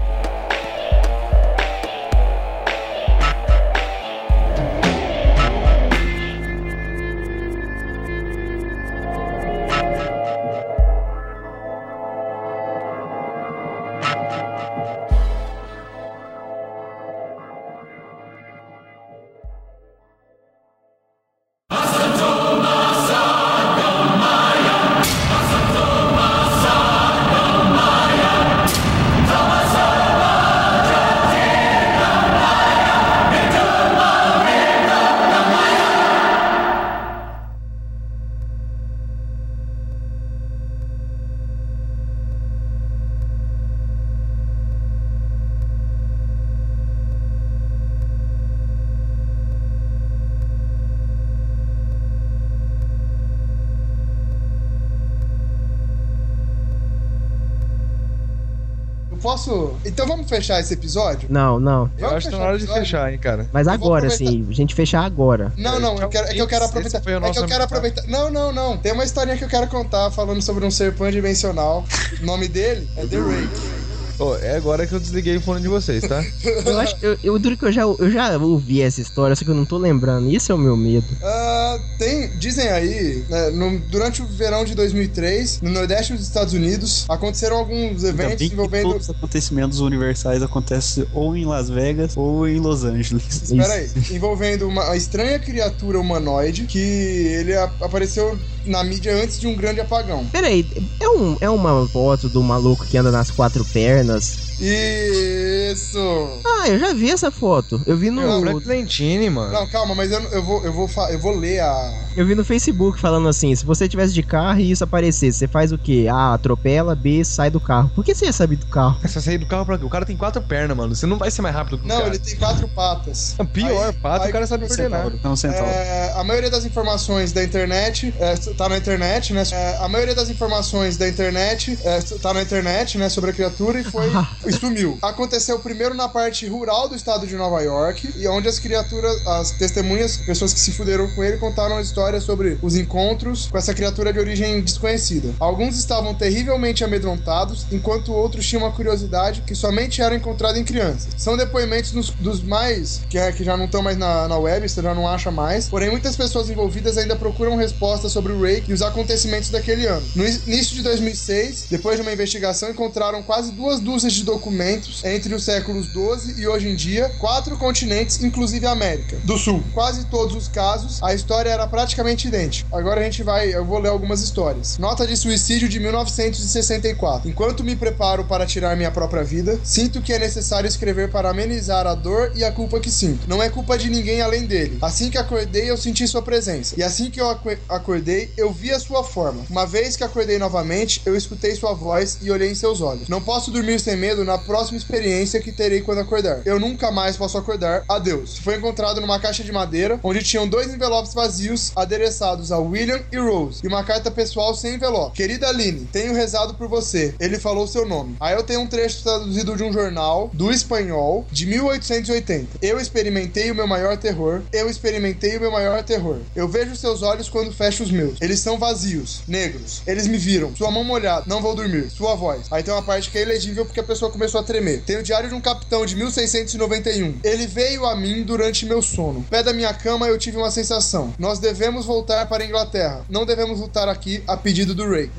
[60.35, 61.28] Fechar esse episódio?
[61.31, 61.82] Não, não.
[61.97, 63.47] Eu Vamos acho que tá na hora de fechar, hein, cara.
[63.52, 65.52] Mas Eu agora, assim, a gente fechar agora.
[65.56, 67.01] Não, não, eu quero, é que eu quero Esse aproveitar.
[67.02, 68.02] foi o É que eu quero aproveitar.
[68.06, 68.77] Não, não, não.
[68.77, 71.85] Tem uma historinha que eu quero contar falando sobre um ser pan-dimensional.
[72.20, 73.84] O nome dele é The Rake.
[74.19, 76.24] Ô, é agora que eu desliguei o fone de vocês, tá?
[76.65, 79.51] Eu acho eu, eu duro que eu já, eu já ouvi essa história, só que
[79.51, 80.28] eu não tô lembrando.
[80.31, 81.07] Isso é o meu medo.
[81.23, 86.55] Ah, tem, dizem aí, né, no- durante o verão de 2003, no Nordeste dos Estados
[86.55, 88.89] Unidos, aconteceram alguns Ainda eventos que envolvendo.
[88.91, 93.24] todos os acontecimentos universais acontecem ou em Las Vegas ou em Los Angeles.
[93.43, 99.47] Espera aí, envolvendo uma estranha criatura humanoide que ele a- apareceu na mídia antes de
[99.47, 100.24] um grande apagão.
[100.32, 100.66] Peraí,
[101.01, 104.03] é, um, é uma foto do maluco que anda nas quatro pernas?
[104.06, 104.20] Yeah.
[104.60, 106.41] E Isso!
[106.45, 107.81] Ah, eu já vi essa foto.
[107.87, 108.23] Eu vi no.
[108.23, 109.53] É o Frank Lentini, mano.
[109.53, 112.05] Não, calma, mas eu, eu vou, eu, vou, eu vou ler a.
[112.17, 115.49] Eu vi no Facebook falando assim: se você tivesse de carro e isso aparecesse, você
[115.49, 116.07] faz o quê?
[116.11, 117.91] A, atropela, B, sai do carro.
[117.95, 118.99] Por que você ia saber do carro?
[119.03, 119.85] Você sair do carro pra quê?
[119.85, 120.95] O cara tem quatro pernas, mano.
[120.95, 122.09] Você não vai ser mais rápido que o Não, cara.
[122.09, 123.35] ele tem quatro patas.
[123.39, 124.75] Não, Pior, Aí- pato, aí o cara sabe nada.
[124.75, 125.21] Centauro.
[125.23, 125.67] Não, Centauro.
[125.67, 129.43] É, a maioria das informações da internet é, tá na internet, né?
[129.53, 133.09] É, a maioria das informações da internet é, tá na internet, né?
[133.09, 134.11] Sobre a criatura e foi
[134.47, 134.99] e sumiu.
[135.03, 139.51] Aconteceu primeiro na parte rural do estado de Nova York e onde as criaturas, as
[139.53, 144.12] testemunhas, pessoas que se fuderam com ele, contaram histórias sobre os encontros com essa criatura
[144.12, 145.35] de origem desconhecida.
[145.41, 151.09] Alguns estavam terrivelmente amedrontados, enquanto outros tinham uma curiosidade que somente era encontrada em crianças.
[151.16, 154.82] São depoimentos dos, mais que, é, que já não estão mais na, na web, você
[154.82, 155.66] já não acha mais.
[155.69, 160.07] Porém, muitas pessoas envolvidas ainda procuram respostas sobre o Rake e os acontecimentos daquele ano.
[160.15, 165.35] No início de 2006, depois de uma investigação, encontraram quase duas dúzias de documentos entre
[165.35, 169.62] os séculos 12 e hoje em dia, quatro continentes, inclusive a América do Sul.
[169.72, 172.76] Quase todos os casos, a história era praticamente idêntica.
[172.76, 174.78] Agora a gente vai, eu vou ler algumas histórias.
[174.78, 177.31] Nota de suicídio de 1964.
[177.31, 181.86] Enquanto me preparo para tirar minha própria vida, sinto que é necessário escrever para amenizar
[181.86, 183.28] a dor e a culpa que sinto.
[183.28, 184.78] Não é culpa de ninguém além dele.
[184.82, 186.74] Assim que acordei, eu senti sua presença.
[186.76, 187.31] E assim que eu
[187.68, 189.44] acordei, eu vi a sua forma.
[189.48, 193.09] Uma vez que acordei novamente, eu escutei sua voz e olhei em seus olhos.
[193.09, 196.43] Não posso dormir sem medo na próxima experiência que terei quando acordar.
[196.44, 197.85] Eu nunca mais posso acordar.
[197.89, 198.39] Adeus.
[198.39, 203.19] Foi encontrado numa caixa de madeira, onde tinham dois envelopes vazios adereçados a William e
[203.19, 205.16] Rose, e uma carta pessoal sem envelope.
[205.16, 207.15] Querida Aline, tenho rezado por você.
[207.19, 208.16] Ele falou seu nome.
[208.20, 212.59] Aí eu tenho um trecho traduzido de um jornal do espanhol de 1880.
[212.62, 214.43] Eu experimentei o meu maior terror.
[214.52, 216.19] Eu experimentei o meu maior terror.
[216.35, 218.20] Eu vejo seus olhos quando fecho os meus.
[218.20, 219.82] Eles são vazios, negros.
[219.86, 220.55] Eles me viram.
[220.56, 221.24] Sua mão molhada.
[221.27, 221.90] Não vou dormir.
[221.90, 222.47] Sua voz.
[222.51, 224.82] Aí tem uma parte que é ilegível porque a pessoa começou a tremer.
[224.82, 227.21] Tem o diário de um capitão de 1691.
[227.23, 229.25] Ele veio a mim durante meu sono.
[229.31, 231.15] Pé da minha cama eu tive uma sensação.
[231.19, 233.05] Nós devemos voltar para a Inglaterra.
[233.09, 235.11] Não devemos lutar aqui a pedido do rei.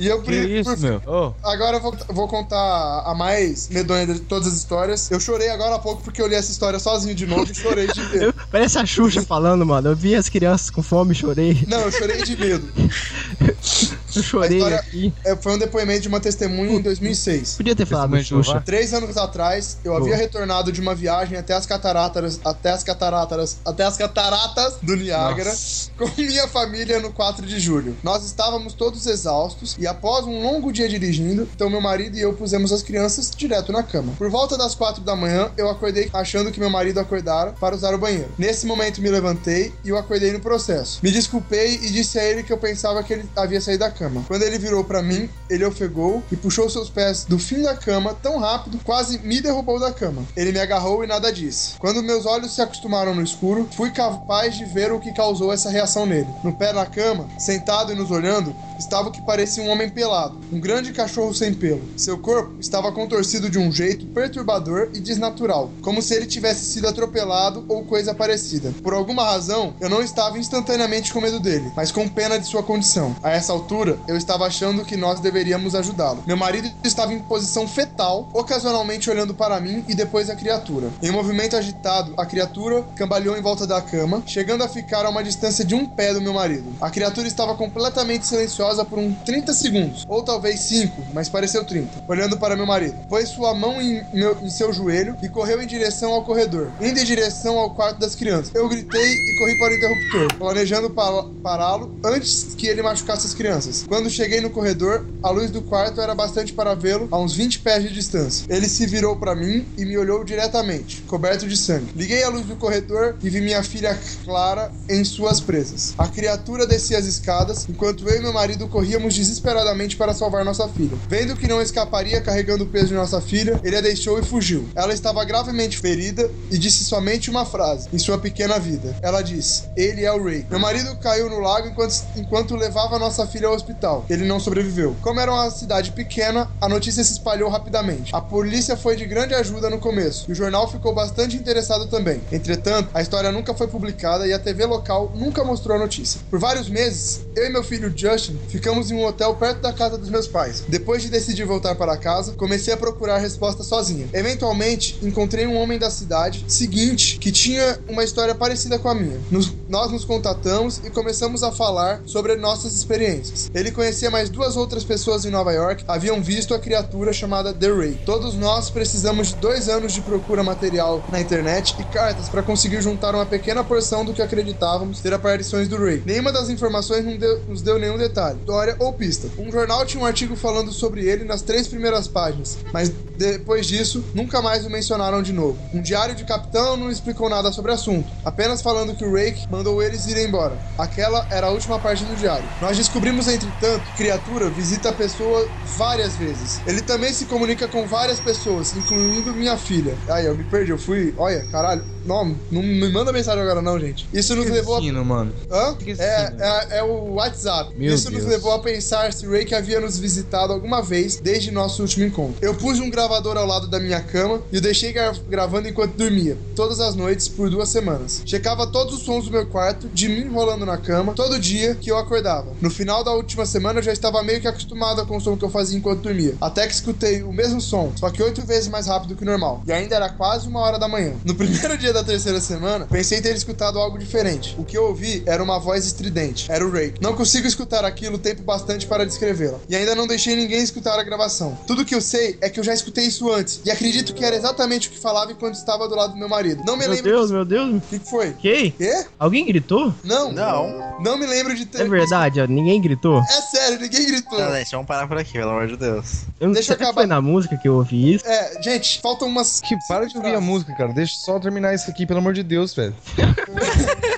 [0.00, 1.02] E eu Que isso, meu?
[1.06, 1.34] Ô.
[1.42, 5.10] Agora eu vou, vou contar a mais medonha de todas as histórias.
[5.10, 7.86] Eu chorei agora há pouco porque eu li essa história sozinho de novo e chorei
[7.86, 8.20] de medo.
[8.30, 9.90] Eu- parece a Xuxa falando, mano.
[9.90, 11.64] Eu vi as crianças com fome e chorei.
[11.68, 12.66] Não, eu chorei de medo.
[14.14, 15.12] Eu chorei aqui.
[15.24, 17.54] é, foi um depoimento de uma testemunha em 2006.
[17.56, 18.20] Podia ter falado?
[18.22, 18.60] Xuxa.
[18.66, 23.58] Três anos atrás, eu havia retornado de uma viagem até as cataratas, até as cataratas,
[23.64, 25.54] até as cataratas do Niágara
[25.96, 27.96] com minha família no 4 de julho.
[28.02, 32.32] Nós estávamos todos exaustos e após um longo dia dirigindo, então meu marido e eu
[32.32, 34.14] pusemos as crianças direto na cama.
[34.16, 37.94] Por volta das 4 da manhã, eu acordei achando que meu marido acordara para usar
[37.94, 38.32] o banheiro.
[38.38, 41.00] Nesse momento me levantei e eu acordei no processo.
[41.02, 44.24] Me desculpei e disse a ele que eu pensava que ele havia saído da cama.
[44.28, 48.14] Quando ele virou para mim, ele ofegou e puxou seus pés do fim da cama
[48.14, 50.22] tão rápido, quase me derrubou da cama.
[50.36, 51.78] Ele me agarrou e nada disse.
[51.78, 55.70] Quando meus olhos se acostumaram no escuro, fui capaz de ver o que causou essa
[55.70, 56.28] reação nele.
[56.44, 60.38] No pé da cama, sentado e nos olhando, estava o que parecia um homem pelado,
[60.52, 61.82] um grande cachorro sem pelo.
[61.96, 66.88] Seu corpo estava contorcido de um jeito perturbador e desnatural, como se ele tivesse sido
[66.88, 68.72] atropelado ou coisa parecida.
[68.82, 72.62] Por alguma razão, eu não estava instantaneamente com medo dele, mas com pena de sua
[72.62, 73.14] condição.
[73.22, 76.22] A essa altura, eu estava achando que nós deveríamos ajudá-lo.
[76.26, 80.90] Meu marido estava em posição fetal, ocasionalmente olhando para mim e depois a criatura.
[81.02, 85.10] Em um movimento agitado, a criatura cambaleou em volta da cama, chegando a ficar a
[85.10, 86.72] uma distância de um pé do meu marido.
[86.80, 89.69] A criatura estava completamente silenciosa por uns 30 segundos,
[90.08, 92.96] ou talvez 5, mas pareceu 30, olhando para meu marido.
[93.08, 96.98] Pôs sua mão em, meu- em seu joelho e correu em direção ao corredor, indo
[96.98, 98.50] em direção ao quarto das crianças.
[98.54, 103.34] Eu gritei e corri para o interruptor, planejando pa- pará-lo antes que ele machucasse as
[103.34, 103.84] crianças.
[103.88, 107.60] Quando cheguei no corredor, a luz do quarto era bastante para vê-lo a uns 20
[107.60, 108.46] pés de distância.
[108.48, 111.92] Ele se virou para mim e me olhou diretamente, coberto de sangue.
[111.94, 115.94] Liguei a luz do corredor e vi minha filha Clara em suas presas.
[115.98, 119.14] A criatura descia as escadas, enquanto eu e meu marido corríamos
[119.60, 120.96] desesperadamente para salvar nossa filha.
[121.08, 124.68] Vendo que não escaparia carregando o peso de nossa filha, ele a deixou e fugiu.
[124.74, 128.96] Ela estava gravemente ferida e disse somente uma frase em sua pequena vida.
[129.02, 130.46] Ela disse: Ele é o Ray.
[130.50, 134.04] Meu marido caiu no lago enquanto, enquanto levava nossa filha ao hospital.
[134.08, 134.96] Ele não sobreviveu.
[135.02, 138.14] Como era uma cidade pequena, a notícia se espalhou rapidamente.
[138.14, 142.20] A polícia foi de grande ajuda no começo e o jornal ficou bastante interessado também.
[142.32, 146.20] Entretanto, a história nunca foi publicada e a TV local nunca mostrou a notícia.
[146.30, 149.98] Por vários meses, eu e meu filho Justin ficamos em um hotel perto da casa
[149.98, 150.62] dos meus pais.
[150.68, 154.08] Depois de decidir voltar para casa, comecei a procurar resposta sozinha.
[154.12, 159.18] Eventualmente, encontrei um homem da cidade seguinte que tinha uma história parecida com a minha.
[159.30, 163.50] Nos- nós nos contatamos e começamos a falar sobre nossas experiências.
[163.54, 167.68] Ele conhecia mais duas outras pessoas em Nova York, haviam visto a criatura chamada The
[167.72, 167.98] Ray.
[168.06, 172.80] Todos nós precisamos de dois anos de procura material na internet e cartas para conseguir
[172.82, 176.02] juntar uma pequena porção do que acreditávamos ter aparições do Ray.
[176.06, 179.28] Nenhuma das informações deu- nos deu nenhum detalhe, história ou pista.
[179.40, 184.04] Um jornal tinha um artigo falando sobre ele nas três primeiras páginas, mas depois disso,
[184.14, 185.58] nunca mais o mencionaram de novo.
[185.74, 189.46] Um diário de capitão não explicou nada sobre o assunto, apenas falando que o Rake
[189.50, 190.58] mandou eles irem embora.
[190.78, 192.44] Aquela era a última parte do diário.
[192.60, 196.60] Nós descobrimos, entretanto, que criatura visita a pessoa várias vezes.
[196.66, 199.94] Ele também se comunica com várias pessoas, incluindo minha filha.
[200.08, 201.14] Aí, eu me perdi, eu fui.
[201.16, 201.84] Olha, caralho.
[202.04, 204.08] Não, não me manda mensagem agora, não, gente.
[204.12, 204.80] Isso nos levou a.
[205.04, 205.32] Mano.
[205.50, 205.76] Hã?
[205.98, 207.74] É, é, é o WhatsApp.
[207.76, 208.32] Meu Isso nos Deus.
[208.32, 212.36] levou a pensar se Rake havia nos visitado alguma vez desde nosso último encontro.
[212.40, 215.94] Eu pus um gravador ao lado da minha cama e o deixei gra- gravando enquanto
[215.96, 218.22] dormia, todas as noites por duas semanas.
[218.24, 221.90] Checava todos os sons do meu quarto, de mim rolando na cama, todo dia que
[221.90, 222.52] eu acordava.
[222.60, 225.44] No final da última semana eu já estava meio que acostumado com o som que
[225.44, 226.34] eu fazia enquanto dormia.
[226.40, 229.62] Até que escutei o mesmo som, só que oito vezes mais rápido que o normal.
[229.66, 231.14] E ainda era quase uma hora da manhã.
[231.24, 234.54] No primeiro dia da terceira semana, pensei ter escutado algo diferente.
[234.58, 236.50] O que eu ouvi era uma voz estridente.
[236.50, 237.00] Era o Rake.
[237.00, 239.58] Não consigo escutar aquilo tempo bastante para descrevê-la.
[239.68, 241.58] E ainda não deixei ninguém escutar a gravação.
[241.66, 243.60] Tudo que eu sei é que eu já escutei isso antes.
[243.64, 246.62] E acredito que era exatamente o que falava enquanto estava do lado do meu marido.
[246.66, 247.10] Não me Meu lembro.
[247.10, 247.76] Deus, meu Deus.
[247.76, 248.32] O que que foi?
[248.32, 248.70] Que?
[248.70, 249.04] Quê?
[249.18, 249.92] Alguém gritou?
[250.02, 250.32] Não.
[250.32, 250.98] Não.
[251.00, 251.82] Não me lembro de ter.
[251.82, 253.18] É verdade, ó, ninguém gritou.
[253.20, 254.38] É sério, ninguém gritou.
[254.38, 256.22] Não, gente, vamos parar por aqui, pelo amor de Deus.
[256.38, 257.00] Eu não Deixa sei eu se acabar.
[257.00, 258.26] foi na música que eu ouvi isso.
[258.26, 259.60] É, gente, faltam umas.
[259.60, 260.92] Que para de ouvir a música, cara.
[260.92, 262.94] Deixa só eu terminar isso aqui, pelo amor de Deus, velho.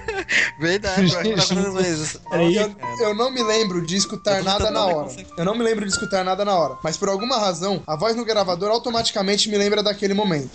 [0.58, 2.36] Verdade, eu acho que tá.
[2.36, 5.08] Aí, Eu, eu não me lembro de escutar nada na hora.
[5.36, 6.76] Eu não me lembro de escutar nada na hora.
[6.82, 10.50] Mas por alguma razão, a voz no gravador automaticamente me lembra daquele momento.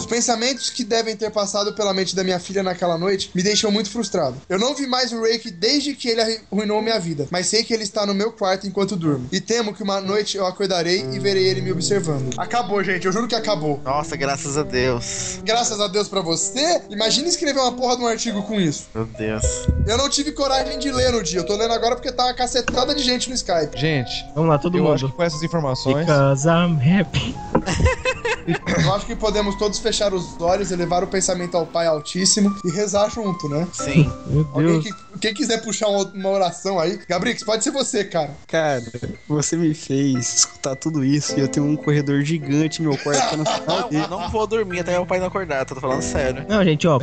[0.00, 3.70] Os pensamentos que devem ter passado pela mente da minha filha naquela noite me deixam
[3.70, 4.34] muito frustrado.
[4.48, 7.74] Eu não vi mais o Rake desde que ele arruinou minha vida, mas sei que
[7.74, 9.28] ele está no meu quarto enquanto durmo.
[9.30, 12.32] E temo que uma noite eu acordarei e verei ele me observando.
[12.38, 13.04] Acabou, gente.
[13.06, 13.78] Eu juro que acabou.
[13.84, 15.38] Nossa, graças a Deus.
[15.44, 16.80] Graças a Deus pra você.
[16.88, 18.86] Imagina escrever uma porra de um artigo com isso.
[18.94, 19.44] Meu Deus.
[19.86, 21.40] Eu não tive coragem de ler no dia.
[21.40, 23.78] Eu tô lendo agora porque tá uma cacetada de gente no Skype.
[23.78, 24.94] Gente, Vamos lá, todo eu mundo.
[24.94, 26.06] acho que com essas informações.
[26.06, 27.34] Because I'm happy.
[28.84, 32.70] Eu acho que podemos todos fechar os olhos, elevar o pensamento ao Pai Altíssimo e
[32.70, 33.66] rezar junto, né?
[33.72, 34.10] Sim.
[34.26, 36.98] Meu Alguém que, quem quiser puxar uma, oração aí.
[37.08, 38.30] Gabrix, pode ser você, cara.
[38.48, 38.82] Cara,
[39.28, 43.36] você me fez escutar tudo isso e eu tenho um corredor gigante no meu quarto
[43.36, 44.06] no final dele.
[44.08, 46.44] Não, não vou dormir até o pai não acordar, tô falando sério.
[46.48, 46.98] Não, gente, ó.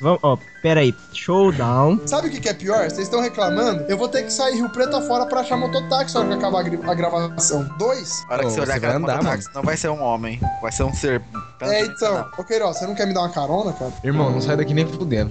[0.00, 0.94] Vamos, ó, pera aí.
[1.12, 2.00] Showdown.
[2.06, 2.88] Sabe o que, que é pior?
[2.88, 3.84] Vocês estão reclamando?
[3.88, 6.60] Eu vou ter que sair Rio Preto afora pra achar mototáxi na hora que acabar
[6.90, 7.64] a gravação.
[7.78, 8.24] Dois?
[8.28, 9.95] A hora que Ô, você olhar você a cara andar, mototáxi, não vai ser um
[10.00, 11.22] homem, vai ser um ser.
[11.60, 12.26] É, então.
[12.36, 13.92] Ô, Queiroz, você não quer me dar uma carona, cara?
[14.04, 15.30] Irmão, não sai daqui nem fudendo.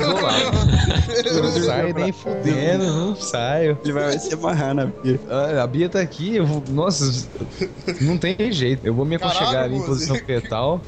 [0.00, 0.32] Eu vou lá.
[1.24, 3.78] Eu não saio nem fudendo, não saio.
[3.84, 5.20] Ele vai se amarrar na Bia.
[5.28, 6.62] Ah, A Bia tá aqui, eu vou.
[6.68, 7.28] Nossa,
[8.00, 8.86] não tem jeito.
[8.86, 10.80] Eu vou me aconchegar Caralho, ali em posição fetal.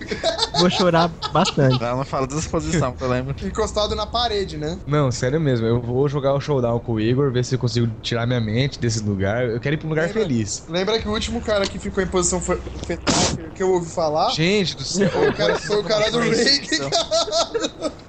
[0.58, 1.80] Vou chorar bastante.
[1.80, 3.34] Não, não fala dessa posição, que eu lembro.
[3.46, 4.78] Encostado na parede, né?
[4.86, 5.66] Não, sério mesmo.
[5.66, 8.80] Eu vou jogar o showdown com o Igor, ver se eu consigo tirar minha mente
[8.80, 9.44] desse lugar.
[9.46, 10.64] Eu quero ir pra um lugar Lembra- feliz.
[10.68, 13.90] Lembra que o último cara que ficou em posição fe- fetal, que- que eu ouvi
[13.90, 15.10] falar, Gente do céu.
[15.10, 16.74] foi o cara, foi o cara do Rake.
[16.74, 16.90] Isso.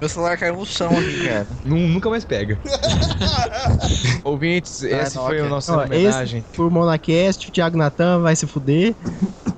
[0.00, 1.48] Meu celular caiu no chão aqui, cara.
[1.64, 2.58] Nu- Nunca mais pega.
[4.24, 5.46] Ouvintes, esse não, foi ok.
[5.46, 6.40] o nosso Ó, homenagem.
[6.40, 8.94] esse por Monacast, o Thiago Natan vai se fuder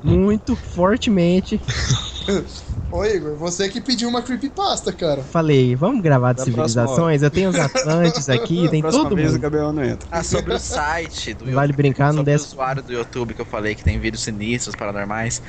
[0.03, 1.61] muito fortemente.
[2.95, 5.23] Ô, Igor, você que pediu uma creepypasta, cara.
[5.23, 7.23] Falei, vamos gravar de civilizações.
[7.23, 9.39] Eu tenho os Atlantes aqui, tem todo mundo.
[9.39, 10.07] Gabriel não entra.
[10.11, 12.45] Ah, sobre o site do Vale brincar, não o desce.
[12.49, 15.41] usuário do YouTube que eu falei que tem vídeos sinistros, paranormais,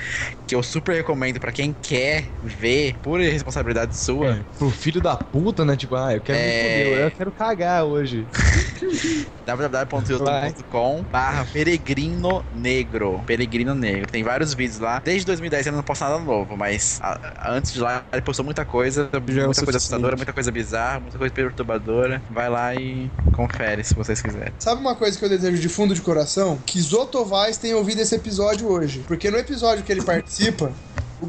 [0.48, 4.38] que eu super recomendo pra quem quer ver por responsabilidade sua.
[4.38, 5.76] É, pro filho da puta, né?
[5.76, 6.78] Tipo, ah, eu quero É.
[6.78, 8.30] me fuder, eu quero cagar hoje.
[9.46, 16.06] www.youtube.com barra peregrino negro peregrino negro tem vários vídeos lá desde 2010 ele não posta
[16.08, 19.64] nada novo mas a- a- antes de lá ele postou muita coisa Já é muita
[19.64, 24.54] coisa assustadora muita coisa bizarra muita coisa perturbadora vai lá e confere se vocês quiserem
[24.60, 26.58] Sabe uma coisa que eu desejo de fundo de coração?
[26.66, 29.04] Que Zotovais tenha ouvido esse episódio hoje.
[29.08, 30.72] Porque no episódio que ele participa,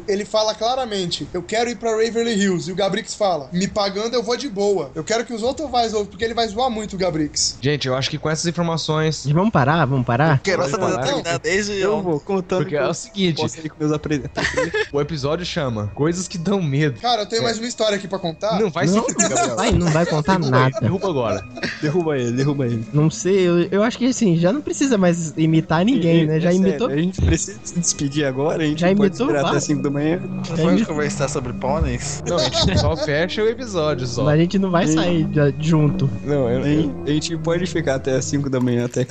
[0.07, 2.69] ele fala claramente: Eu quero ir pra Waverly Hills.
[2.69, 4.91] E o Gabrix fala: Me pagando eu vou de boa.
[4.95, 7.57] Eu quero que os Zotovais ouçam, porque ele vai zoar muito o Gabrix.
[7.61, 9.25] Gente, eu acho que com essas informações.
[9.25, 9.85] Vamos parar?
[9.85, 10.39] Vamos parar?
[10.39, 10.97] que nossa falar.
[10.97, 13.41] tá terminando desde Eu vou contando Porque é o seguinte,
[14.91, 16.99] o episódio chama Coisas que dão medo.
[16.99, 18.59] Cara, eu tenho mais uma história aqui pra contar.
[18.59, 19.55] Não vai Não, Gabriel.
[19.55, 20.79] vai, não vai contar Derruba nada.
[20.79, 21.45] Derruba agora.
[21.81, 22.85] derruba ele, derruba ele.
[22.93, 26.39] Não sei, eu, eu acho que assim, já não precisa mais imitar ninguém, né?
[26.39, 26.87] Já É sério, imitou.
[26.89, 29.63] A gente precisa se despedir agora, a gente Já imitou vários.
[29.63, 30.19] 5 da manhã.
[30.49, 34.27] Nós vamos conversar sobre pôneis Não, a gente só fecha o episódio só.
[34.27, 36.09] A gente não vai sair já- junto.
[36.23, 39.05] Não, eu, A gente, a gente pode ficar até 5 da manhã até,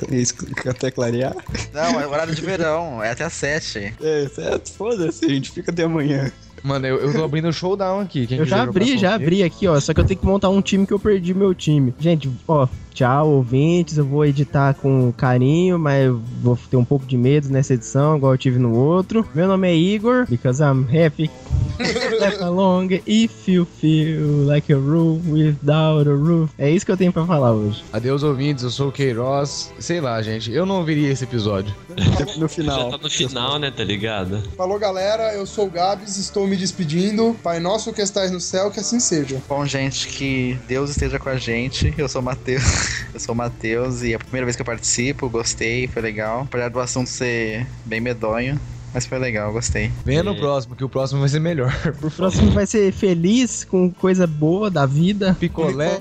[0.69, 1.35] até clarear.
[1.73, 4.71] não é horário de verão é até às 7 É, certo?
[4.73, 6.31] Foda-se, a gente fica até amanhã.
[6.65, 8.25] Mano, eu, eu tô abrindo o showdown aqui.
[8.25, 9.79] Quem Eu já abri, já abri aqui, ó.
[9.79, 11.93] Só que eu tenho que montar um time que eu perdi meu time.
[11.99, 13.97] Gente, ó, tchau, ouvintes.
[13.97, 18.17] Eu vou editar com carinho, mas eu vou ter um pouco de medo nessa edição,
[18.17, 19.27] igual eu tive no outro.
[19.35, 21.29] Meu nome é Igor, because I'm happy.
[22.17, 26.51] Clap along if you feel like a room without a roof.
[26.57, 27.83] É isso que eu tenho pra falar hoje.
[27.91, 28.63] Adeus, ouvintes.
[28.63, 29.71] Eu sou o Queiroz.
[29.77, 30.51] Sei lá, gente.
[30.51, 31.75] Eu não ouviria esse episódio.
[32.37, 32.91] No Já final.
[32.91, 34.41] tá no final, né, tá ligado?
[34.57, 35.33] Falou, galera.
[35.33, 37.35] Eu sou o Gabs, estou me despedindo.
[37.43, 39.41] Pai nosso que estás no céu, que assim seja.
[39.47, 41.93] Bom, gente, que Deus esteja com a gente.
[41.97, 42.63] Eu sou o Matheus.
[43.13, 46.41] Eu sou o Matheus e é a primeira vez que eu participo, gostei, foi legal.
[46.41, 48.59] Apesar do assunto ser bem medonho,
[48.95, 49.91] mas foi legal, gostei.
[50.05, 51.69] Venha no próximo, que o próximo vai ser melhor.
[51.99, 55.35] Por O próximo vai ser feliz, com coisa boa da vida.
[55.37, 55.99] Picolé.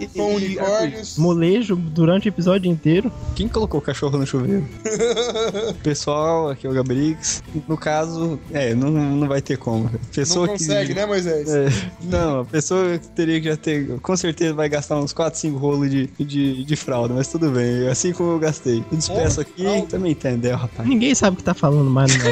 [0.00, 1.16] E- e- unicórnios.
[1.18, 3.12] Molejo durante o episódio inteiro.
[3.36, 4.66] Quem colocou o cachorro no chuveiro?
[5.84, 7.42] Pessoal, aqui é o Gabrix.
[7.68, 9.88] No caso, é, não, não vai ter como.
[10.12, 10.94] Pessoa Não consegue, que...
[10.94, 11.48] né, Moisés?
[11.48, 11.68] É,
[12.02, 14.00] não, a pessoa teria que já ter.
[14.00, 17.86] Com certeza vai gastar uns 4, 5 rolos de, de, de fralda, mas tudo bem.
[17.88, 18.78] Assim como eu gastei.
[18.90, 20.88] Eu despeço aqui, também entendeu, rapaz.
[20.88, 22.31] Ninguém sabe o que tá falando mais dessa.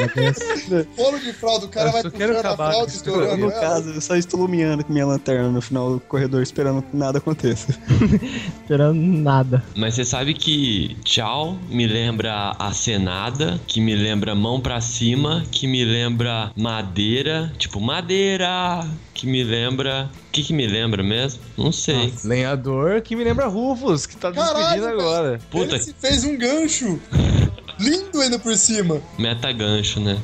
[0.95, 3.59] Bolo de fralda, o cara Eu vai puxando a fralda e estourando No ela.
[3.61, 7.17] caso, eu só estou iluminando com minha lanterna no final do corredor, esperando que nada
[7.19, 7.75] aconteça.
[8.61, 9.63] Esperando nada.
[9.75, 15.67] Mas você sabe que tchau me lembra acenada, que me lembra mão pra cima, que
[15.67, 20.09] me lembra madeira, tipo madeira, que me lembra.
[20.27, 21.41] O que, que me lembra mesmo?
[21.57, 22.13] Não sei.
[22.23, 25.39] Lenhador que me lembra Rufus, que tá Caralho, despedindo agora.
[25.49, 26.99] Puta, Ele se fez um gancho.
[27.81, 29.01] Lindo ainda por cima.
[29.17, 30.17] meta gancho, né?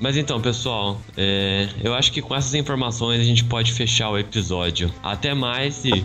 [0.00, 4.18] Mas então, pessoal, é, eu acho que com essas informações a gente pode fechar o
[4.18, 4.92] episódio.
[5.02, 6.04] Até mais e.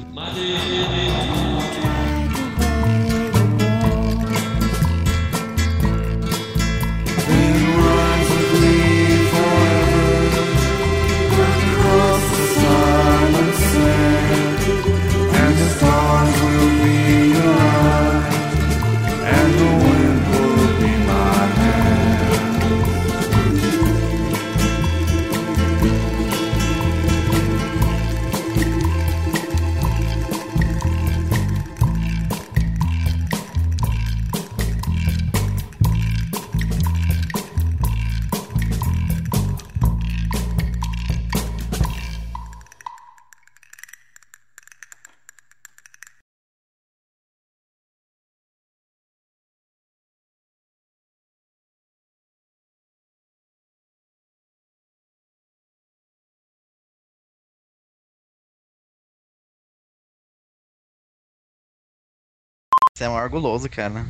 [63.00, 64.06] Você é um orgulhoso, cara.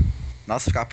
[0.47, 0.87] Nossa, ficava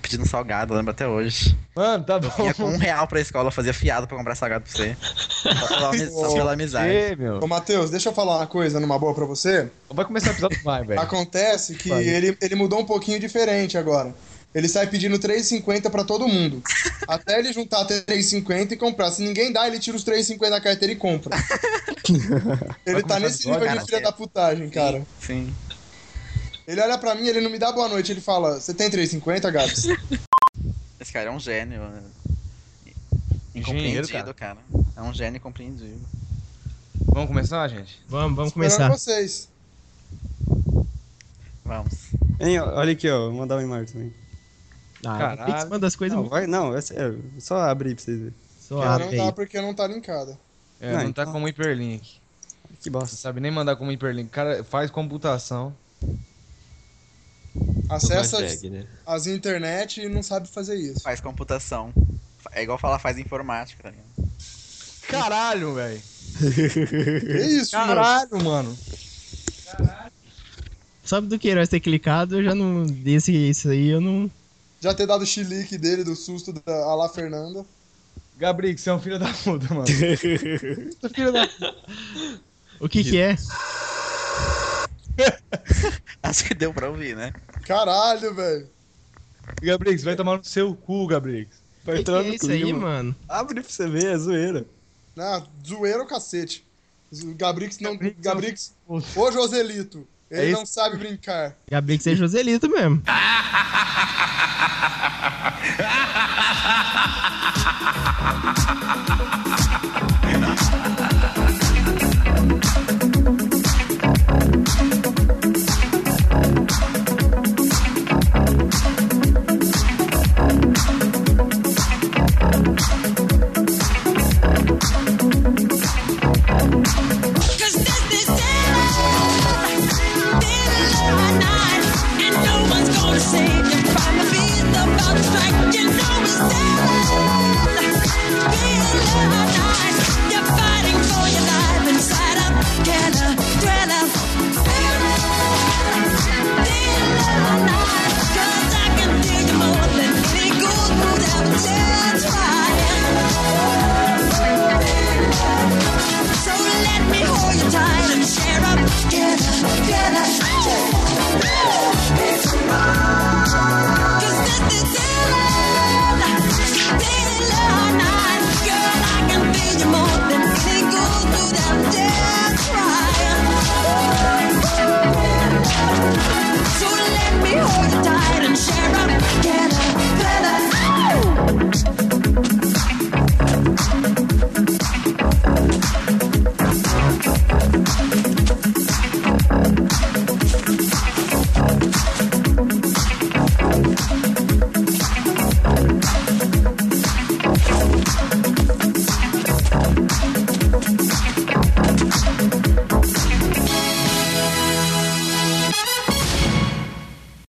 [0.00, 1.54] pedindo salgado, eu lembro até hoje.
[1.76, 2.46] Mano, tá bom.
[2.46, 4.96] Ia com um real pra escola, fazia fiado pra comprar salgado pra você.
[5.02, 7.14] Só pela, só pela amizade.
[7.18, 7.40] Meu.
[7.40, 9.68] Ô, Matheus, deixa eu falar uma coisa numa boa pra você.
[9.90, 10.98] Vai começar o episódio vai, velho.
[10.98, 12.02] Acontece que Vai.
[12.08, 14.14] ele, ele mudou um pouquinho diferente agora.
[14.54, 16.62] Ele sai pedindo 3,50 pra todo mundo.
[17.06, 19.10] Até ele juntar 3,50 e comprar.
[19.10, 21.36] Se ninguém dá, ele tira os 3,50 da carteira e compra.
[22.86, 24.04] ele tá nesse nível de filha cara.
[24.04, 25.02] da putagem, cara.
[25.20, 25.52] Sim.
[26.66, 29.50] Ele olha pra mim, ele não me dá boa noite, ele fala: Você tem 3,50,
[29.50, 29.86] Gabs?
[31.00, 31.80] Esse cara é um gênio.
[31.80, 32.02] né?
[33.54, 34.58] Engenheiro, Incompreendido, cara.
[34.96, 36.00] É um gênio incompreendido.
[37.06, 38.00] Vamos começar, gente?
[38.08, 38.88] Vamos, vamos começar.
[38.88, 39.48] vocês.
[41.64, 42.10] Vamos.
[42.40, 44.12] Hein, olha aqui, ó, vou mandar um e-mail também.
[45.04, 45.52] Ah, Caralho.
[45.52, 48.34] Pix manda as coisas Não, vai, não, é sério, só abrir pra vocês verem.
[48.60, 50.38] só Cara, abre não dá porque não tá linkada.
[50.80, 52.20] É, Não, não, tá então- como hiperlink.
[52.80, 53.16] Que Você bosta.
[53.16, 54.28] sabe nem mandar como hiperlink.
[54.28, 55.74] O cara faz computação.
[57.88, 58.86] Acessa consegue, né?
[59.04, 61.00] as internet e não sabe fazer isso.
[61.00, 61.92] Faz computação.
[62.52, 64.32] É igual falar faz informática, tá ligado?
[65.08, 66.00] Caralho, velho.
[66.38, 67.86] Que isso, mano?
[67.88, 68.78] Caralho, mano.
[71.04, 72.84] Só do Queiroz ter clicado, eu já não.
[72.84, 74.30] Desse isso aí, eu não.
[74.80, 77.64] Já ter dado o chilique dele do susto da a lá Fernanda.
[78.38, 79.86] Gabriel, você é um filho da puta, mano.
[79.86, 80.14] Você
[81.04, 81.48] é filho da
[82.80, 83.36] O que que é?
[86.22, 87.32] Acho que deu pra ouvir, né?
[87.66, 88.68] Caralho, velho.
[89.62, 91.46] Gabriel, você vai tomar no seu cu, Gabriel.
[91.84, 93.14] Vai que, entrar que é no isso aí, mano?
[93.28, 94.64] Abre pra você ver, é zoeira.
[95.16, 96.64] Não, zoeira o cacete.
[97.36, 97.92] Gabrix não.
[97.92, 98.74] Gabrix é Gabrix.
[98.88, 100.06] Ô, Joselito.
[100.30, 101.54] Ele É não sabe brincar.
[101.70, 103.02] Gabriel que seja Joselito mesmo.
[103.06, 103.28] Ha